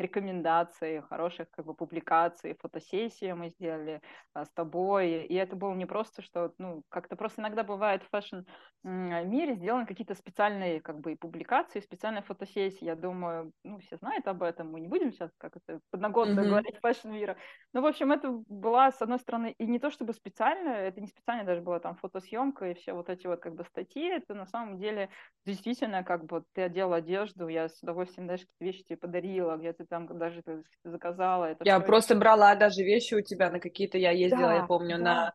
рекомендаций, 0.00 1.02
хороших 1.02 1.50
как 1.50 1.66
бы 1.66 1.74
публикаций, 1.74 2.56
фотосессии 2.60 3.32
мы 3.32 3.50
сделали 3.50 4.00
а, 4.34 4.44
с 4.44 4.50
тобой. 4.50 5.24
И 5.24 5.34
это 5.34 5.56
было 5.56 5.74
не 5.74 5.86
просто, 5.86 6.22
что, 6.22 6.52
ну, 6.58 6.82
как-то 6.88 7.16
просто 7.16 7.40
иногда 7.42 7.62
бывает 7.62 8.02
в 8.02 8.08
fashion-мире 8.10 9.54
сделаны 9.54 9.86
какие-то 9.86 10.14
специальные 10.14 10.80
как 10.80 11.00
бы 11.00 11.16
публикации, 11.16 11.80
специальные 11.80 12.22
фотосессии. 12.22 12.84
Я 12.84 12.96
думаю, 12.96 13.52
ну, 13.64 13.78
все 13.78 13.96
знают 13.96 14.26
об 14.26 14.42
этом, 14.42 14.70
мы 14.70 14.80
не 14.80 14.88
будем 14.88 15.12
сейчас 15.12 15.30
как 15.38 15.56
это 15.56 15.80
подноготную 15.90 16.40
mm-hmm. 16.40 16.48
говорить 16.48 16.78
fashion-мира. 16.80 17.36
Ну, 17.72 17.82
в 17.82 17.86
общем, 17.86 18.12
это 18.12 18.30
была, 18.48 18.90
с 18.90 19.02
одной 19.02 19.18
стороны, 19.18 19.54
и 19.58 19.66
не 19.66 19.78
то 19.78 19.90
чтобы 19.90 20.12
специально, 20.12 20.70
это 20.70 21.00
не 21.00 21.06
специально 21.06 21.44
даже 21.44 21.60
была 21.60 21.78
там 21.78 21.96
фотосъемка 21.96 22.70
и 22.70 22.74
все 22.74 22.92
вот 22.92 23.08
эти 23.08 23.26
вот 23.26 23.40
как 23.40 23.54
бы 23.54 23.64
статьи, 23.64 24.08
это 24.08 24.34
на 24.34 24.46
самом 24.46 24.78
деле 24.78 25.10
действительно 25.44 26.02
как 26.02 26.24
бы 26.24 26.44
ты 26.52 26.62
одела 26.62 26.96
одежду, 26.96 27.48
я 27.48 27.68
с 27.68 27.82
удовольствием 27.82 28.26
даже 28.26 28.42
какие-то 28.44 28.64
вещи 28.64 28.84
тебе 28.84 28.96
подарила, 28.96 29.56
где-то 29.56 29.84
там 29.90 30.06
даже 30.18 30.42
ты 30.42 30.62
заказала. 30.84 31.46
Это 31.46 31.64
я 31.64 31.80
просто 31.80 32.14
это... 32.14 32.20
брала 32.20 32.54
даже 32.54 32.82
вещи 32.82 33.14
у 33.14 33.20
тебя 33.20 33.50
на 33.50 33.60
какие-то, 33.60 33.98
я 33.98 34.12
ездила, 34.12 34.48
да, 34.48 34.54
я 34.54 34.62
помню, 34.62 34.96
да. 34.98 35.34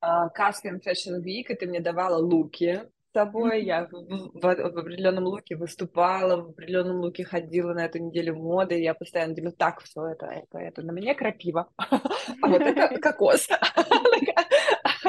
на 0.00 0.26
uh, 0.26 0.28
Caspian 0.34 0.80
Fashion 0.80 1.20
Week, 1.22 1.46
и 1.48 1.54
ты 1.54 1.66
мне 1.66 1.80
давала 1.80 2.16
луки 2.16 2.82
с 3.10 3.12
собой, 3.12 3.64
я 3.64 3.86
в, 3.86 3.92
в, 3.92 4.40
в 4.40 4.78
определенном 4.78 5.24
луке 5.24 5.56
выступала, 5.56 6.36
в 6.36 6.50
определенном 6.50 7.00
луке 7.00 7.24
ходила 7.24 7.72
на 7.74 7.86
эту 7.86 7.98
неделю 7.98 8.36
моды, 8.36 8.78
и 8.78 8.84
я 8.84 8.94
постоянно 8.94 9.34
думаю, 9.34 9.52
так, 9.52 9.80
все 9.82 10.06
это, 10.06 10.26
это, 10.26 10.58
это, 10.58 10.82
на 10.82 10.92
мне 10.92 11.14
крапива, 11.14 11.68
а 11.76 11.98
вот 12.42 12.60
это 12.60 12.98
кокос. 13.02 13.48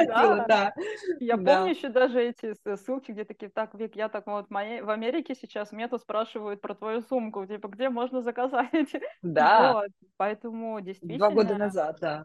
Ходила, 0.06 0.44
да. 0.48 0.72
Я 1.20 1.36
помню 1.36 1.70
еще 1.70 1.88
даже 1.88 2.20
эти 2.22 2.54
ссылки, 2.76 3.12
где 3.12 3.24
такие, 3.24 3.50
так, 3.50 3.74
Вик, 3.74 3.96
я 3.96 4.08
так 4.08 4.26
вот 4.26 4.46
в 4.48 4.56
Америке 4.90 5.34
сейчас 5.34 5.72
меня 5.72 5.88
тут 5.88 6.02
спрашивают 6.02 6.60
про 6.60 6.74
твою 6.74 7.02
сумку, 7.02 7.46
типа, 7.46 7.68
где 7.68 7.88
можно 7.88 8.22
заказать? 8.22 8.70
Да. 9.22 9.84
Поэтому 10.16 10.80
действительно... 10.80 11.18
Два 11.18 11.30
года 11.30 11.56
назад, 11.56 11.98
да. 12.00 12.24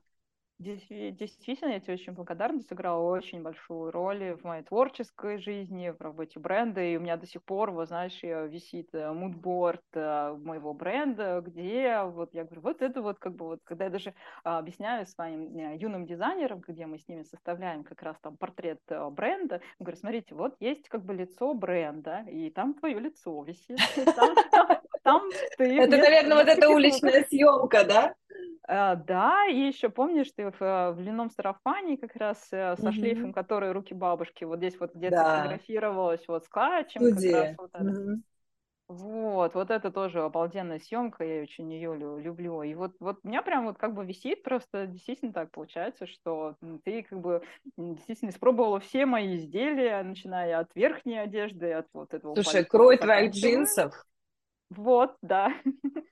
Действительно, 0.58 1.74
я 1.74 1.80
тебе 1.82 1.96
очень 1.96 2.14
благодарна, 2.14 2.60
ты 2.60 2.66
сыграла 2.66 3.02
очень 3.02 3.42
большую 3.42 3.92
роль 3.92 4.36
в 4.36 4.46
моей 4.46 4.64
творческой 4.64 5.38
жизни, 5.38 5.90
в 5.90 6.00
работе 6.00 6.40
бренда, 6.40 6.82
и 6.82 6.96
у 6.96 7.02
меня 7.02 7.18
до 7.18 7.28
сих 7.28 7.44
пор, 7.44 7.72
вот 7.72 7.90
знаешь, 7.90 8.18
висит 8.24 8.88
э, 8.94 9.12
мудборд 9.12 9.84
э, 9.94 10.34
моего 10.42 10.74
бренда, 10.74 11.42
где 11.46 12.02
вот 12.04 12.34
я 12.34 12.46
говорю, 12.46 12.62
вот 12.62 12.82
это 12.82 13.02
вот 13.02 13.20
как 13.20 13.36
бы 13.36 13.48
вот, 13.48 13.60
когда 13.66 13.86
я 13.86 13.90
даже 13.90 14.14
а, 14.46 14.60
объясняю 14.60 15.06
своим 15.06 15.58
э, 15.58 15.76
юным 15.76 16.06
дизайнерам, 16.06 16.62
где 16.66 16.86
мы 16.86 17.00
с 17.00 17.08
ними 17.10 17.24
составляем 17.24 17.84
как 17.84 18.02
раз 18.02 18.18
там 18.22 18.38
портрет 18.38 18.80
бренда, 19.12 19.60
говорю, 19.80 19.98
смотрите, 19.98 20.36
вот 20.36 20.56
есть 20.62 20.88
как 20.88 21.04
бы 21.04 21.14
лицо 21.14 21.54
бренда, 21.54 22.24
и 22.30 22.50
там 22.50 22.76
твое 22.76 22.98
лицо 23.02 23.44
висит, 23.44 23.78
там 25.04 25.22
ты. 25.58 25.78
Это, 25.78 25.98
наверное, 25.98 26.38
вот 26.38 26.48
эта 26.48 26.70
уличная 26.70 27.26
съемка, 27.26 27.84
да? 27.84 28.16
А, 28.68 28.96
да, 28.96 29.46
и 29.46 29.68
еще 29.68 29.90
помнишь, 29.90 30.32
ты 30.36 30.50
в, 30.50 30.62
э, 30.62 30.92
в 30.92 30.98
длинном 30.98 31.30
сарафане 31.30 31.98
как 31.98 32.16
раз 32.16 32.48
э, 32.52 32.76
со 32.78 32.88
mm-hmm. 32.88 32.92
шлейфом, 32.94 33.34
который 33.34 33.72
руки 33.72 33.94
бабушки, 33.94 34.44
вот 34.44 34.58
здесь 34.58 34.80
вот 34.80 34.96
где-то 34.96 35.16
да. 35.16 35.38
фотографировалась 35.38 36.28
вот 36.28 36.46
с 36.46 36.50
клатчем. 36.50 37.02
Как 37.02 37.24
раз 37.24 37.56
вот, 37.58 37.72
mm-hmm. 37.74 38.16
вот, 38.88 39.54
вот 39.54 39.70
это 39.70 39.92
тоже 39.92 40.24
обалденная 40.24 40.80
съемка, 40.80 41.24
я 41.24 41.44
очень 41.44 41.72
ее 41.72 41.96
люблю. 41.96 42.64
И 42.64 42.74
вот, 42.74 42.94
вот 43.00 43.20
у 43.24 43.28
меня 43.28 43.44
прям 43.44 43.66
вот 43.66 43.78
как 43.78 43.94
бы 43.94 44.04
висит, 44.04 44.42
просто 44.42 44.88
действительно 44.88 45.32
так 45.32 45.52
получается, 45.52 46.08
что 46.08 46.56
ты 46.84 47.04
как 47.04 47.20
бы 47.20 47.44
действительно 47.78 48.32
испробовала 48.32 48.80
все 48.80 49.06
мои 49.06 49.38
изделия, 49.38 50.02
начиная 50.02 50.60
от 50.60 50.74
верхней 50.74 51.20
одежды, 51.20 51.72
от 51.72 51.88
вот 51.94 52.16
этого. 52.16 52.34
Слушай, 52.34 52.66
крой 52.66 52.98
твоих 52.98 53.32
джинсов 53.32 53.94
вот, 54.70 55.16
да. 55.22 55.54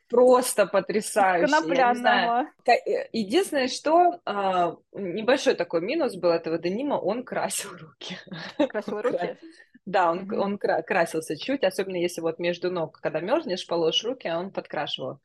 Просто 0.10 0.68
потрясающе. 0.68 1.52
Конопляного. 1.52 2.48
Э, 2.68 3.08
единственное, 3.12 3.68
что 3.68 4.20
а, 4.26 4.76
небольшой 4.94 5.56
такой 5.56 5.82
минус 5.82 6.16
был 6.16 6.30
этого 6.30 6.58
денима, 6.60 6.96
он 6.96 7.24
красил 7.24 7.72
руки. 7.72 8.18
Красил 8.70 9.02
руки? 9.02 9.38
Да, 9.86 10.12
он, 10.12 10.30
mm-hmm. 10.30 10.38
он 10.38 10.58
красился 10.58 11.36
чуть, 11.36 11.64
особенно 11.64 11.98
если 11.98 12.22
вот 12.22 12.40
между 12.40 12.72
ног, 12.72 13.00
когда 13.02 13.20
мерзнешь, 13.20 13.68
положишь 13.68 14.06
руки, 14.06 14.30
он 14.30 14.52
подкрашивал. 14.52 15.20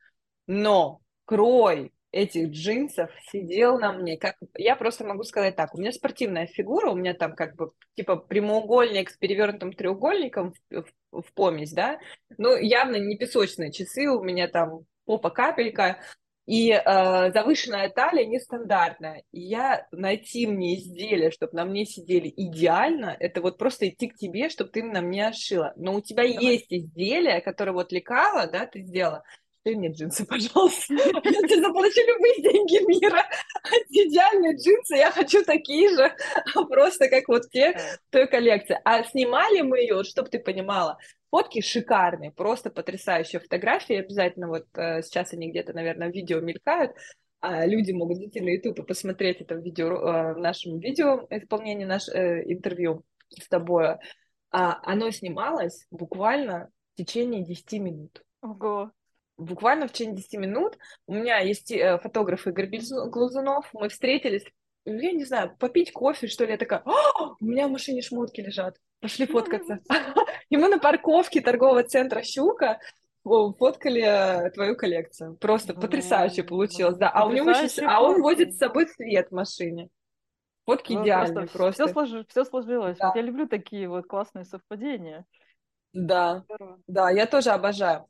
Но 0.47 0.99
крой 1.25 1.93
этих 2.11 2.49
джинсов 2.49 3.11
сидел 3.31 3.77
на 3.79 3.93
мне, 3.93 4.17
как 4.17 4.35
я 4.57 4.75
просто 4.75 5.05
могу 5.05 5.23
сказать 5.23 5.55
так, 5.55 5.75
у 5.75 5.79
меня 5.79 5.91
спортивная 5.91 6.47
фигура, 6.47 6.89
у 6.89 6.95
меня 6.95 7.13
там 7.13 7.35
как 7.35 7.55
бы 7.55 7.71
типа 7.95 8.15
прямоугольник 8.15 9.09
с 9.09 9.17
перевернутым 9.17 9.73
треугольником 9.73 10.53
в, 10.69 10.83
в, 11.11 11.21
в 11.21 11.33
помесь, 11.33 11.71
да, 11.71 11.99
ну 12.37 12.57
явно 12.57 12.95
не 12.95 13.17
песочные 13.17 13.71
часы, 13.71 14.07
у 14.07 14.23
меня 14.23 14.47
там 14.47 14.85
попа 15.05 15.29
капелька, 15.29 15.99
и 16.49 16.71
э, 16.71 17.31
завышенная 17.31 17.89
талия 17.89 18.25
нестандартная. 18.25 19.21
И 19.31 19.39
я 19.39 19.85
найти 19.91 20.47
мне 20.47 20.79
изделия, 20.79 21.29
чтобы 21.29 21.53
на 21.53 21.63
мне 21.63 21.85
сидели 21.85 22.33
идеально, 22.35 23.15
это 23.19 23.41
вот 23.41 23.59
просто 23.59 23.87
идти 23.87 24.07
к 24.07 24.15
тебе, 24.15 24.49
чтобы 24.49 24.71
ты 24.71 24.81
на 24.81 25.01
мне 25.01 25.27
ошила. 25.27 25.73
Но 25.75 25.93
у 25.93 26.01
тебя 26.01 26.23
Давай. 26.23 26.43
есть 26.43 26.73
изделия, 26.73 27.39
которые 27.41 27.75
вот 27.75 27.91
лекала, 27.91 28.47
да, 28.47 28.65
ты 28.65 28.81
сделала, 28.81 29.21
ты 29.63 29.75
мне 29.75 29.91
джинсы, 29.91 30.25
пожалуйста. 30.25 30.93
Я 30.93 31.01
тебе 31.03 31.61
заплачу 31.61 32.01
любые 32.07 32.41
деньги 32.41 32.85
мира. 32.87 33.23
Идеальные 33.89 34.55
джинсы, 34.55 34.95
я 34.95 35.11
хочу 35.11 35.43
такие 35.43 35.89
же, 35.89 36.15
просто 36.69 37.09
как 37.09 37.27
вот 37.27 37.49
те 37.49 37.77
той 38.09 38.27
коллекции. 38.27 38.79
А 38.85 39.03
снимали 39.03 39.61
мы 39.61 39.79
ее, 39.79 40.03
чтобы 40.03 40.29
ты 40.29 40.39
понимала, 40.39 40.97
фотки 41.29 41.61
шикарные, 41.61 42.31
просто 42.31 42.69
потрясающие 42.69 43.39
фотографии. 43.39 43.95
Обязательно 43.95 44.47
вот 44.47 44.65
э, 44.75 45.01
сейчас 45.03 45.33
они 45.33 45.49
где-то, 45.49 45.73
наверное, 45.73 46.09
в 46.09 46.13
видео 46.13 46.39
мелькают. 46.39 46.93
А 47.41 47.65
люди 47.65 47.91
могут 47.91 48.17
зайти 48.17 48.41
на 48.41 48.49
YouTube 48.49 48.79
и 48.79 48.83
посмотреть 48.83 49.41
это 49.41 49.55
в, 49.55 49.61
видео, 49.61 49.87
э, 49.87 50.33
в 50.33 50.39
нашем 50.39 50.79
видео 50.79 51.27
исполнении 51.29 51.85
наш 51.85 52.07
э, 52.09 52.43
интервью 52.51 53.03
с 53.29 53.47
тобой. 53.47 53.97
А, 54.51 54.79
оно 54.83 55.11
снималось 55.11 55.85
буквально 55.91 56.69
в 56.93 56.97
течение 56.97 57.43
10 57.43 57.73
минут. 57.73 58.23
Ого 58.41 58.91
буквально 59.39 59.87
в 59.87 59.91
течение 59.91 60.17
10 60.17 60.33
минут 60.33 60.77
у 61.07 61.13
меня 61.13 61.39
есть 61.39 61.71
э, 61.71 61.97
фотограф 61.99 62.45
Игорь 62.45 62.69
Глазунов, 63.07 63.69
мы 63.73 63.89
встретились, 63.89 64.45
я 64.85 65.11
не 65.11 65.25
знаю, 65.25 65.55
попить 65.57 65.91
кофе, 65.91 66.27
что 66.27 66.45
ли, 66.45 66.51
я 66.51 66.57
такая, 66.57 66.83
у 66.85 67.45
меня 67.45 67.67
в 67.67 67.71
машине 67.71 68.01
шмотки 68.01 68.41
лежат, 68.41 68.77
пошли 69.01 69.25
фоткаться. 69.25 69.79
И 70.49 70.57
мы 70.57 70.67
на 70.67 70.79
парковке 70.79 71.41
торгового 71.41 71.83
центра 71.83 72.21
«Щука» 72.21 72.79
фоткали 73.23 74.01
э, 74.01 74.49
твою 74.51 74.75
коллекцию. 74.75 75.35
Просто 75.37 75.73
потрясающе 75.73 76.43
получилось, 76.43 76.97
да. 76.97 77.09
А 77.09 77.25
у 77.25 77.31
него 77.31 77.51
еще, 77.51 77.85
а 77.85 78.01
он 78.01 78.21
возит 78.21 78.53
с 78.53 78.57
собой 78.57 78.87
свет 78.87 79.27
в 79.29 79.35
машине. 79.35 79.89
Фотки 80.65 80.93
ну, 80.93 81.03
идеальные 81.03 81.47
просто. 81.47 81.85
Все, 81.85 81.93
слож... 81.93 82.09
все 82.27 82.45
сложилось. 82.45 82.97
Да. 82.97 83.07
Вот 83.07 83.15
я 83.15 83.21
люблю 83.21 83.47
такие 83.47 83.87
вот 83.87 84.05
классные 84.05 84.45
совпадения. 84.45 85.25
Да, 85.93 86.43
Здорово. 86.45 86.79
да, 86.87 87.09
я 87.09 87.25
тоже 87.25 87.49
обожаю. 87.49 88.05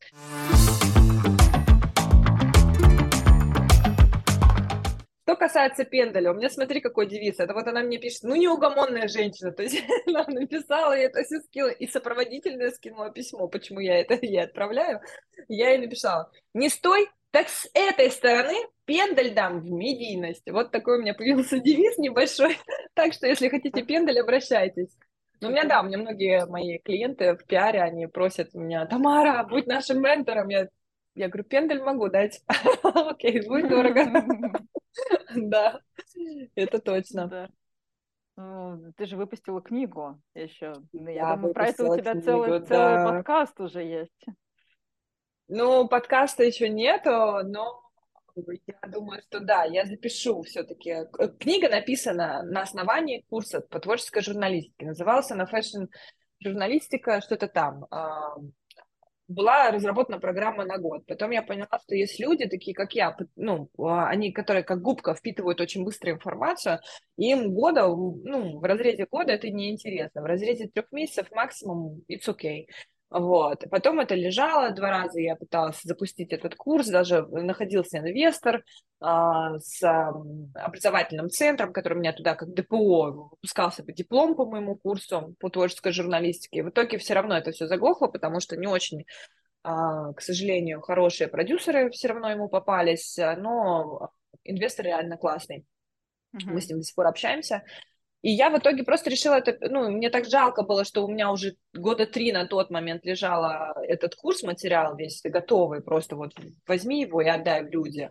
Что 5.23 5.36
касается 5.36 5.86
пендаля, 5.86 6.32
у 6.32 6.34
меня 6.34 6.49
смотри, 6.49 6.82
какой 6.82 7.07
девиз. 7.07 7.39
Это 7.39 7.53
вот 7.53 7.67
она 7.67 7.82
мне 7.82 7.99
пишет, 7.99 8.23
ну, 8.23 8.36
неугомонная 8.36 9.07
женщина. 9.07 9.51
То 9.51 9.63
есть 9.63 9.82
она 10.07 10.25
написала, 10.27 10.93
я 10.93 11.03
это 11.03 11.23
все 11.23 11.39
скинула, 11.41 11.69
и 11.69 11.88
сопроводительное 11.88 12.71
скинула 12.71 13.11
письмо, 13.11 13.47
почему 13.47 13.80
я 13.80 13.99
это 13.99 14.15
ей 14.21 14.43
отправляю. 14.43 15.01
Я 15.47 15.69
ей 15.69 15.77
написала, 15.77 16.32
не 16.53 16.67
стой, 16.67 17.07
так 17.32 17.47
с 17.47 17.69
этой 17.75 18.09
стороны 18.09 18.55
пендаль 18.86 19.34
дам 19.34 19.59
в 19.61 19.71
медийность. 19.71 20.49
Вот 20.49 20.71
такой 20.71 20.97
у 20.97 21.01
меня 21.01 21.13
появился 21.13 21.59
девиз 21.59 21.97
небольшой. 21.99 22.57
Так 22.95 23.13
что, 23.13 23.27
если 23.27 23.49
хотите 23.49 23.84
пендаль, 23.84 24.19
обращайтесь. 24.19 24.89
Ну, 25.41 25.47
у 25.47 25.51
меня, 25.51 25.63
да, 25.63 25.81
у 25.81 25.85
меня 25.85 25.97
многие 25.97 26.45
мои 26.45 26.79
клиенты 26.79 27.35
в 27.35 27.45
пиаре, 27.45 27.81
они 27.81 28.07
просят 28.07 28.53
меня, 28.53 28.85
Тамара, 28.85 29.45
будь 29.47 29.67
нашим 29.67 30.01
ментором. 30.01 30.49
Я, 30.49 30.67
я 31.15 31.29
говорю, 31.29 31.45
пендель 31.45 31.81
могу 31.81 32.09
дать. 32.09 32.41
Окей, 32.83 33.47
будет 33.47 33.69
дорого. 33.69 34.05
Да, 35.35 35.79
это 36.55 36.79
точно. 36.79 37.49
Ну, 38.35 38.91
ты 38.97 39.05
же 39.05 39.15
выпустила 39.15 39.61
книгу 39.61 40.19
еще. 40.33 40.73
Я 40.91 41.35
думаю, 41.35 41.53
про 41.53 41.67
это 41.67 41.85
у 41.85 41.97
тебя 41.97 42.19
целый, 42.19 42.65
целый 42.65 43.05
подкаст 43.05 43.59
уже 43.59 43.83
есть. 43.83 44.25
Ну, 45.47 45.87
подкаста 45.87 46.43
еще 46.43 46.69
нету, 46.69 47.43
но 47.43 47.88
я 48.47 48.89
думаю, 48.89 49.21
что 49.21 49.39
да, 49.39 49.63
я 49.63 49.85
запишу 49.85 50.41
все-таки. 50.43 51.07
Книга 51.39 51.69
написана 51.69 52.43
на 52.43 52.61
основании 52.61 53.25
курса 53.29 53.61
по 53.61 53.79
творческой 53.79 54.21
журналистике. 54.21 54.87
Назывался 54.87 55.33
она 55.33 55.45
«Fashion 55.45 55.86
журналистика», 56.39 57.21
что-то 57.21 57.47
там. 57.47 57.85
Была 59.27 59.69
разработана 59.69 60.19
программа 60.19 60.65
на 60.65 60.79
год. 60.79 61.05
Потом 61.05 61.29
я 61.29 61.43
поняла, 61.43 61.79
что 61.83 61.93
есть 61.93 62.19
люди, 62.19 62.47
такие 62.47 62.73
как 62.73 62.93
я, 62.93 63.15
ну, 63.35 63.69
а, 63.77 64.09
они, 64.09 64.31
которые 64.31 64.63
как 64.63 64.81
губка 64.81 65.13
впитывают 65.13 65.61
очень 65.61 65.83
быстро 65.83 66.11
информацию, 66.11 66.79
им 67.15 67.53
года, 67.53 67.87
ну, 67.87 68.57
в 68.57 68.63
разрезе 68.63 69.05
года 69.05 69.33
это 69.33 69.51
неинтересно. 69.51 70.23
В 70.23 70.25
разрезе 70.25 70.67
трех 70.67 70.91
месяцев 70.91 71.27
максимум 71.29 72.01
it's 72.09 72.27
okay. 72.27 72.65
Вот. 73.10 73.64
Потом 73.72 73.99
это 73.99 74.14
лежало 74.14 74.70
два 74.72 74.91
раза, 74.91 75.20
я 75.20 75.36
пыталась 75.36 75.82
запустить 75.82 76.32
этот 76.32 76.55
курс, 76.55 76.88
даже 76.88 77.26
находился 77.28 77.97
инвестор 77.97 78.64
а, 78.99 79.57
с 79.57 79.82
а, 79.84 80.14
образовательным 80.53 81.30
центром, 81.30 81.74
который 81.74 81.95
у 81.95 81.99
меня 81.99 82.14
туда 82.14 82.36
как 82.36 82.53
ДПО 82.53 83.30
выпускался 83.32 83.84
по 83.84 83.91
диплом 83.91 84.36
по 84.36 84.45
моему 84.45 84.76
курсу 84.76 85.36
по 85.39 85.49
творческой 85.49 85.91
журналистике. 85.91 86.64
В 86.64 86.70
итоге 86.70 86.99
все 86.99 87.16
равно 87.16 87.36
это 87.36 87.51
все 87.51 87.66
заглохло, 87.66 88.07
потому 88.07 88.39
что 88.39 88.55
не 88.57 88.68
очень, 88.68 89.05
а, 89.64 90.14
к 90.14 90.22
сожалению, 90.22 90.82
хорошие 90.82 91.28
продюсеры 91.28 91.89
все 91.89 92.10
равно 92.10 92.30
ему 92.30 92.47
попались, 92.47 93.18
но 93.18 94.12
инвестор 94.43 94.86
реально 94.86 95.18
классный. 95.18 95.66
Uh-huh. 96.36 96.45
Мы 96.45 96.62
с 96.62 96.70
ним 96.70 96.78
до 96.78 96.84
сих 96.84 96.93
пор 96.93 97.07
общаемся. 97.07 97.64
И 98.22 98.32
я 98.32 98.49
в 98.49 98.57
итоге 98.57 98.84
просто 98.84 99.09
решила 99.09 99.36
это, 99.36 99.57
ну, 99.70 99.89
мне 99.89 100.09
так 100.09 100.26
жалко 100.26 100.63
было, 100.63 100.84
что 100.84 101.05
у 101.05 101.07
меня 101.09 101.32
уже 101.32 101.55
года 101.74 102.05
три 102.05 102.34
на 102.34 102.45
тот 102.45 102.70
момент 102.70 103.05
лежала 103.05 103.74
этот 103.84 104.15
курс, 104.15 104.43
материал 104.43 104.95
весь 104.97 105.22
готовый, 105.24 105.82
просто 105.82 106.17
вот 106.17 106.34
возьми 106.67 107.01
его 107.01 107.22
и 107.22 107.28
отдай 107.28 107.63
в 107.63 107.70
люди. 107.70 108.09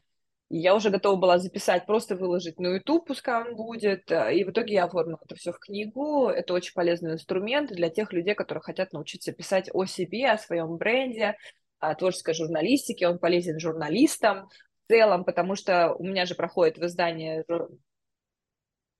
И 0.48 0.56
я 0.56 0.74
уже 0.74 0.88
готова 0.88 1.16
была 1.16 1.38
записать, 1.38 1.84
просто 1.84 2.16
выложить 2.16 2.58
на 2.58 2.68
YouTube, 2.68 3.06
пускай 3.06 3.42
он 3.42 3.54
будет. 3.54 4.10
И 4.10 4.44
в 4.44 4.50
итоге 4.50 4.74
я 4.74 4.84
оформила 4.84 5.18
это 5.22 5.34
все 5.34 5.52
в 5.52 5.58
книгу. 5.58 6.28
Это 6.28 6.54
очень 6.54 6.72
полезный 6.72 7.12
инструмент 7.12 7.70
для 7.70 7.90
тех 7.90 8.14
людей, 8.14 8.34
которые 8.34 8.62
хотят 8.62 8.94
научиться 8.94 9.32
писать 9.32 9.68
о 9.74 9.84
себе, 9.84 10.30
о 10.30 10.38
своем 10.38 10.78
бренде, 10.78 11.36
о 11.80 11.94
творческой 11.94 12.32
журналистике. 12.32 13.08
Он 13.08 13.18
полезен 13.18 13.60
журналистам 13.60 14.48
в 14.86 14.90
целом, 14.90 15.24
потому 15.24 15.54
что 15.54 15.92
у 15.92 16.02
меня 16.02 16.24
же 16.24 16.34
проходит 16.34 16.78
в 16.78 16.86
издании 16.86 17.44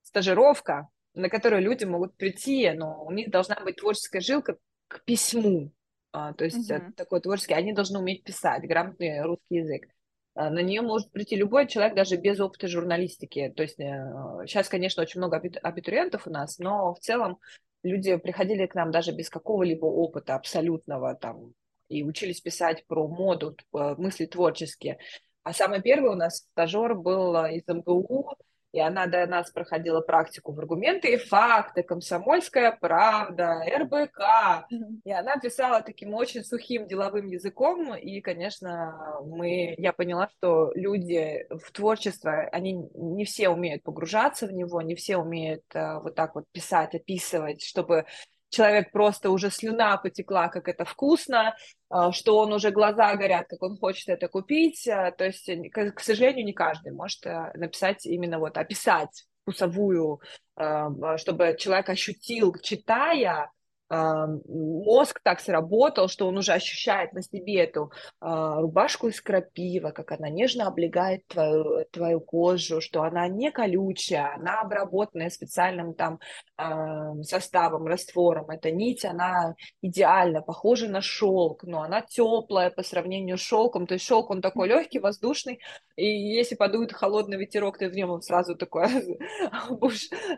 стажировка, 0.03 0.89
на 1.19 1.29
которую 1.29 1.63
люди 1.63 1.85
могут 1.85 2.17
прийти, 2.17 2.71
но 2.71 3.05
у 3.05 3.11
них 3.11 3.31
должна 3.31 3.57
быть 3.57 3.77
творческая 3.77 4.21
жилка 4.21 4.57
к 4.87 5.05
письму. 5.05 5.73
А, 6.13 6.33
то 6.33 6.45
есть 6.45 6.71
uh-huh. 6.71 6.93
такой 6.93 7.21
творческий, 7.21 7.55
они 7.55 7.73
должны 7.73 7.99
уметь 7.99 8.23
писать, 8.23 8.63
грамотный 8.63 9.23
русский 9.23 9.57
язык. 9.57 9.89
А, 10.35 10.49
на 10.49 10.61
нее 10.61 10.81
может 10.81 11.11
прийти 11.11 11.35
любой 11.35 11.67
человек, 11.67 11.97
даже 11.97 12.17
без 12.17 12.39
опыта 12.39 12.69
журналистики. 12.69 13.53
То 13.57 13.65
есть 13.65 13.77
сейчас, 13.77 14.69
конечно, 14.69 15.03
очень 15.03 15.19
много 15.19 15.43
абитуриентов 15.63 16.27
у 16.27 16.31
нас, 16.31 16.59
но 16.59 16.95
в 16.95 17.01
целом 17.01 17.39
люди 17.83 18.17
приходили 18.17 18.67
к 18.67 18.77
нам 18.77 18.93
даже 18.93 19.13
без 19.13 19.29
какого-либо 19.29 19.87
опыта 19.87 20.37
абсолютного 20.37 21.17
там 21.17 21.53
и 21.89 22.05
учились 22.05 22.41
писать 22.41 22.87
про 22.87 23.09
моду, 23.09 23.57
мысли 23.73 24.27
творческие. 24.27 24.99
А 25.43 25.53
самый 25.53 25.83
первый 25.83 26.11
у 26.11 26.17
нас 26.17 26.47
стажер 26.53 26.95
был 26.95 27.35
из 27.47 27.67
МГУ, 27.67 28.37
и 28.73 28.81
она 28.81 29.07
до 29.07 29.27
нас 29.27 29.51
проходила 29.51 30.01
практику 30.01 30.53
в 30.53 30.59
аргументы 30.59 31.13
и 31.13 31.17
факты, 31.17 31.83
комсомольская 31.83 32.77
правда, 32.79 33.63
РБК. 33.79 34.69
И 35.05 35.13
она 35.13 35.37
писала 35.37 35.81
таким 35.81 36.15
очень 36.15 36.45
сухим 36.45 36.87
деловым 36.87 37.27
языком. 37.29 37.95
И, 37.95 38.21
конечно, 38.21 39.21
мы, 39.25 39.75
я 39.79 39.93
поняла, 39.93 40.29
что 40.29 40.73
люди 40.75 41.47
в 41.51 41.73
творчество, 41.73 42.49
они 42.53 42.75
не 42.95 43.25
все 43.25 43.49
умеют 43.49 43.83
погружаться 43.83 44.47
в 44.47 44.53
него, 44.53 44.83
не 44.83 44.95
все 44.95 45.17
умеют 45.17 45.63
uh, 45.75 46.03
вот 46.03 46.15
так 46.15 46.35
вот 46.35 46.45
писать, 46.53 46.95
описывать, 46.95 47.63
чтобы 47.63 48.05
человек 48.51 48.93
просто 48.93 49.31
уже 49.31 49.51
слюна 49.51 49.97
потекла, 49.97 50.49
как 50.49 50.69
это 50.69 50.85
вкусно, 50.85 51.57
а, 51.91 52.13
что 52.13 52.39
он 52.39 52.53
уже 52.53 52.71
глаза 52.71 53.15
горят, 53.17 53.47
как 53.49 53.63
он 53.63 53.77
хочет 53.79 54.09
это 54.09 54.29
купить. 54.29 54.87
А, 54.89 55.11
то 55.11 55.25
есть, 55.25 55.49
к 55.95 56.01
сожалению, 56.01 56.45
не 56.45 56.53
каждый 56.53 56.93
может 56.93 57.25
э, 57.27 57.53
написать 57.55 58.07
именно 58.07 58.39
вот, 58.39 58.57
описать 58.57 59.25
вкусовую, 59.43 60.21
чтобы 61.17 61.57
человек 61.59 61.89
ощутил, 61.89 62.55
читая, 62.61 63.51
мозг 63.91 65.21
так 65.23 65.41
сработал, 65.41 66.09
что 66.09 66.27
он 66.29 66.37
уже 66.39 66.53
ощущает 66.53 67.13
на 67.13 67.23
себе 67.23 67.65
эту 67.65 67.91
а, 68.21 68.61
рубашку 68.61 69.09
из 69.09 69.21
крапива, 69.21 69.91
как 69.91 70.13
она 70.13 70.29
нежно 70.29 70.67
облегает 70.67 71.27
твою, 71.27 71.85
твою 71.91 72.21
кожу, 72.21 72.81
что 72.81 73.03
она 73.03 73.29
не 73.29 73.51
колючая, 73.51 74.35
она 74.35 74.61
обработанная 74.61 75.31
специальным 75.31 75.95
там 75.95 76.21
составом, 77.23 77.87
раствором. 77.87 78.51
Эта 78.51 78.73
нить, 78.73 79.05
она 79.05 79.55
идеально 79.81 80.43
похожа 80.43 80.89
на 80.89 81.01
шелк, 81.01 81.63
но 81.63 81.83
она 81.83 82.03
теплая 82.03 82.71
по 82.71 82.83
сравнению 82.83 83.39
с 83.39 83.43
шелком. 83.43 83.87
То 83.87 83.95
есть 83.95 84.05
шелк, 84.05 84.31
он 84.31 84.43
такой 84.43 84.69
легкий, 84.69 84.99
воздушный, 84.99 85.61
и 85.97 86.05
если 86.07 86.55
подует 86.55 86.93
холодный 86.93 87.39
ветерок, 87.39 87.79
ты 87.79 87.89
в 87.89 87.95
нем 87.95 88.21
сразу 88.23 88.57
такой 88.57 88.87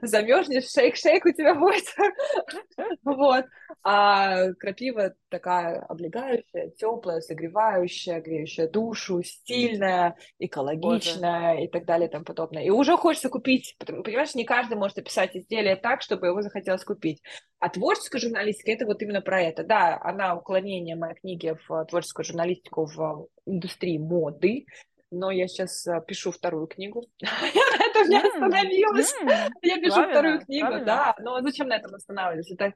замерзнешь, 0.02 0.74
шейк-шейк 0.74 1.22
у 1.24 1.32
тебя 1.32 1.54
будет. 1.54 1.84
Вот. 3.04 3.39
Вот. 3.42 3.78
А 3.82 4.52
крапива 4.54 5.14
такая 5.28 5.80
облегающая, 5.80 6.70
теплая, 6.76 7.20
согревающая, 7.20 8.20
греющая 8.20 8.68
душу, 8.68 9.22
стильная, 9.22 10.16
экологичная 10.38 11.54
Боже. 11.54 11.64
и 11.64 11.68
так 11.68 11.84
далее 11.86 12.08
и 12.08 12.10
тому 12.10 12.24
подобное. 12.24 12.64
И 12.64 12.70
уже 12.70 12.96
хочется 12.96 13.28
купить, 13.28 13.76
потому, 13.78 14.02
понимаешь, 14.02 14.34
не 14.34 14.44
каждый 14.44 14.76
может 14.76 14.98
описать 14.98 15.36
изделие 15.36 15.76
так, 15.76 16.02
чтобы 16.02 16.26
его 16.26 16.42
захотелось 16.42 16.84
купить. 16.84 17.22
А 17.58 17.68
творческая 17.68 18.18
журналистика– 18.18 18.70
это 18.72 18.86
вот 18.86 19.00
именно 19.02 19.20
про 19.20 19.40
это. 19.40 19.64
Да, 19.64 19.98
она 20.02 20.34
уклонение 20.34 20.96
моей 20.96 21.14
книги 21.14 21.56
в 21.66 21.84
творческую 21.86 22.24
журналистику 22.24 22.84
в 22.86 23.28
индустрии 23.46 23.98
моды, 23.98 24.66
но 25.10 25.30
я 25.30 25.48
сейчас 25.48 25.86
а, 25.86 26.00
пишу 26.00 26.30
вторую 26.30 26.66
книгу. 26.66 27.04
Это 27.20 28.04
меня 28.04 28.22
остановилось. 28.22 29.12
Я 29.62 29.80
пишу 29.80 30.08
вторую 30.08 30.40
книгу, 30.40 30.84
да. 30.84 31.14
Но 31.20 31.40
зачем 31.40 31.68
на 31.68 31.76
этом 31.76 31.94
останавливаться? 31.94 32.54
Это 32.54 32.72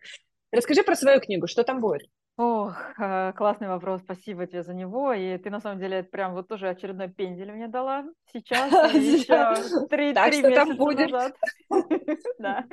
Расскажи 0.54 0.82
про 0.82 0.94
свою 0.94 1.20
книгу, 1.20 1.46
что 1.46 1.64
там 1.64 1.80
будет? 1.80 2.02
Ох, 2.36 2.76
э, 2.98 3.32
классный 3.34 3.68
вопрос, 3.68 4.00
спасибо 4.00 4.46
тебе 4.46 4.62
за 4.62 4.74
него. 4.74 5.12
И 5.12 5.38
ты 5.38 5.50
на 5.50 5.60
самом 5.60 5.78
деле 5.78 6.02
прям 6.02 6.34
вот 6.34 6.48
тоже 6.48 6.68
очередной 6.68 7.08
пендель 7.08 7.52
мне 7.52 7.68
дала 7.68 8.04
сейчас, 8.32 8.72
еще 8.94 9.86
три, 9.88 10.12
так, 10.12 10.30
три 10.30 10.42
месяца 10.42 10.64
там 10.66 10.76
будет? 10.76 11.10
назад. 11.10 11.34
Да. 12.38 12.64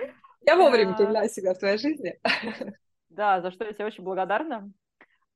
Я 0.46 0.56
вовремя 0.56 0.96
появляюсь 0.96 1.32
всегда 1.32 1.54
в 1.54 1.60
твоей 1.60 1.78
жизни. 1.78 2.20
Да, 3.10 3.42
за 3.42 3.52
что 3.52 3.66
я 3.66 3.74
тебе 3.74 3.86
очень 3.86 4.04
благодарна 4.04 4.72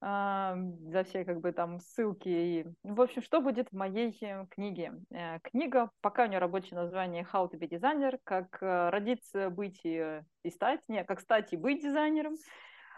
за 0.06 1.04
все 1.04 1.26
как 1.26 1.42
бы 1.42 1.52
там 1.52 1.80
ссылки. 1.80 2.30
И... 2.30 2.66
В 2.84 3.02
общем, 3.02 3.24
что 3.24 3.42
будет 3.42 3.70
в 3.70 3.76
моей 3.76 4.16
э, 4.22 4.46
книге? 4.52 4.94
Э, 5.10 5.40
книга, 5.40 5.90
пока 6.02 6.26
у 6.26 6.28
нее 6.28 6.38
рабочее 6.38 6.80
название 6.80 7.26
How 7.34 7.50
to 7.50 7.58
be 7.58 7.68
designer, 7.68 8.20
как 8.24 8.62
э, 8.62 8.90
родиться, 8.90 9.50
быть 9.50 9.80
и, 9.84 10.22
и 10.44 10.50
стать, 10.52 10.82
не, 10.90 11.04
как 11.04 11.22
стать 11.22 11.54
и 11.54 11.58
быть 11.58 11.82
дизайнером. 11.82 12.36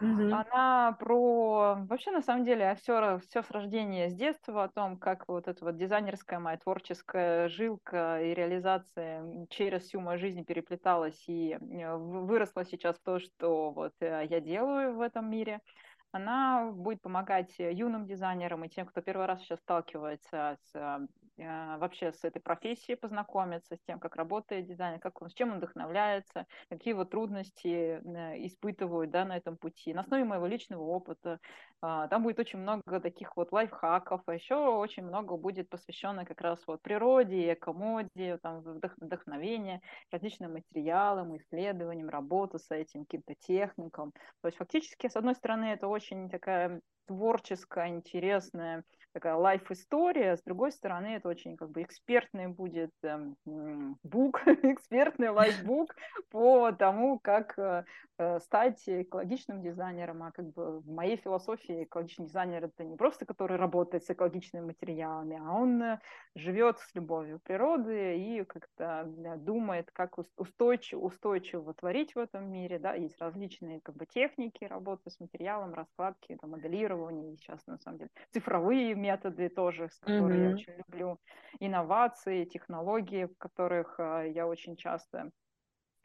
Mm-hmm. 0.02 0.32
Она 0.32 0.92
про 1.00 1.76
вообще 1.88 2.10
на 2.10 2.20
самом 2.20 2.44
деле 2.44 2.76
все, 2.80 3.18
все 3.26 3.42
с 3.42 3.50
рождения, 3.50 4.10
с 4.10 4.14
детства, 4.14 4.64
о 4.64 4.68
том, 4.68 4.98
как 4.98 5.26
вот 5.28 5.48
эта 5.48 5.64
вот 5.64 5.76
дизайнерская 5.76 6.38
моя 6.38 6.58
творческая 6.58 7.48
жилка 7.48 8.20
и 8.22 8.34
реализация 8.34 9.46
через 9.48 9.84
всю 9.84 10.00
мою 10.00 10.18
жизнь 10.18 10.44
переплеталась 10.44 11.24
и 11.26 11.56
выросла 11.60 12.64
сейчас 12.64 12.96
в 12.96 13.02
то, 13.02 13.18
что 13.18 13.70
вот 13.70 13.94
я 14.00 14.40
делаю 14.40 14.94
в 14.94 15.00
этом 15.00 15.28
мире. 15.30 15.60
Она 16.12 16.70
будет 16.72 17.02
помогать 17.02 17.54
юным 17.58 18.06
дизайнерам 18.06 18.64
и 18.64 18.68
тем, 18.68 18.86
кто 18.86 19.02
первый 19.02 19.26
раз 19.26 19.42
сейчас 19.42 19.60
сталкивается 19.60 20.56
с 20.64 20.74
а, 20.74 21.00
вообще 21.38 22.12
с 22.12 22.24
этой 22.24 22.40
профессией 22.40 22.96
познакомиться, 22.96 23.76
с 23.76 23.80
тем, 23.86 23.98
как 24.00 24.16
работает 24.16 24.66
дизайнер, 24.66 24.98
как 24.98 25.22
он, 25.22 25.30
с 25.30 25.34
чем 25.34 25.52
он 25.52 25.58
вдохновляется, 25.58 26.46
какие 26.68 26.94
вот 26.94 27.10
трудности 27.10 27.68
э, 27.68 28.46
испытывают 28.46 29.10
да, 29.10 29.24
на 29.24 29.36
этом 29.36 29.56
пути. 29.56 29.94
На 29.94 30.00
основе 30.00 30.24
моего 30.24 30.46
личного 30.46 30.82
опыта 30.82 31.38
а, 31.80 32.08
там 32.08 32.24
будет 32.24 32.38
очень 32.40 32.58
много 32.58 33.00
таких 33.00 33.36
вот 33.36 33.52
лайфхаков, 33.52 34.22
а 34.26 34.34
еще 34.34 34.56
очень 34.56 35.04
много 35.04 35.36
будет 35.36 35.68
посвящено 35.68 36.24
как 36.24 36.40
раз 36.40 36.60
вот 36.66 36.82
природе, 36.82 37.52
экомоде, 37.52 38.38
там, 38.38 38.60
вдохновению, 38.60 39.80
различным 40.10 40.54
материалам, 40.54 41.36
исследованиям, 41.36 42.08
работу 42.08 42.58
с 42.58 42.70
этим, 42.70 43.04
каким-то 43.04 43.34
техникам. 43.38 44.12
То 44.42 44.48
есть 44.48 44.58
фактически, 44.58 45.08
с 45.08 45.16
одной 45.16 45.34
стороны, 45.36 45.66
это 45.66 45.86
очень 45.86 46.28
такая 46.28 46.80
творческая, 47.06 47.88
интересная 47.88 48.84
такая 49.18 49.34
лайф-история, 49.34 50.36
с 50.36 50.42
другой 50.42 50.70
стороны, 50.70 51.16
это 51.16 51.28
очень 51.28 51.56
как 51.56 51.70
бы 51.70 51.82
экспертный 51.82 52.46
будет 52.46 52.92
эм, 53.02 53.34
бук, 54.04 54.42
экспертный 54.62 55.30
лайфбук 55.30 55.96
по 56.30 56.70
тому, 56.70 57.18
как 57.18 57.58
э, 57.58 57.84
э, 58.18 58.38
стать 58.38 58.80
экологичным 58.86 59.60
дизайнером, 59.60 60.22
а 60.22 60.30
как 60.30 60.52
бы 60.52 60.78
в 60.78 60.88
моей 60.88 61.16
философии 61.16 61.82
экологичный 61.82 62.26
дизайнер 62.26 62.66
это 62.66 62.84
не 62.84 62.96
просто 62.96 63.26
который 63.26 63.56
работает 63.56 64.04
с 64.04 64.10
экологичными 64.10 64.66
материалами, 64.66 65.40
а 65.44 65.52
он 65.52 65.82
э, 65.82 66.00
живет 66.36 66.78
с 66.78 66.94
любовью 66.94 67.40
природы 67.42 68.18
и 68.18 68.44
как-то 68.44 69.04
думает, 69.38 69.90
как 69.92 70.16
устойчиво, 70.36 71.00
устойчиво 71.00 71.74
творить 71.74 72.14
в 72.14 72.18
этом 72.18 72.48
мире, 72.52 72.78
да, 72.78 72.94
есть 72.94 73.18
различные 73.18 73.80
как 73.80 73.96
бы 73.96 74.06
техники 74.06 74.62
работы 74.62 75.10
с 75.10 75.18
материалом, 75.18 75.74
раскладки, 75.74 76.36
там, 76.40 76.50
моделирования, 76.50 77.36
сейчас 77.36 77.66
на 77.66 77.78
самом 77.78 77.98
деле 77.98 78.10
цифровые 78.30 78.94
методы 79.08 79.48
тоже, 79.48 79.88
с 79.88 79.98
которыми 79.98 80.36
mm-hmm. 80.36 80.48
я 80.48 80.54
очень 80.54 80.74
люблю, 80.76 81.20
инновации, 81.60 82.44
технологии, 82.44 83.24
в 83.24 83.36
которых 83.38 83.98
а, 83.98 84.22
я 84.22 84.46
очень 84.46 84.76
часто 84.76 85.30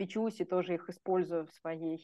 печусь 0.03 0.41
и 0.41 0.45
тоже 0.45 0.73
их 0.73 0.89
использую 0.89 1.47
в 1.47 1.53
своей 1.53 1.97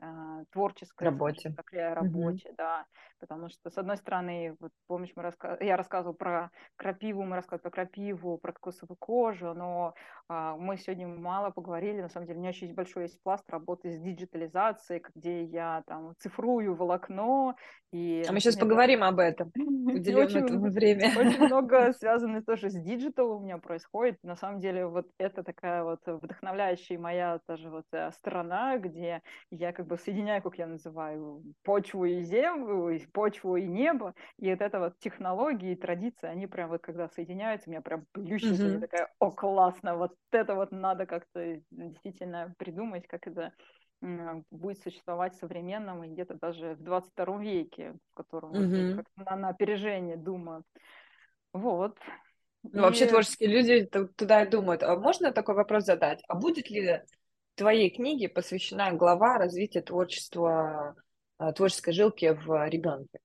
а, 0.00 0.44
творческой 0.50 1.04
работе. 1.04 1.54
Так, 1.56 1.72
работе, 1.72 2.48
mm-hmm. 2.48 2.54
да, 2.58 2.86
потому 3.20 3.48
что 3.48 3.70
с 3.70 3.78
одной 3.78 3.96
стороны, 3.96 4.56
вот 4.58 4.72
помнишь, 4.88 5.12
мы 5.14 5.22
раска... 5.22 5.56
я 5.60 5.76
рассказывала 5.76 6.14
про 6.14 6.50
крапиву, 6.76 7.22
мы 7.22 7.36
рассказывали 7.36 7.62
про 7.62 7.70
крапиву, 7.70 8.38
про 8.38 8.52
кокосовую 8.52 8.96
кожу, 8.98 9.54
но 9.54 9.94
а, 10.28 10.56
мы 10.56 10.76
сегодня 10.76 11.06
мало 11.06 11.50
поговорили, 11.50 12.02
на 12.02 12.08
самом 12.08 12.26
деле 12.26 12.38
у 12.38 12.40
меня 12.40 12.50
еще 12.50 12.66
есть 12.66 12.76
большой 12.76 13.04
есть 13.04 13.22
пласт 13.22 13.48
работы 13.48 13.92
с 13.92 14.00
диджитализацией, 14.00 15.02
где 15.14 15.44
я 15.44 15.84
там 15.86 16.14
цифрую 16.18 16.74
волокно. 16.74 17.54
И, 17.92 18.24
а 18.28 18.32
мы 18.32 18.40
сейчас 18.40 18.56
поговорим 18.56 19.04
об 19.04 19.20
этом, 19.20 19.52
уделим 19.54 20.44
этому 20.44 20.70
время. 20.70 21.12
Очень 21.16 21.44
много 21.46 21.92
связано 21.98 22.42
тоже 22.42 22.70
с 22.70 22.74
digital 22.74 23.36
у 23.36 23.40
меня 23.40 23.58
происходит, 23.58 24.18
на 24.24 24.34
самом 24.34 24.60
деле 24.60 24.86
вот 24.86 25.06
это 25.18 25.44
такая 25.44 25.84
вот 25.84 26.00
вдохновляющая 26.06 26.98
моя 27.04 27.38
тоже 27.46 27.68
вот 27.70 27.84
э, 27.92 28.10
сторона, 28.12 28.78
где 28.78 29.20
я 29.50 29.72
как 29.72 29.86
бы 29.86 29.98
соединяю, 29.98 30.42
как 30.42 30.58
я 30.58 30.66
называю, 30.66 31.42
почву 31.62 32.06
и 32.06 32.22
землю, 32.22 32.98
почву 33.12 33.56
и 33.56 33.66
небо, 33.66 34.14
и 34.38 34.50
вот 34.50 34.60
это 34.62 34.80
вот 34.80 34.98
технологии 34.98 35.72
и 35.72 35.76
традиции, 35.76 36.26
они 36.26 36.46
прям 36.46 36.70
вот 36.70 36.80
когда 36.80 37.08
соединяются, 37.08 37.68
меня 37.68 37.82
прям 37.82 38.06
плющится, 38.12 38.64
mm-hmm. 38.64 38.74
я 38.74 38.80
такая, 38.80 39.12
о, 39.18 39.30
классно, 39.30 39.96
вот 39.96 40.14
это 40.32 40.54
вот 40.54 40.72
надо 40.72 41.06
как-то 41.06 41.60
действительно 41.70 42.54
придумать, 42.58 43.06
как 43.06 43.26
это 43.26 43.52
будет 44.50 44.78
существовать 44.80 45.34
в 45.34 45.38
современном 45.38 46.04
и 46.04 46.08
где-то 46.08 46.34
даже 46.34 46.74
в 46.74 46.82
22 46.82 47.38
веке, 47.38 47.94
в 48.12 48.14
котором 48.14 48.52
mm-hmm. 48.52 48.96
как 48.96 49.06
на, 49.16 49.36
на 49.36 49.48
опережение 49.48 50.16
думаю. 50.16 50.62
Вот. 51.54 51.96
Ну, 52.72 52.82
вообще 52.82 53.06
творческие 53.06 53.50
люди 53.50 53.84
туда 54.16 54.42
и 54.42 54.48
думают. 54.48 54.82
А 54.82 54.96
можно 54.96 55.32
такой 55.32 55.54
вопрос 55.54 55.84
задать? 55.84 56.22
А 56.28 56.34
будет 56.34 56.70
ли 56.70 57.02
твоей 57.54 57.90
книге 57.90 58.28
посвящена 58.28 58.92
глава 58.92 59.38
развития 59.38 59.82
творчества, 59.82 60.96
а, 61.38 61.52
творческой 61.52 61.92
жилки 61.92 62.32
в 62.32 62.68
ребенке? 62.68 63.18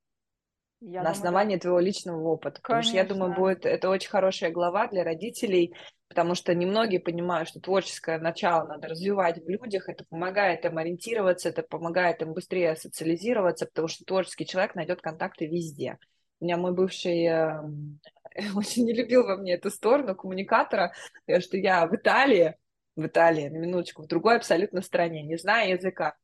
Я 0.81 0.99
на 0.99 1.09
думаю, 1.09 1.11
основании 1.11 1.55
да. 1.55 1.61
твоего 1.61 1.79
личного 1.79 2.21
опыта. 2.21 2.61
Потому 2.61 2.81
Конечно. 2.81 2.89
что 2.89 2.97
я 2.97 3.05
думаю, 3.05 3.33
будет 3.33 3.65
это 3.65 3.89
очень 3.89 4.09
хорошая 4.09 4.51
глава 4.51 4.87
для 4.87 5.03
родителей, 5.03 5.73
потому 6.07 6.35
что 6.35 6.55
немногие 6.55 7.01
понимают, 7.01 7.49
что 7.49 7.59
творческое 7.59 8.17
начало 8.17 8.65
надо 8.67 8.87
развивать 8.87 9.43
в 9.43 9.49
людях, 9.49 9.89
это 9.89 10.05
помогает 10.09 10.63
им 10.65 10.77
ориентироваться, 10.77 11.49
это 11.49 11.63
помогает 11.63 12.21
им 12.21 12.33
быстрее 12.33 12.75
социализироваться, 12.75 13.65
потому 13.65 13.89
что 13.89 14.05
творческий 14.05 14.45
человек 14.45 14.75
найдет 14.75 15.01
контакты 15.01 15.47
везде. 15.47 15.97
Меня 16.39 16.57
мой 16.57 16.73
бывший 16.73 17.25
эм, 17.25 17.99
очень 18.55 18.85
не 18.85 18.93
любил 18.93 19.25
во 19.25 19.37
мне 19.37 19.53
эту 19.53 19.69
сторону 19.69 20.15
коммуникатора, 20.15 20.93
что 21.39 21.57
я 21.57 21.85
в 21.85 21.95
Италии, 21.95 22.55
в 22.95 23.05
Италии, 23.05 23.49
на 23.49 23.57
минуточку, 23.57 24.03
в 24.03 24.07
другой 24.07 24.37
абсолютно 24.37 24.81
стране, 24.81 25.23
не 25.23 25.37
зная 25.37 25.73
языка. 25.73 26.15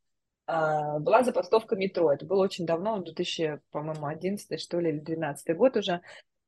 А, 0.47 0.99
была 0.99 1.23
забастовка 1.23 1.75
метро. 1.75 2.11
Это 2.11 2.25
было 2.25 2.43
очень 2.43 2.65
давно, 2.65 2.99
2000, 2.99 3.61
по-моему, 3.71 4.05
11 4.05 4.59
что 4.59 4.79
ли, 4.79 4.89
или 4.89 4.99
12 4.99 5.55
год 5.55 5.77
уже 5.77 6.01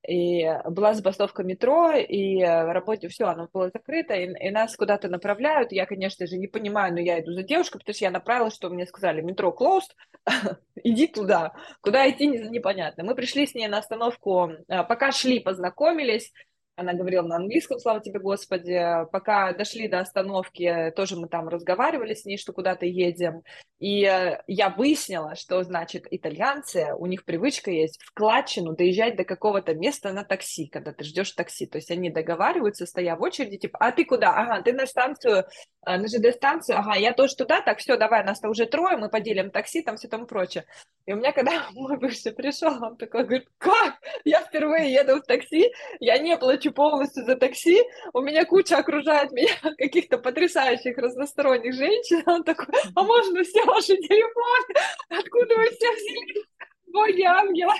и 0.07 0.45
была 0.65 0.93
забастовка 0.93 1.43
метро, 1.43 1.91
и 1.93 2.37
в 2.39 2.73
работе 2.73 3.07
все, 3.07 3.25
оно 3.25 3.49
было 3.51 3.69
закрыто, 3.69 4.13
и, 4.13 4.47
и 4.47 4.49
нас 4.51 4.75
куда-то 4.75 5.09
направляют. 5.09 5.71
Я, 5.71 5.85
конечно 5.85 6.27
же, 6.27 6.37
не 6.37 6.47
понимаю, 6.47 6.93
но 6.93 6.99
я 6.99 7.19
иду 7.19 7.33
за 7.33 7.43
девушкой, 7.43 7.79
потому 7.79 7.93
что 7.93 8.05
я 8.05 8.11
направила, 8.11 8.49
что 8.51 8.69
мне 8.69 8.85
сказали, 8.85 9.21
метро 9.21 9.55
closed, 9.57 9.91
иди 10.83 11.07
туда. 11.07 11.53
Куда 11.81 12.09
идти, 12.09 12.27
непонятно. 12.27 13.03
Мы 13.03 13.15
пришли 13.15 13.47
с 13.47 13.53
ней 13.53 13.67
на 13.67 13.79
остановку, 13.79 14.51
а, 14.67 14.83
пока 14.83 15.11
шли, 15.11 15.39
познакомились, 15.39 16.31
она 16.77 16.93
говорила 16.93 17.23
на 17.23 17.37
английском, 17.37 17.79
слава 17.79 17.99
тебе, 17.99 18.19
Господи. 18.19 18.79
Пока 19.11 19.51
дошли 19.53 19.87
до 19.87 19.99
остановки, 19.99 20.93
тоже 20.95 21.15
мы 21.15 21.27
там 21.27 21.49
разговаривали 21.49 22.13
с 22.13 22.23
ней, 22.23 22.37
что 22.37 22.53
куда-то 22.53 22.85
едем. 22.85 23.41
И 23.79 24.05
э, 24.05 24.41
я 24.47 24.69
выяснила, 24.69 25.35
что, 25.35 25.63
значит, 25.63 26.05
итальянцы, 26.09 26.93
у 26.97 27.07
них 27.07 27.25
привычка 27.25 27.71
есть 27.71 28.01
в 28.03 28.13
Кладчину 28.13 28.75
доезжать 28.75 29.15
до 29.15 29.23
какого-то 29.23 29.73
места 29.73 30.13
на 30.13 30.23
такси, 30.23 30.67
когда 30.67 30.93
ты 30.93 31.03
ждешь 31.03 31.31
такси. 31.31 31.65
То 31.65 31.79
есть 31.79 31.89
они 31.89 32.11
договариваются, 32.11 32.85
стоя 32.85 33.15
в 33.15 33.23
очереди, 33.23 33.57
типа, 33.57 33.79
а 33.79 33.91
ты 33.91 34.05
куда? 34.05 34.35
Ага, 34.35 34.61
ты 34.61 34.73
на 34.73 34.85
станцию, 34.85 35.45
э, 35.85 35.97
на 35.97 36.07
ЖД-станцию, 36.07 36.77
ага, 36.77 36.95
я 36.95 37.13
тоже 37.13 37.35
туда, 37.35 37.61
так, 37.61 37.79
все, 37.79 37.97
давай, 37.97 38.23
нас-то 38.23 38.49
уже 38.49 38.67
трое, 38.67 38.97
мы 38.97 39.09
поделим 39.09 39.49
такси, 39.49 39.81
там 39.81 39.97
все 39.97 40.07
там 40.07 40.27
прочее. 40.27 40.65
И 41.07 41.13
у 41.13 41.15
меня, 41.15 41.31
когда 41.31 41.67
мой 41.73 41.97
бывший 41.97 42.33
пришел, 42.33 42.83
он 42.83 42.97
такой 42.97 43.23
говорит, 43.23 43.47
как? 43.57 43.95
Я 44.25 44.41
впервые 44.41 44.93
еду 44.93 45.17
в 45.17 45.21
такси, 45.21 45.71
я 45.99 46.17
не 46.17 46.37
плачу 46.37 46.66
плачу 46.67 46.73
полностью 46.73 47.25
за 47.25 47.35
такси, 47.35 47.81
у 48.13 48.21
меня 48.21 48.45
куча 48.45 48.77
окружает 48.77 49.31
меня 49.31 49.53
каких-то 49.77 50.17
потрясающих 50.17 50.97
разносторонних 50.97 51.73
женщин, 51.73 52.23
он 52.25 52.43
такой, 52.43 52.67
а 52.95 53.03
можно 53.03 53.43
все 53.43 53.63
ваши 53.65 53.95
телефоны? 53.97 54.75
Откуда 55.09 55.55
вы 55.55 55.65
все 55.65 55.91
взяли? 55.91 56.45
Боги, 56.87 57.23
ангелы. 57.23 57.73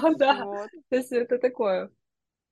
Вот, 0.00 0.18
да, 0.18 0.44
вот. 0.44 0.68
то 0.90 0.96
есть 0.96 1.12
это 1.12 1.38
такое. 1.38 1.90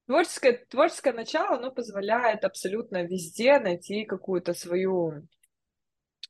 Творческое, 0.07 0.64
творческое 0.68 1.12
начало, 1.12 1.57
оно 1.57 1.70
позволяет 1.70 2.45
абсолютно 2.45 3.05
везде 3.05 3.59
найти 3.59 4.05
какую-то 4.05 4.55
свою 4.55 5.22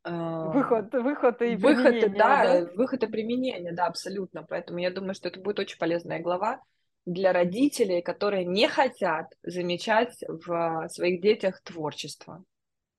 Выход, 0.02 0.94
выход 0.94 1.42
и 1.42 1.56
выход, 1.56 1.84
применение. 1.84 2.08
Да, 2.08 2.60
да, 2.60 2.72
выход 2.74 3.02
и 3.02 3.06
применение, 3.06 3.72
да, 3.74 3.86
абсолютно. 3.86 4.42
Поэтому 4.42 4.78
я 4.78 4.90
думаю, 4.90 5.14
что 5.14 5.28
это 5.28 5.38
будет 5.40 5.58
очень 5.58 5.78
полезная 5.78 6.20
глава 6.20 6.62
для 7.06 7.32
родителей, 7.32 8.02
которые 8.02 8.44
не 8.44 8.68
хотят 8.68 9.32
замечать 9.42 10.22
в 10.28 10.88
своих 10.88 11.20
детях 11.20 11.60
творчество. 11.62 12.44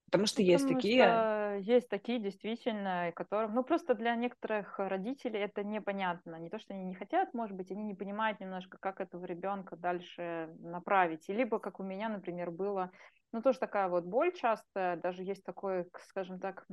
Потому 0.06 0.26
что 0.26 0.42
есть 0.42 0.66
Потому 0.66 0.82
такие. 0.82 1.04
Что 1.06 1.56
есть 1.62 1.88
такие, 1.88 2.20
действительно, 2.20 3.14
которым, 3.16 3.56
ну, 3.56 3.64
просто 3.64 3.94
для 3.94 4.14
некоторых 4.16 4.78
родителей 4.78 5.40
это 5.40 5.64
непонятно. 5.64 6.36
Не 6.36 6.50
то, 6.50 6.60
что 6.60 6.74
они 6.74 6.84
не 6.84 6.96
хотят, 6.96 7.34
может 7.34 7.56
быть, 7.56 7.72
они 7.72 7.84
не 7.84 7.94
понимают 7.94 8.42
немножко, 8.42 8.78
как 8.78 9.00
этого 9.00 9.24
ребенка 9.24 9.78
дальше 9.78 10.50
направить. 10.60 11.30
И 11.30 11.34
либо, 11.34 11.60
как 11.60 11.80
у 11.80 11.84
меня, 11.84 12.10
например, 12.10 12.52
было, 12.52 12.92
ну, 13.32 13.42
тоже 13.42 13.60
такая 13.60 13.88
вот 13.88 14.04
боль 14.04 14.34
часто, 14.34 15.00
даже 15.02 15.24
есть 15.24 15.46
такой, 15.46 15.86
скажем 16.10 16.40
так, 16.40 16.66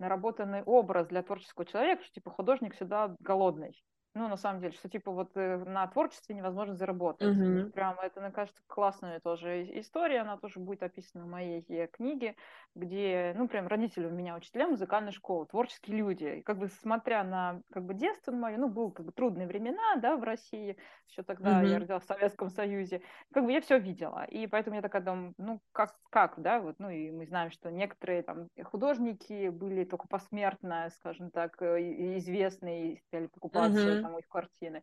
наработанный 0.00 0.64
образ 0.64 1.06
для 1.06 1.22
творческого 1.22 1.64
человека, 1.64 2.02
что, 2.02 2.14
типа, 2.14 2.30
художник 2.32 2.74
всегда 2.74 3.14
голодный 3.20 3.80
ну, 4.14 4.28
на 4.28 4.36
самом 4.36 4.60
деле, 4.60 4.74
что 4.74 4.90
типа 4.90 5.10
вот 5.10 5.30
э, 5.36 5.56
на 5.64 5.86
творчестве 5.86 6.34
невозможно 6.34 6.74
заработать. 6.74 7.34
Mm-hmm. 7.34 7.70
Прям 7.70 7.98
это, 7.98 8.20
мне 8.20 8.30
кажется, 8.30 8.60
классная 8.66 9.20
тоже 9.20 9.62
история, 9.80 10.20
она 10.20 10.36
тоже 10.36 10.60
будет 10.60 10.82
описана 10.82 11.24
в 11.24 11.28
моей 11.28 11.64
э, 11.68 11.86
книге, 11.86 12.36
где, 12.74 13.32
ну, 13.36 13.48
прям 13.48 13.68
родители 13.68 14.06
у 14.06 14.10
меня 14.10 14.36
учителя 14.36 14.68
музыкальной 14.68 15.12
школы, 15.12 15.46
творческие 15.46 15.96
люди. 15.96 16.24
И 16.24 16.42
как 16.42 16.58
бы 16.58 16.68
смотря 16.68 17.24
на 17.24 17.62
как 17.72 17.84
бы 17.84 17.94
детство 17.94 18.32
мое, 18.32 18.58
ну, 18.58 18.68
был 18.68 18.90
как 18.90 19.06
бы 19.06 19.12
трудные 19.12 19.46
времена, 19.46 19.96
да, 19.96 20.16
в 20.16 20.24
России, 20.24 20.76
еще 21.08 21.22
тогда 21.22 21.62
mm-hmm. 21.62 21.66
я 21.68 21.78
родилась 21.78 22.02
в 22.02 22.06
Советском 22.06 22.50
Союзе, 22.50 23.00
как 23.32 23.46
бы 23.46 23.52
я 23.52 23.62
все 23.62 23.78
видела. 23.78 24.24
И 24.24 24.46
поэтому 24.46 24.76
я 24.76 24.82
такая 24.82 25.00
думаю, 25.00 25.32
ну, 25.38 25.60
как, 25.72 25.96
как, 26.10 26.34
да, 26.36 26.60
вот, 26.60 26.76
ну, 26.78 26.90
и 26.90 27.10
мы 27.10 27.24
знаем, 27.24 27.50
что 27.50 27.70
некоторые 27.70 28.22
там 28.22 28.48
художники 28.62 29.48
были 29.48 29.84
только 29.84 30.06
посмертно, 30.06 30.90
скажем 30.96 31.30
так, 31.30 31.62
э, 31.62 32.18
известные, 32.18 32.98
стали 33.08 33.28
покупать 33.28 33.72
mm-hmm 33.72 34.01
там 34.02 34.18
их 34.18 34.28
картины. 34.28 34.82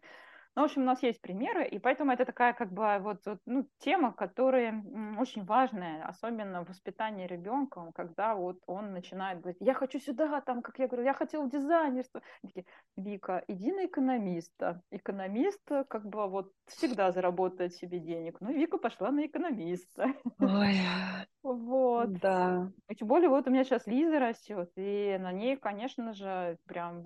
Ну, 0.59 0.63
в 0.63 0.65
общем, 0.65 0.81
у 0.81 0.85
нас 0.85 1.01
есть 1.03 1.21
примеры, 1.21 1.65
и 1.65 1.79
поэтому 1.79 2.11
это 2.11 2.25
такая 2.25 2.51
как 2.51 2.73
бы 2.73 2.97
вот, 2.99 3.25
вот 3.25 3.39
ну, 3.45 3.65
тема, 3.77 4.11
которая 4.11 4.83
очень 5.17 5.45
важная, 5.45 6.05
особенно 6.05 6.65
в 6.65 6.67
воспитании 6.67 7.25
ребенка, 7.27 7.89
когда 7.95 8.35
вот 8.35 8.57
он 8.67 8.91
начинает 8.91 9.39
говорить, 9.39 9.61
я 9.61 9.73
хочу 9.73 9.99
сюда, 9.99 10.41
там, 10.41 10.61
как 10.61 10.77
я 10.77 10.87
говорю, 10.87 11.05
я 11.05 11.13
хотел 11.13 11.47
дизайнерство. 11.47 12.21
Такие, 12.41 12.65
Вика, 12.97 13.41
иди 13.47 13.71
на 13.71 13.85
экономиста. 13.85 14.81
Экономист 14.91 15.61
как 15.87 16.05
бы 16.05 16.27
вот 16.27 16.51
всегда 16.65 17.13
заработает 17.13 17.73
себе 17.73 17.99
денег. 17.99 18.41
Ну, 18.41 18.51
Вика 18.51 18.77
пошла 18.77 19.11
на 19.11 19.27
экономиста. 19.27 20.07
Ой, 20.39 20.75
вот. 21.41 22.11
Да. 22.19 22.69
И 22.89 22.95
тем 22.95 23.07
более 23.07 23.29
вот 23.29 23.47
у 23.47 23.49
меня 23.49 23.63
сейчас 23.63 23.87
Лиза 23.87 24.19
растет, 24.19 24.69
и 24.75 25.17
на 25.21 25.31
ней, 25.31 25.55
конечно 25.55 26.11
же, 26.11 26.57
прям 26.65 27.05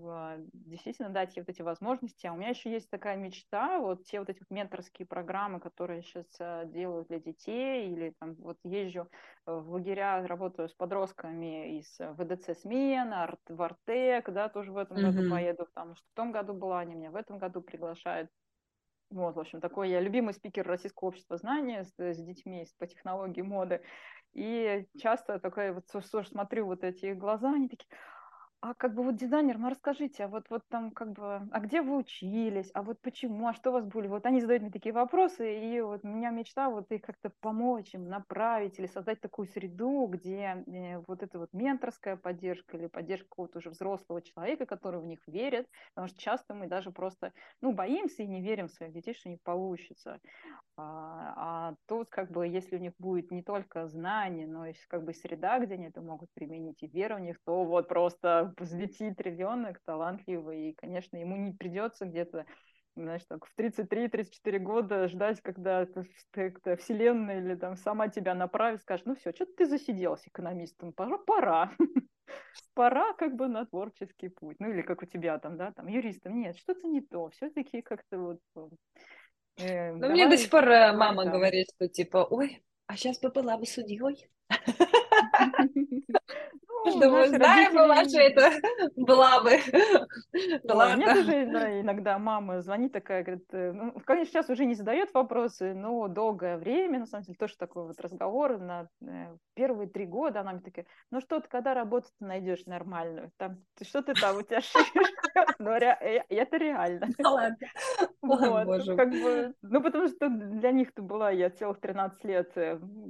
действительно 0.54 1.10
дать 1.10 1.36
ей 1.36 1.44
вот 1.44 1.50
эти 1.50 1.62
возможности. 1.62 2.26
А 2.26 2.34
у 2.34 2.36
меня 2.36 2.50
еще 2.50 2.72
есть 2.72 2.90
такая 2.90 3.16
мечта, 3.16 3.43
вот 3.52 4.06
те 4.06 4.20
вот 4.20 4.30
эти 4.30 4.40
вот 4.40 4.50
менторские 4.50 5.08
программы, 5.08 5.60
которые 5.60 6.02
сейчас 6.02 6.26
э, 6.40 6.64
делают 6.68 7.08
для 7.08 7.20
детей, 7.20 7.92
или 7.92 8.14
там 8.20 8.36
вот 8.36 8.58
езжу 8.64 9.08
в 9.46 9.72
лагеря, 9.72 10.26
работаю 10.26 10.70
с 10.70 10.74
подростками 10.74 11.80
из 11.80 11.98
ВДЦ 12.00 12.60
СМЕН, 12.62 13.14
Арт, 13.14 13.42
в 13.50 13.62
Артек, 13.62 14.30
да, 14.32 14.50
тоже 14.50 14.72
в 14.72 14.78
этом 14.78 14.98
mm-hmm. 14.98 15.12
году 15.12 15.30
поеду, 15.30 15.66
потому 15.74 15.96
что 15.96 16.06
в 16.12 16.16
том 16.16 16.32
году 16.32 16.54
была, 16.54 16.80
они 16.80 16.96
меня 16.96 17.12
в 17.12 17.16
этом 17.16 17.38
году 17.38 17.62
приглашают. 17.62 18.30
Вот, 19.10 19.36
в 19.36 19.40
общем, 19.40 19.62
такой 19.62 19.90
я 19.90 20.00
любимый 20.00 20.34
спикер 20.34 20.66
Российского 20.66 21.10
общества 21.10 21.38
знания 21.38 21.84
с, 21.84 21.94
с 22.00 22.18
детьми 22.18 22.66
по 22.80 22.88
технологии 22.88 23.42
моды. 23.42 23.82
И 24.34 24.88
часто 24.98 25.40
такая 25.40 25.74
вот 25.74 25.86
тоже 25.92 26.28
смотрю 26.28 26.66
вот 26.66 26.84
эти 26.84 27.14
глаза, 27.14 27.54
они 27.54 27.70
такие, 27.70 27.88
а 28.66 28.74
как 28.76 28.94
бы 28.96 29.04
вот 29.04 29.18
дизайнер, 29.18 29.58
ну 29.58 29.68
расскажите, 29.70 30.24
а 30.24 30.28
вот, 30.30 30.50
вот 30.50 30.62
там 30.70 30.92
как 30.92 31.12
бы, 31.12 31.50
а 31.52 31.60
где 31.60 31.82
вы 31.82 31.98
учились, 31.98 32.72
а 32.74 32.82
вот 32.82 33.02
почему, 33.02 33.46
а 33.50 33.54
что 33.54 33.72
у 33.72 33.74
вас 33.74 33.86
были? 33.86 34.08
Вот 34.08 34.26
они 34.26 34.40
задают 34.40 34.62
мне 34.64 34.72
такие 34.72 34.94
вопросы, 34.94 35.60
и 35.60 35.82
вот 35.82 36.06
у 36.06 36.08
меня 36.08 36.30
мечта 36.30 36.70
вот 36.70 36.90
их 36.94 37.02
как-то 37.02 37.30
помочь 37.42 37.94
им, 37.94 38.08
направить 38.08 38.80
или 38.80 38.86
создать 38.88 39.20
такую 39.20 39.48
среду, 39.50 40.08
где 40.10 40.64
э, 40.66 41.00
вот 41.06 41.24
эта 41.24 41.40
вот 41.40 41.50
менторская 41.52 42.16
поддержка 42.16 42.78
или 42.78 42.88
поддержка 42.88 43.28
какого-то 43.28 43.58
уже 43.58 43.70
взрослого 43.70 44.22
человека, 44.22 44.66
который 44.66 45.02
в 45.02 45.06
них 45.06 45.20
верит, 45.28 45.68
потому 45.94 46.08
что 46.08 46.18
часто 46.18 46.54
мы 46.54 46.68
даже 46.68 46.92
просто, 46.92 47.34
ну, 47.60 47.74
боимся 47.74 48.24
и 48.24 48.28
не 48.28 48.42
верим 48.42 48.70
в 48.70 48.72
своих 48.72 48.94
детей, 48.94 49.14
что 49.14 49.28
них 49.28 49.40
получится. 49.44 50.22
А, 50.76 51.34
а 51.36 51.76
тут 51.88 52.10
как 52.10 52.32
бы, 52.32 52.48
если 52.48 52.78
у 52.78 52.80
них 52.80 52.94
будет 52.98 53.32
не 53.32 53.44
только 53.44 53.88
знание, 53.88 54.48
но 54.48 54.66
и 54.66 54.74
как 54.88 55.04
бы 55.04 55.14
среда, 55.14 55.60
где 55.60 55.76
они 55.76 55.88
это 55.88 56.02
могут 56.02 56.32
применить, 56.34 56.82
и 56.82 56.88
вера 56.88 57.18
в 57.18 57.22
них, 57.22 57.38
то 57.46 57.64
вот 57.64 57.88
просто 57.88 58.54
взлетит 58.58 59.22
ребенок 59.22 59.80
талантливый, 59.86 60.70
и, 60.70 60.74
конечно, 60.74 61.18
ему 61.18 61.36
не 61.36 61.52
придется 61.52 62.06
где-то 62.06 62.46
знаешь, 62.96 63.24
так, 63.28 63.46
в 63.46 63.54
33-34 63.58 64.60
года 64.60 65.08
ждать, 65.08 65.42
когда 65.42 65.88
как 66.32 66.80
вселенная 66.80 67.40
или 67.40 67.56
там 67.56 67.76
сама 67.76 68.08
тебя 68.08 68.36
направит, 68.36 68.82
скажет, 68.82 69.06
ну 69.06 69.16
все, 69.16 69.32
что 69.34 69.46
ты 69.46 69.66
засиделся 69.66 70.30
экономистом, 70.30 70.94
пора, 70.94 71.18
пора. 71.18 71.72
пора 72.74 73.14
как 73.14 73.36
бы 73.36 73.48
на 73.48 73.66
творческий 73.66 74.30
путь. 74.30 74.58
Ну 74.60 74.70
или 74.70 74.82
как 74.82 75.02
у 75.02 75.06
тебя 75.06 75.38
там, 75.40 75.58
да, 75.58 75.72
там 75.72 75.88
юристом. 75.88 76.40
Нет, 76.40 76.58
что-то 76.58 76.88
не 76.88 77.02
то. 77.02 77.30
Все-таки 77.30 77.82
как-то 77.82 78.20
вот... 78.20 78.70
Э, 79.58 79.92
ну, 79.94 80.10
мне 80.10 80.28
до 80.28 80.38
сих 80.38 80.50
пор 80.50 80.68
э, 80.68 80.94
мама 80.94 81.26
говорит, 81.26 81.68
что 81.76 81.88
типа, 81.88 82.28
ой, 82.30 82.64
а 82.88 82.96
сейчас 82.96 83.20
бы 83.20 83.30
была 83.30 83.58
бы 83.58 83.66
судьей. 83.66 84.00
Знаем 86.86 87.74
мы 87.74 87.88
ваши 87.88 88.18
это 88.18 88.52
была 88.96 89.42
бы. 89.42 89.52
Да. 90.64 90.96
Мне 90.96 91.06
тоже 91.06 91.44
иногда 91.82 92.18
мама 92.18 92.62
звонит 92.62 92.92
такая, 92.92 93.24
говорит, 93.24 93.46
э, 93.52 93.72
ну, 93.72 93.94
конечно, 94.06 94.32
сейчас 94.32 94.50
уже 94.50 94.66
не 94.66 94.74
задает 94.74 95.14
вопросы, 95.14 95.74
но 95.74 96.08
долгое 96.08 96.58
время, 96.58 97.00
на 97.00 97.06
самом 97.06 97.24
деле, 97.24 97.38
тоже 97.38 97.56
такой 97.58 97.86
вот 97.86 98.00
разговор 98.00 98.58
на 98.60 98.88
э, 99.02 99.36
первые 99.54 99.88
три 99.88 100.06
года, 100.06 100.42
она 100.42 100.54
мне 100.54 100.62
такая, 100.62 100.86
ну 101.12 101.22
что 101.22 101.40
ты, 101.40 101.48
когда 101.48 101.74
работу 101.74 102.10
найдешь 102.20 102.66
нормальную? 102.66 103.32
Там, 103.38 103.64
что 103.82 104.02
ты 104.02 104.14
там, 104.14 104.38
у 104.38 104.42
тебя 104.42 104.62
шишка? 104.62 105.00
Ну, 105.60 105.72
э, 105.72 106.24
это 106.30 106.58
реально. 106.58 107.08
Вот, 108.22 108.86
как 108.98 109.10
бы, 109.10 109.54
ну, 109.62 109.82
потому 109.82 110.08
что 110.08 110.30
для 110.30 110.72
них-то 110.72 111.02
была 111.02 111.30
я 111.32 111.50
целых 111.50 111.80
13 111.82 112.24
лет 112.24 112.52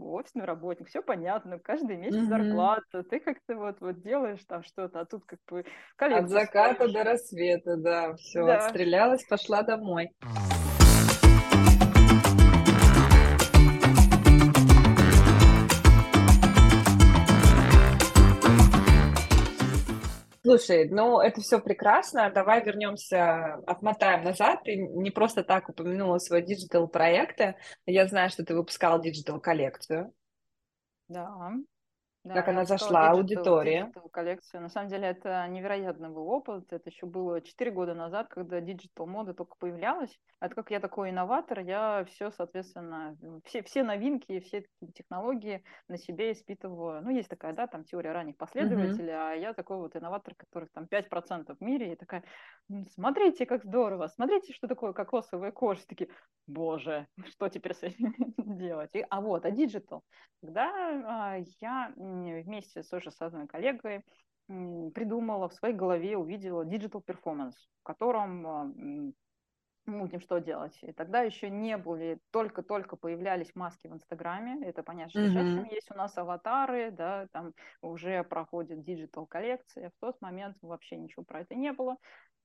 офисный 0.02 0.46
работник, 0.46 0.88
все 0.88 1.02
понятно, 1.02 1.60
каждый 1.60 1.98
месяц 1.98 2.28
зарплата, 2.28 3.04
ты 3.04 3.20
как-то 3.20 3.56
вот, 3.56 3.80
вот 3.80 4.02
делаешь 4.02 4.44
там 4.48 4.64
что-то, 4.64 5.02
а 5.02 5.06
тут 5.06 5.24
как 5.26 5.40
бы... 5.50 5.66
От 5.98 6.30
заката 6.30 6.92
до 6.92 7.04
рассвета, 7.04 7.78
да, 7.78 8.16
все, 8.16 8.44
отстрелялась, 8.46 9.24
пошла 9.26 9.62
домой. 9.62 10.10
Слушай, 20.46 20.90
ну 20.90 21.22
это 21.22 21.40
все 21.40 21.60
прекрасно. 21.60 22.30
Давай 22.30 22.64
вернемся, 22.64 23.56
отмотаем 23.66 24.26
назад. 24.26 24.64
Ты 24.66 24.76
не 24.76 25.10
просто 25.10 25.42
так 25.42 25.70
упомянула 25.70 26.20
свои 26.20 26.42
digital 26.42 26.90
проекты. 26.90 27.56
Я 27.86 28.08
знаю, 28.08 28.30
что 28.30 28.44
ты 28.44 28.54
выпускала 28.54 29.02
digital 29.02 29.40
коллекцию. 29.40 30.14
Да. 31.08 31.54
Да, 32.24 32.36
как 32.36 32.48
она 32.48 32.64
зашла, 32.64 33.12
аудитория. 33.12 33.92
Digital 33.94 34.10
коллекцию. 34.10 34.62
На 34.62 34.70
самом 34.70 34.90
деле 34.90 35.08
это 35.08 35.46
невероятный 35.50 36.08
был 36.08 36.30
опыт. 36.30 36.72
Это 36.72 36.90
еще 36.90 37.06
было 37.06 37.42
4 37.42 37.72
года 37.72 37.94
назад, 37.94 38.30
когда 38.30 38.62
digital 38.62 39.08
мода 39.08 39.34
только 39.34 39.58
появлялась. 39.60 40.18
Это 40.40 40.56
как 40.56 40.72
я 40.72 40.80
такой 40.80 41.10
инноватор, 41.10 41.60
я 41.60 42.06
все, 42.06 42.32
соответственно, 42.32 43.18
все, 43.44 43.62
все 43.64 43.84
новинки, 43.84 44.40
все 44.40 44.66
технологии 44.96 45.66
на 45.90 45.98
себе 45.98 46.32
испытываю. 46.32 47.02
Ну, 47.02 47.10
есть 47.10 47.28
такая, 47.28 47.54
да, 47.54 47.68
там 47.68 47.84
теория 47.84 48.14
ранних 48.14 48.38
последователей, 48.38 49.12
mm-hmm. 49.12 49.32
а 49.32 49.36
я 49.36 49.54
такой 49.54 49.76
вот 49.78 49.96
инноватор, 49.98 50.34
который 50.36 50.70
там 50.74 50.86
5% 50.86 51.58
в 51.60 51.62
мире, 51.62 51.92
и 51.92 51.96
такая, 51.98 52.24
смотрите, 52.94 53.46
как 53.46 53.66
здорово, 53.66 54.08
смотрите, 54.08 54.54
что 54.54 54.68
такое 54.70 54.94
кокосовая 54.94 55.52
кожа. 55.52 55.86
Такие, 55.88 56.10
боже, 56.48 57.06
что 57.32 57.50
теперь 57.50 57.74
с 57.74 57.84
этим 57.84 58.14
делать? 58.38 58.92
И, 58.94 59.06
а 59.10 59.20
вот, 59.20 59.46
а 59.46 59.52
digital. 59.52 60.04
Когда 60.42 60.70
а, 61.06 61.38
я 61.62 61.94
вместе 62.14 62.84
тоже 62.84 63.12
с 63.12 63.22
одной 63.22 63.48
коллегой 63.48 64.04
придумала 64.48 65.48
в 65.48 65.54
своей 65.54 65.74
голове, 65.74 66.18
увидела 66.18 66.66
digital 66.66 67.04
performance, 67.06 67.56
в 67.80 67.84
котором 67.84 69.14
будем 69.86 70.22
что 70.22 70.40
делать. 70.40 70.78
И 70.82 70.92
тогда 70.94 71.22
еще 71.22 71.50
не 71.50 71.78
были, 71.78 72.20
только-только 72.32 72.96
появлялись 72.96 73.54
маски 73.56 73.88
в 73.88 73.94
Инстаграме. 73.94 74.66
Это 74.66 74.84
понятно, 74.84 75.10
что 75.10 75.20
mm-hmm. 75.22 75.56
сейчас 75.58 75.72
есть 75.72 75.92
у 75.92 75.96
нас 75.96 76.18
аватары, 76.18 76.92
да, 76.92 77.28
там 77.32 77.54
уже 77.82 78.24
проходит 78.24 78.84
digital 78.84 79.26
коллекция. 79.26 79.90
В 79.90 80.00
тот 80.00 80.22
момент 80.22 80.58
вообще 80.62 80.98
ничего 80.98 81.24
про 81.24 81.42
это 81.42 81.56
не 81.56 81.74
было 81.74 81.98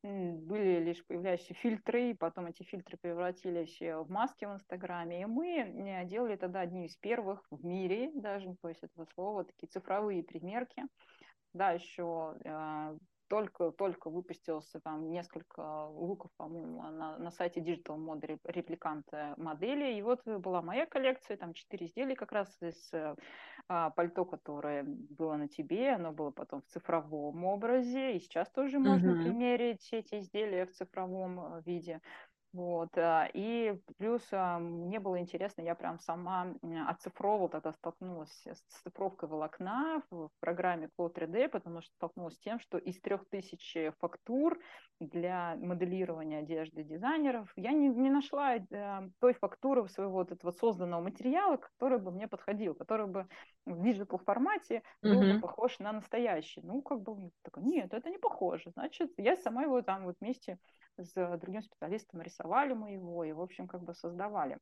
были 0.02 0.80
лишь 0.84 1.04
появляющиеся 1.06 1.54
фильтры, 1.54 2.10
и 2.10 2.14
потом 2.14 2.46
эти 2.46 2.62
фильтры 2.62 2.96
превратились 2.96 3.80
э, 3.82 3.96
в 3.96 4.10
маски 4.10 4.44
в 4.44 4.52
Инстаграме. 4.52 5.22
И 5.22 5.26
мы 5.26 5.58
э, 5.58 6.04
делали 6.04 6.36
тогда 6.36 6.60
одни 6.60 6.86
из 6.86 6.96
первых 6.96 7.46
в 7.50 7.64
мире, 7.64 8.10
даже 8.14 8.48
не 8.48 8.56
боюсь 8.62 8.82
этого 8.82 9.06
слова, 9.14 9.44
такие 9.44 9.68
цифровые 9.68 10.22
примерки. 10.22 10.84
Да, 11.52 11.72
еще 11.72 12.36
только-только 13.28 14.10
выпустился 14.10 14.80
там 14.80 15.10
несколько 15.10 15.86
луков, 15.86 16.30
по-моему, 16.36 16.82
на, 16.82 17.18
на 17.18 17.30
сайте 17.30 17.60
Digital 17.60 17.96
Mode 17.96 18.40
репликанта 18.44 19.34
модели. 19.36 19.94
И 19.94 20.02
вот 20.02 20.24
была 20.24 20.62
моя 20.62 20.86
коллекция, 20.86 21.36
там 21.36 21.52
четыре 21.52 21.86
изделия 21.86 22.16
как 22.16 22.32
раз 22.32 22.56
из 22.60 22.92
а, 23.70 23.90
пальто, 23.90 24.24
которое 24.24 24.84
было 24.84 25.36
на 25.36 25.46
тебе, 25.46 25.90
оно 25.90 26.10
было 26.10 26.30
потом 26.30 26.62
в 26.62 26.66
цифровом 26.66 27.44
образе, 27.44 28.16
и 28.16 28.20
сейчас 28.20 28.48
тоже 28.48 28.78
можно 28.78 29.10
uh-huh. 29.10 29.24
примерить 29.24 29.86
эти 29.92 30.20
изделия 30.20 30.64
в 30.64 30.72
цифровом 30.72 31.38
э, 31.38 31.62
виде. 31.66 32.00
Вот. 32.52 32.96
А, 32.96 33.28
и 33.34 33.78
плюс 33.98 34.26
а, 34.32 34.58
мне 34.58 35.00
было 35.00 35.20
интересно, 35.20 35.60
я 35.62 35.74
прям 35.74 35.98
сама 35.98 36.54
оцифровывала, 36.88 37.50
тогда 37.50 37.72
столкнулась 37.72 38.46
с 38.46 38.60
цифровкой 38.82 39.28
волокна 39.28 40.02
в 40.10 40.30
программе 40.40 40.88
Cloud 40.98 41.14
3D, 41.14 41.48
потому 41.48 41.82
что 41.82 41.92
столкнулась 41.94 42.34
с 42.34 42.38
тем, 42.38 42.58
что 42.58 42.78
из 42.78 42.98
трех 43.00 43.28
тысяч 43.28 43.76
фактур 44.00 44.58
для 44.98 45.56
моделирования 45.56 46.38
одежды 46.38 46.82
дизайнеров 46.82 47.52
я 47.56 47.72
не, 47.72 47.88
не 47.88 48.10
нашла 48.10 48.56
э, 48.56 49.10
той 49.20 49.34
фактуры 49.34 49.86
своего 49.88 50.14
вот 50.14 50.32
этого 50.32 50.50
созданного 50.50 51.02
материала, 51.02 51.56
который 51.56 51.98
бы 51.98 52.10
мне 52.10 52.26
подходил, 52.26 52.74
который 52.74 53.06
бы 53.06 53.28
в 53.64 53.80
digital 53.82 54.18
формате 54.24 54.82
был 55.02 55.22
mm-hmm. 55.22 55.34
бы 55.34 55.40
похож 55.40 55.78
на 55.78 55.92
настоящий. 55.92 56.62
Ну, 56.62 56.82
как 56.82 57.02
бы, 57.02 57.30
такой, 57.42 57.62
нет, 57.62 57.92
это 57.92 58.10
не 58.10 58.18
похоже. 58.18 58.70
Значит, 58.70 59.12
я 59.18 59.36
сама 59.36 59.62
его 59.62 59.82
там 59.82 60.04
вот 60.04 60.16
вместе 60.20 60.58
с 60.98 61.38
другим 61.38 61.62
специалистом 61.62 62.22
рисовали 62.22 62.72
мы 62.72 62.92
его 62.92 63.24
и, 63.24 63.32
в 63.32 63.40
общем, 63.40 63.66
как 63.66 63.82
бы 63.82 63.94
создавали. 63.94 64.58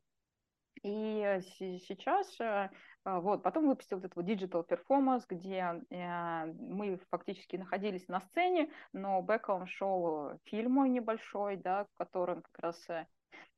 И 0.83 1.41
сейчас, 1.89 2.39
э, 2.41 2.71
а, 3.05 3.21
вот, 3.21 3.43
потом 3.43 3.67
выпустил 3.67 3.97
вот 3.97 4.05
этот 4.05 4.17
вот 4.17 4.27
Digital 4.27 4.67
Performance, 4.67 5.25
где 5.29 5.83
э, 5.91 6.47
мы 6.53 7.01
фактически 7.11 7.57
находились 7.57 8.07
на 8.09 8.21
сцене, 8.21 8.71
но 8.93 9.23
бэком 9.23 9.67
шел 9.67 10.39
фильм 10.45 10.73
мой 10.73 10.91
небольшой, 10.91 11.57
да, 11.57 11.85
в 11.85 11.95
котором 11.97 12.43
как 12.43 12.59
раз 12.59 12.89
э, 12.91 13.07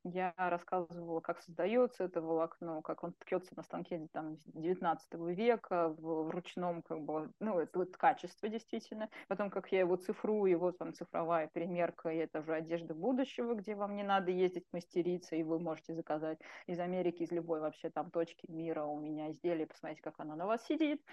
Я 0.05 0.33
рассказывала, 0.37 1.21
как 1.21 1.41
создается 1.43 2.05
это 2.05 2.23
волокно, 2.23 2.83
как 2.83 3.03
он 3.03 3.13
ткется 3.15 3.55
на 3.57 3.63
станке 3.63 4.07
там, 4.13 4.39
19 4.47 5.29
века 5.35 5.89
в, 5.89 6.25
в 6.25 6.31
ручном, 6.31 6.83
как 6.83 7.01
бы, 7.03 7.33
ну, 7.41 7.59
это 7.59 7.81
вот 7.81 7.97
качество 7.97 8.49
действительно. 8.49 9.11
Потом, 9.27 9.51
как 9.51 9.71
я 9.73 9.81
его 9.81 9.97
цифрую, 9.97 10.53
и 10.53 10.55
вот 10.55 10.79
вам 10.79 10.95
цифровая 10.95 11.49
примерка, 11.49 12.11
и 12.11 12.17
это 12.17 12.41
уже 12.41 12.55
одежда 12.55 12.95
будущего, 12.95 13.55
где 13.55 13.75
вам 13.75 13.97
не 13.97 14.05
надо 14.05 14.31
ездить 14.31 14.67
мастериться, 14.73 15.35
и 15.35 15.43
вы 15.43 15.59
можете 15.59 15.95
заказать 15.95 16.39
из 16.67 16.79
Америки, 16.79 17.25
из 17.25 17.33
любой 17.33 17.61
вообще 17.61 17.91
там 17.91 18.11
точки 18.11 18.49
мира 18.51 18.85
у 18.85 19.01
меня 19.01 19.31
изделие, 19.33 19.67
посмотреть, 19.67 20.01
как 20.01 20.15
оно 20.19 20.37
на 20.37 20.47
вас 20.47 20.65
сидит. 20.65 21.05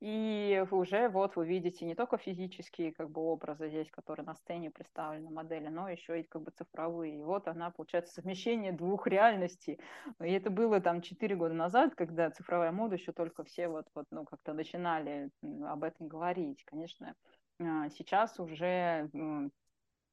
И 0.00 0.64
уже 0.70 1.10
вот 1.10 1.36
вы 1.36 1.46
видите 1.46 1.84
не 1.84 1.94
только 1.94 2.16
физические 2.16 2.92
как 2.92 3.10
бы 3.10 3.20
образы 3.20 3.68
здесь, 3.68 3.90
которые 3.90 4.24
на 4.24 4.34
сцене 4.34 4.70
представлены 4.70 5.30
модели, 5.30 5.68
но 5.68 5.90
еще 5.90 6.20
и 6.20 6.22
как 6.22 6.42
бы 6.42 6.50
цифровые. 6.52 7.20
И 7.20 7.24
вот 7.24 7.48
она, 7.48 7.70
получается, 7.70 8.14
совмещение 8.14 8.72
двух 8.72 9.06
реальностей. 9.06 9.78
И 10.20 10.32
это 10.32 10.48
было 10.50 10.80
там 10.80 11.02
4 11.02 11.36
года 11.36 11.54
назад, 11.54 11.94
когда 11.96 12.30
цифровая 12.30 12.72
мода 12.72 12.96
еще 12.96 13.12
только 13.12 13.44
все 13.44 13.68
вот, 13.68 13.88
вот 13.94 14.06
ну, 14.10 14.24
как-то 14.24 14.54
начинали 14.54 15.30
об 15.66 15.84
этом 15.84 16.08
говорить. 16.08 16.64
Конечно, 16.64 17.14
а, 17.60 17.90
сейчас 17.90 18.40
уже 18.40 19.10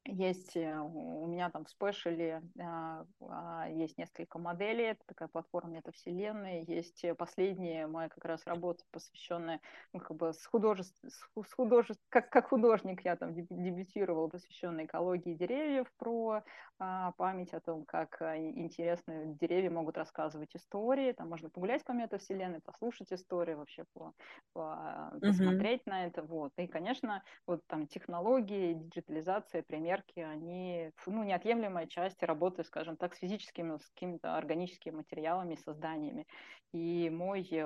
есть 0.07 0.55
э, 0.55 0.79
у 0.79 1.27
меня 1.27 1.49
там 1.49 1.65
в 1.65 1.69
спешле 1.69 2.41
а, 2.59 3.05
а, 3.21 3.69
есть 3.69 3.97
несколько 3.97 4.39
моделей, 4.39 4.85
это 4.85 5.01
такая 5.05 5.27
платформа 5.27 5.71
метавселенной, 5.71 6.63
есть 6.63 7.05
последняя 7.17 7.87
моя 7.87 8.09
как 8.09 8.23
раз 8.25 8.45
работа, 8.45 8.83
посвященная, 8.91 9.59
ну, 9.93 9.99
как 9.99 10.15
бы 10.15 10.33
с 10.33 10.45
художеств, 10.45 10.97
с 11.03 11.53
художеств, 11.53 12.01
как, 12.09 12.29
как 12.29 12.49
художник 12.49 13.03
я 13.03 13.15
там 13.15 13.33
дебютировала, 13.33 14.27
посвященная 14.27 14.85
экологии 14.85 15.33
деревьев, 15.33 15.91
про 15.97 16.43
а, 16.79 17.11
память 17.17 17.53
о 17.53 17.59
том, 17.59 17.83
как 17.85 18.21
интересные 18.21 19.35
деревья 19.35 19.69
могут 19.69 19.97
рассказывать 19.97 20.55
истории, 20.55 21.11
там 21.11 21.29
можно 21.29 21.49
погулять 21.49 21.83
по 21.83 21.91
метавселенной, 21.91 22.61
послушать 22.61 23.11
истории, 23.11 23.55
вообще 23.55 23.83
по, 23.93 24.13
по, 24.53 25.11
посмотреть 25.21 25.81
mm-hmm. 25.81 25.89
на 25.89 26.05
это, 26.05 26.23
вот, 26.23 26.53
и, 26.57 26.67
конечно, 26.67 27.23
вот 27.45 27.61
там 27.67 27.87
технологии, 27.87 28.73
диджитализация, 28.73 29.63
пример 29.63 29.96
проверки, 29.97 30.19
они 30.19 30.91
ну, 31.05 31.23
неотъемлемая 31.23 31.87
часть 31.87 32.21
работы, 32.23 32.63
скажем 32.63 32.97
так, 32.97 33.15
с 33.15 33.19
физическими, 33.19 33.77
с 33.77 33.89
какими-то 33.89 34.37
органическими 34.37 34.97
материалами, 34.97 35.55
созданиями. 35.55 36.27
И 36.73 37.09
мой 37.09 37.47
э, 37.49 37.65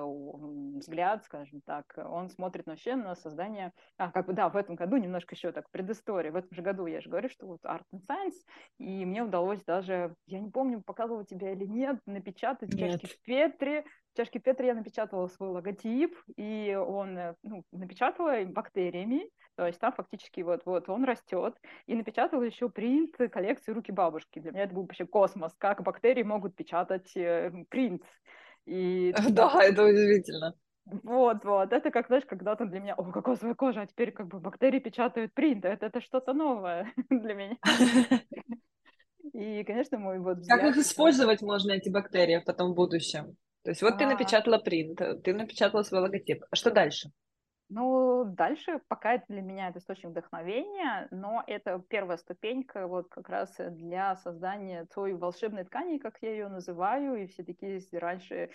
взгляд, 0.77 1.23
скажем 1.25 1.61
так, 1.61 1.86
он 1.97 2.29
смотрит 2.29 2.67
вообще 2.67 2.95
на 2.95 3.15
создание, 3.15 3.71
а, 3.97 4.11
как 4.11 4.27
бы, 4.27 4.34
да, 4.34 4.49
в 4.49 4.55
этом 4.55 4.75
году 4.75 4.97
немножко 4.97 5.36
еще 5.36 5.51
так 5.51 5.69
предыстория. 5.71 6.32
В 6.32 6.36
этом 6.36 6.53
же 6.53 6.61
году 6.61 6.86
я 6.86 7.01
же 7.01 7.09
говорю, 7.09 7.29
что 7.29 7.47
вот 7.47 7.61
Art 7.65 7.84
and 7.93 8.01
Science, 8.07 8.38
и 8.77 9.05
мне 9.05 9.23
удалось 9.23 9.63
даже, 9.63 10.15
я 10.27 10.39
не 10.39 10.51
помню, 10.51 10.82
показывала 10.82 11.25
тебе 11.25 11.53
или 11.53 11.65
нет, 11.65 11.99
напечатать 12.05 12.73
нет. 12.73 13.01
чашки 13.01 13.07
в 13.07 13.21
Петре, 13.23 13.86
чашке 14.16 14.39
Петра 14.39 14.66
я 14.66 14.74
напечатала 14.74 15.28
свой 15.28 15.49
логотип, 15.49 16.18
и 16.38 16.76
он 16.76 17.18
э, 17.18 17.36
ну, 17.43 17.64
напечатала 17.72 18.43
бактериями, 18.45 19.30
то 19.55 19.68
есть 19.68 19.80
там 19.80 19.93
фактически 19.93 20.41
вот, 20.41 20.62
вот 20.66 20.89
он 20.89 21.03
растет, 21.03 21.55
и 21.88 21.95
напечатала 21.95 22.43
еще 22.43 22.70
принт 22.70 23.16
коллекции 23.32 23.72
руки 23.72 23.91
бабушки. 23.91 24.39
Для 24.39 24.51
меня 24.51 24.64
это 24.64 24.74
был 24.74 24.84
вообще 24.84 25.05
космос, 25.05 25.53
как 25.57 25.84
бактерии 25.84 26.24
могут 26.24 26.55
печатать 26.55 27.16
э, 27.16 27.51
принт. 27.70 28.03
И, 28.66 29.14
да, 29.30 29.64
это 29.64 29.84
удивительно. 29.84 30.55
Вот, 30.86 31.45
вот, 31.45 31.72
это 31.72 31.91
как, 31.91 32.07
знаешь, 32.07 32.26
когда-то 32.26 32.66
для 32.66 32.80
меня, 32.80 32.95
о, 32.95 33.03
кокосовая 33.12 33.55
кожа, 33.55 33.82
а 33.82 33.88
теперь 33.88 34.12
как 34.12 34.28
бы 34.28 34.39
бактерии 34.39 34.80
печатают 34.80 35.34
принт, 35.34 35.64
это, 35.64 35.86
это 35.86 36.01
что-то 36.01 36.34
новое 36.34 36.91
для 37.09 37.34
меня. 37.34 37.57
И, 39.34 39.64
конечно, 39.64 39.97
мой 39.97 40.20
вот. 40.20 40.39
Как 40.47 40.64
их 40.64 40.78
использовать 40.78 41.41
можно, 41.41 41.72
эти 41.72 41.89
бактерии, 41.89 42.41
потом 42.45 42.72
в 42.72 42.76
будущем? 42.76 43.38
То 43.64 43.72
есть 43.72 43.82
вот 43.82 43.93
а... 43.93 43.97
ты 43.97 44.05
напечатала 44.05 44.57
принт, 44.57 45.01
ты 45.24 45.34
напечатала 45.34 45.84
свой 45.84 46.01
логотип. 46.01 46.43
А 46.49 46.55
что 46.55 46.72
дальше? 46.72 47.12
Ну, 47.74 48.26
дальше 48.26 48.82
пока 48.89 49.14
это 49.14 49.26
для 49.30 49.41
меня 49.41 49.70
это 49.70 49.80
источник 49.80 50.09
вдохновения, 50.09 51.07
но 51.09 51.41
это 51.47 51.82
первая 51.88 52.18
ступенька 52.18 52.86
вот 52.86 53.07
как 53.07 53.30
раз 53.30 53.55
для 53.57 54.18
создания 54.18 54.86
той 54.93 55.14
волшебной 55.14 55.64
ткани, 55.64 55.97
как 55.97 56.18
я 56.22 56.32
ее 56.32 56.49
называю, 56.49 57.16
и 57.16 57.28
все 57.28 57.45
такие 57.45 57.80
раньше 57.93 58.49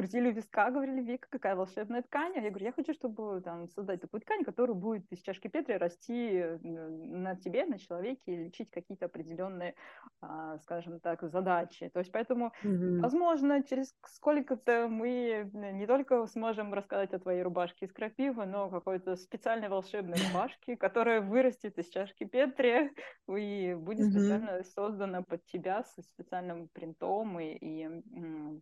крутили 0.00 0.32
виска, 0.32 0.70
говорили, 0.70 1.02
Вика, 1.02 1.28
какая 1.28 1.54
волшебная 1.54 2.00
ткань. 2.00 2.32
А 2.34 2.40
я 2.40 2.48
говорю, 2.48 2.64
я 2.64 2.72
хочу, 2.72 2.94
чтобы 2.94 3.42
там, 3.42 3.68
создать 3.68 4.00
такую 4.00 4.22
ткань, 4.22 4.44
которая 4.44 4.74
будет 4.74 5.04
из 5.12 5.20
чашки 5.20 5.48
Петри 5.48 5.74
расти 5.74 6.42
на 6.62 7.36
тебе, 7.36 7.66
на 7.66 7.78
человеке, 7.78 8.20
и 8.24 8.44
лечить 8.44 8.70
какие-то 8.70 9.06
определенные, 9.06 9.74
а, 10.22 10.56
скажем 10.60 11.00
так, 11.00 11.22
задачи. 11.22 11.90
То 11.90 11.98
есть 11.98 12.10
поэтому, 12.12 12.52
mm-hmm. 12.64 13.00
возможно, 13.00 13.62
через 13.62 13.94
сколько-то 14.06 14.88
мы 14.88 15.50
не 15.52 15.86
только 15.86 16.26
сможем 16.28 16.72
рассказать 16.72 17.12
о 17.12 17.18
твоей 17.18 17.42
рубашке 17.42 17.84
из 17.84 17.92
крапивы, 17.92 18.46
но 18.46 18.70
какой-то 18.70 19.16
специальной 19.16 19.68
волшебной 19.68 20.16
рубашке, 20.28 20.78
которая 20.78 21.20
вырастет 21.20 21.78
из 21.78 21.88
чашки 21.88 22.24
Петри 22.24 22.90
и 23.28 23.74
будет 23.74 24.06
mm-hmm. 24.06 24.10
специально 24.10 24.62
создана 24.64 25.22
под 25.22 25.44
тебя 25.44 25.84
со 25.84 26.00
специальным 26.00 26.68
принтом 26.68 27.38
и, 27.38 27.58
и 27.60 28.60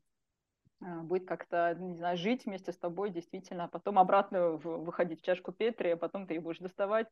будет 0.80 1.26
как-то, 1.26 1.74
не 1.74 1.96
знаю, 1.96 2.16
жить 2.16 2.46
вместе 2.46 2.72
с 2.72 2.78
тобой 2.78 3.10
действительно, 3.10 3.64
а 3.64 3.68
потом 3.68 3.98
обратно 3.98 4.52
выходить 4.52 5.20
в 5.20 5.24
чашку 5.24 5.52
Петри, 5.52 5.90
а 5.90 5.96
потом 5.96 6.26
ты 6.26 6.34
ее 6.34 6.40
будешь 6.40 6.58
доставать. 6.58 7.08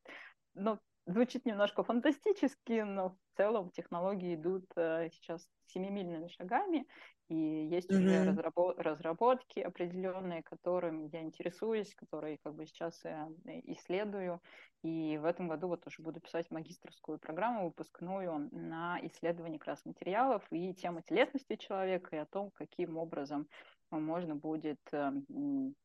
Ну, 0.54 0.78
звучит 1.06 1.46
немножко 1.46 1.82
фантастически, 1.82 2.82
но 2.82 3.10
в 3.10 3.36
целом 3.36 3.70
технологии 3.70 4.34
идут 4.34 4.66
э, 4.76 5.08
сейчас 5.12 5.48
семимильными 5.66 6.28
шагами, 6.28 6.86
и 7.28 7.34
есть 7.34 7.90
mm-hmm. 7.90 7.96
уже 7.96 8.30
разработ- 8.30 8.80
разработки 8.80 9.60
определенные, 9.60 10.42
которыми 10.42 11.08
я 11.12 11.22
интересуюсь, 11.22 11.94
которые 11.94 12.38
как 12.38 12.54
бы 12.54 12.66
сейчас 12.66 13.04
я 13.04 13.28
э, 13.46 13.60
исследую, 13.72 14.40
и 14.82 15.18
в 15.18 15.24
этом 15.24 15.48
году 15.48 15.68
вот 15.68 15.86
уже 15.86 16.02
буду 16.02 16.20
писать 16.20 16.50
магистрскую 16.50 17.18
программу 17.18 17.64
выпускную 17.64 18.48
на 18.52 18.98
исследование 19.06 19.58
как 19.58 19.68
раз 19.68 19.84
материалов 19.84 20.44
и 20.50 20.74
темы 20.74 21.02
телесности 21.02 21.56
человека, 21.56 22.16
и 22.16 22.18
о 22.20 22.26
том, 22.26 22.50
каким 22.52 22.96
образом 22.96 23.48
можно 23.90 24.34
будет 24.34 24.80
э, 24.92 25.12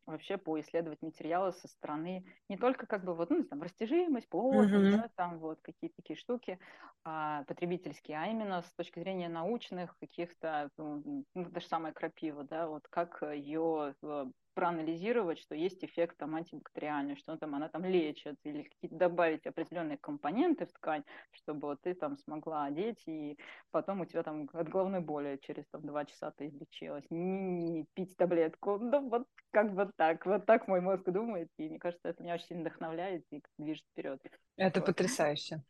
вообще 0.06 0.38
поисследовать 0.38 1.02
материалы 1.02 1.52
со 1.54 1.68
стороны 1.68 2.26
не 2.49 2.58
только 2.58 2.86
как 2.86 3.04
бы 3.04 3.14
вот, 3.14 3.30
ну, 3.30 3.43
там, 3.43 3.62
растяжимость, 3.62 4.30
плотность, 4.30 4.74
mm-hmm. 4.74 5.02
да, 5.02 5.10
там 5.16 5.39
вот 5.39 5.60
какие-то 5.62 5.95
такие 5.97 6.18
штуки 6.18 6.60
а, 7.04 7.43
потребительские, 7.45 8.18
а 8.18 8.28
именно 8.28 8.62
с 8.62 8.74
точки 8.74 8.99
зрения 8.99 9.30
научных 9.30 9.97
каких-то, 9.99 10.70
ну, 10.78 11.26
даже 11.34 11.68
самая 11.68 11.93
крапива, 11.93 12.43
да, 12.43 12.68
вот 12.68 12.88
как 12.89 13.22
ее 13.22 13.95
э, 14.02 14.26
проанализировать, 14.54 15.39
что 15.39 15.56
есть 15.56 15.84
эффект 15.84 16.18
там 16.18 16.36
антибактериальный, 16.36 17.16
что 17.16 17.38
там 17.38 17.56
она 17.56 17.70
там 17.70 17.86
лечит, 17.86 18.38
или 18.43 18.64
какие-то 18.64 18.95
добавить 18.95 19.45
определенные 19.47 19.97
компоненты 19.97 20.66
в 20.66 20.72
ткань, 20.72 21.04
чтобы 21.32 21.70
вот 21.70 21.82
ты 21.82 21.93
там 21.93 22.18
смогла 22.18 22.66
одеть, 22.66 23.02
и 23.06 23.38
потом 23.72 24.02
у 24.02 24.06
тебя 24.06 24.24
там 24.24 24.49
от 24.54 24.70
головной 24.70 25.02
боли 25.02 25.39
через 25.41 25.66
там 25.72 25.82
два 25.82 26.06
часа 26.06 26.32
ты 26.32 26.47
излечилась. 26.47 27.06
Не, 27.10 27.52
не 27.52 27.86
пить 27.93 28.16
таблетку. 28.18 28.78
Ну 28.78 29.10
вот 29.10 29.28
как 29.52 29.74
бы 29.74 29.89
так. 29.95 30.26
Вот 30.26 30.45
так 30.45 30.68
мой 30.68 30.82
мозг 30.82 31.04
думает, 31.06 31.49
и 31.58 31.70
мне 31.70 31.80
кажется, 31.80 32.10
это 32.10 32.24
меня 32.24 32.36
очень 32.36 32.62
вдохновляет 32.62 33.26
и 33.32 33.41
движет 33.58 33.86
вперед. 33.91 34.22
Это 34.58 34.80
вот. 34.80 34.88
потрясающе. 34.88 35.64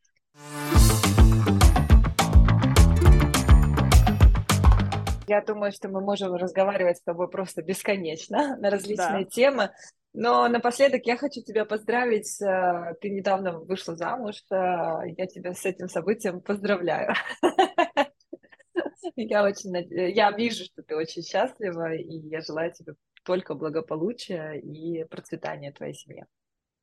Я 5.27 5.41
думаю, 5.41 5.71
что 5.71 5.89
мы 5.89 6.01
можем 6.01 6.33
разговаривать 6.33 6.97
с 6.97 7.03
тобой 7.03 7.29
просто 7.29 7.61
бесконечно 7.61 8.57
на 8.59 8.69
различные 8.69 9.25
да. 9.25 9.29
темы. 9.29 9.71
Но 10.13 10.47
напоследок 10.49 11.05
я 11.05 11.15
хочу 11.15 11.41
тебя 11.41 11.63
поздравить. 11.65 12.41
Э, 12.41 12.95
ты 12.99 13.09
недавно 13.09 13.59
вышла 13.59 13.95
замуж. 13.95 14.35
Э, 14.51 15.01
я 15.17 15.25
тебя 15.27 15.53
с 15.53 15.65
этим 15.65 15.87
событием 15.87 16.41
поздравляю. 16.41 17.13
Я 19.15 19.43
очень 19.43 19.75
я 20.13 20.31
вижу, 20.31 20.63
что 20.63 20.83
ты 20.83 20.95
очень 20.95 21.23
счастлива, 21.23 21.93
и 21.93 22.17
я 22.29 22.41
желаю 22.41 22.71
тебе 22.71 22.93
только 23.23 23.55
благополучия 23.55 24.53
и 24.53 25.03
процветания 25.05 25.71
твоей 25.71 25.93
семьи. 25.93 26.25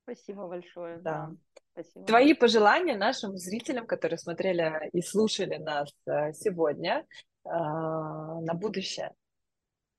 Спасибо 0.02 0.46
большое. 0.48 0.98
Да. 0.98 1.30
Спасибо. 1.72 2.06
Твои 2.06 2.34
пожелания 2.34 2.96
нашим 2.96 3.36
зрителям, 3.36 3.86
которые 3.86 4.18
смотрели 4.18 4.88
и 4.92 5.02
слушали 5.02 5.56
нас 5.56 5.92
э, 6.06 6.32
сегодня, 6.32 7.06
на 7.50 8.54
будущее? 8.54 9.14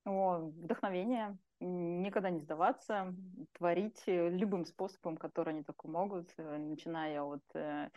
О, 0.06 0.38
вдохновение, 0.38 1.38
никогда 1.60 2.30
не 2.30 2.40
сдаваться, 2.40 3.14
творить 3.54 4.02
э, 4.08 4.30
любым 4.30 4.66
способом, 4.66 5.18
который 5.18 5.54
они 5.54 5.64
только 5.64 5.88
могут, 5.88 6.32
э, 6.38 6.58
начиная 6.58 7.22
от 7.22 7.44
э, 7.54 7.90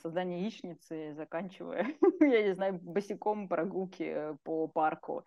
создания 0.00 0.40
яичницы, 0.42 1.14
заканчивая, 1.14 1.86
я 2.20 2.42
не 2.42 2.54
знаю, 2.54 2.78
босиком 2.82 3.48
прогулки 3.48 4.36
по 4.44 4.66
парку, 4.66 5.26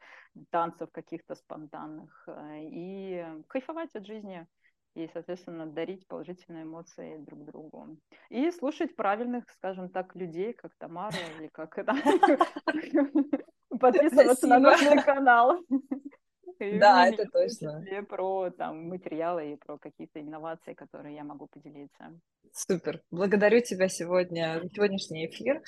танцев 0.50 0.90
каких-то 0.92 1.36
спонтанных, 1.36 2.28
и 2.54 3.26
кайфовать 3.48 3.96
от 3.96 4.06
жизни, 4.06 4.48
и, 4.96 5.08
соответственно, 5.14 5.66
дарить 5.68 6.08
положительные 6.08 6.64
эмоции 6.64 7.18
друг 7.18 7.46
другу. 7.46 7.98
И 8.30 8.50
слушать 8.52 8.96
правильных, 8.96 9.50
скажем 9.52 9.90
так, 9.90 10.16
людей, 10.16 10.54
как 10.54 10.74
Тамара 10.76 11.18
или 11.38 11.50
как 11.50 11.78
это, 11.78 11.94
подписываться 13.92 14.48
на 14.48 14.60
нужный 14.60 15.02
канал. 15.04 15.60
Да, 16.58 17.10
это 17.10 17.26
точно. 17.26 17.84
Про 18.08 18.50
там 18.50 18.88
материалы 18.88 19.52
и 19.52 19.56
про 19.58 19.78
какие-то 19.78 20.22
инновации, 20.22 20.74
которые 20.74 21.16
я 21.16 21.26
могу 21.26 21.48
поделиться. 21.48 22.18
Супер. 22.54 23.02
Благодарю 23.12 23.60
тебя 23.60 23.90
сегодня 23.90 24.62
за 24.64 24.70
сегодняшний 24.70 25.26
эфир. 25.28 25.62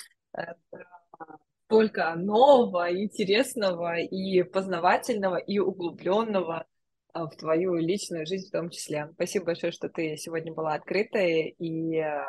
Только 1.66 2.14
нового, 2.14 2.90
интересного 2.90 3.98
и 3.98 4.42
познавательного 4.42 5.36
и 5.36 5.58
углубленного 5.58 6.66
а, 7.12 7.26
в 7.26 7.36
твою 7.36 7.74
личную 7.74 8.24
жизнь 8.24 8.48
в 8.48 8.52
том 8.52 8.70
числе. 8.70 9.10
Спасибо 9.12 9.46
большое, 9.46 9.72
что 9.72 9.90
ты 9.90 10.16
сегодня 10.16 10.54
была 10.54 10.72
открытой 10.74 11.50
и 11.58 11.98
а, 11.98 12.24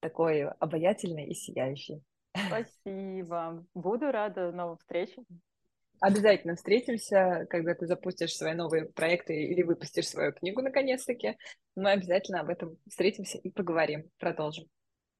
такой 0.00 0.48
обаятельной 0.48 1.26
и 1.26 1.34
сияющей. 1.34 2.02
Спасибо. 2.46 3.64
Буду 3.74 4.10
рада 4.10 4.52
новым 4.52 4.76
встречам. 4.78 5.24
Обязательно 6.00 6.56
встретимся, 6.56 7.46
когда 7.48 7.74
ты 7.74 7.86
запустишь 7.86 8.36
свои 8.36 8.54
новые 8.54 8.86
проекты 8.86 9.34
или 9.34 9.62
выпустишь 9.62 10.08
свою 10.08 10.32
книгу 10.32 10.60
наконец-таки. 10.60 11.38
Мы 11.74 11.92
обязательно 11.92 12.40
об 12.40 12.50
этом 12.50 12.76
встретимся 12.86 13.38
и 13.38 13.50
поговорим, 13.50 14.10
продолжим. 14.18 14.66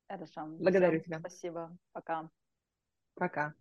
Хорошо. 0.08 0.46
Благодарю 0.58 1.00
Все, 1.00 1.06
тебя. 1.06 1.18
Спасибо. 1.20 1.76
Пока. 1.92 2.30
Пока. 3.14 3.54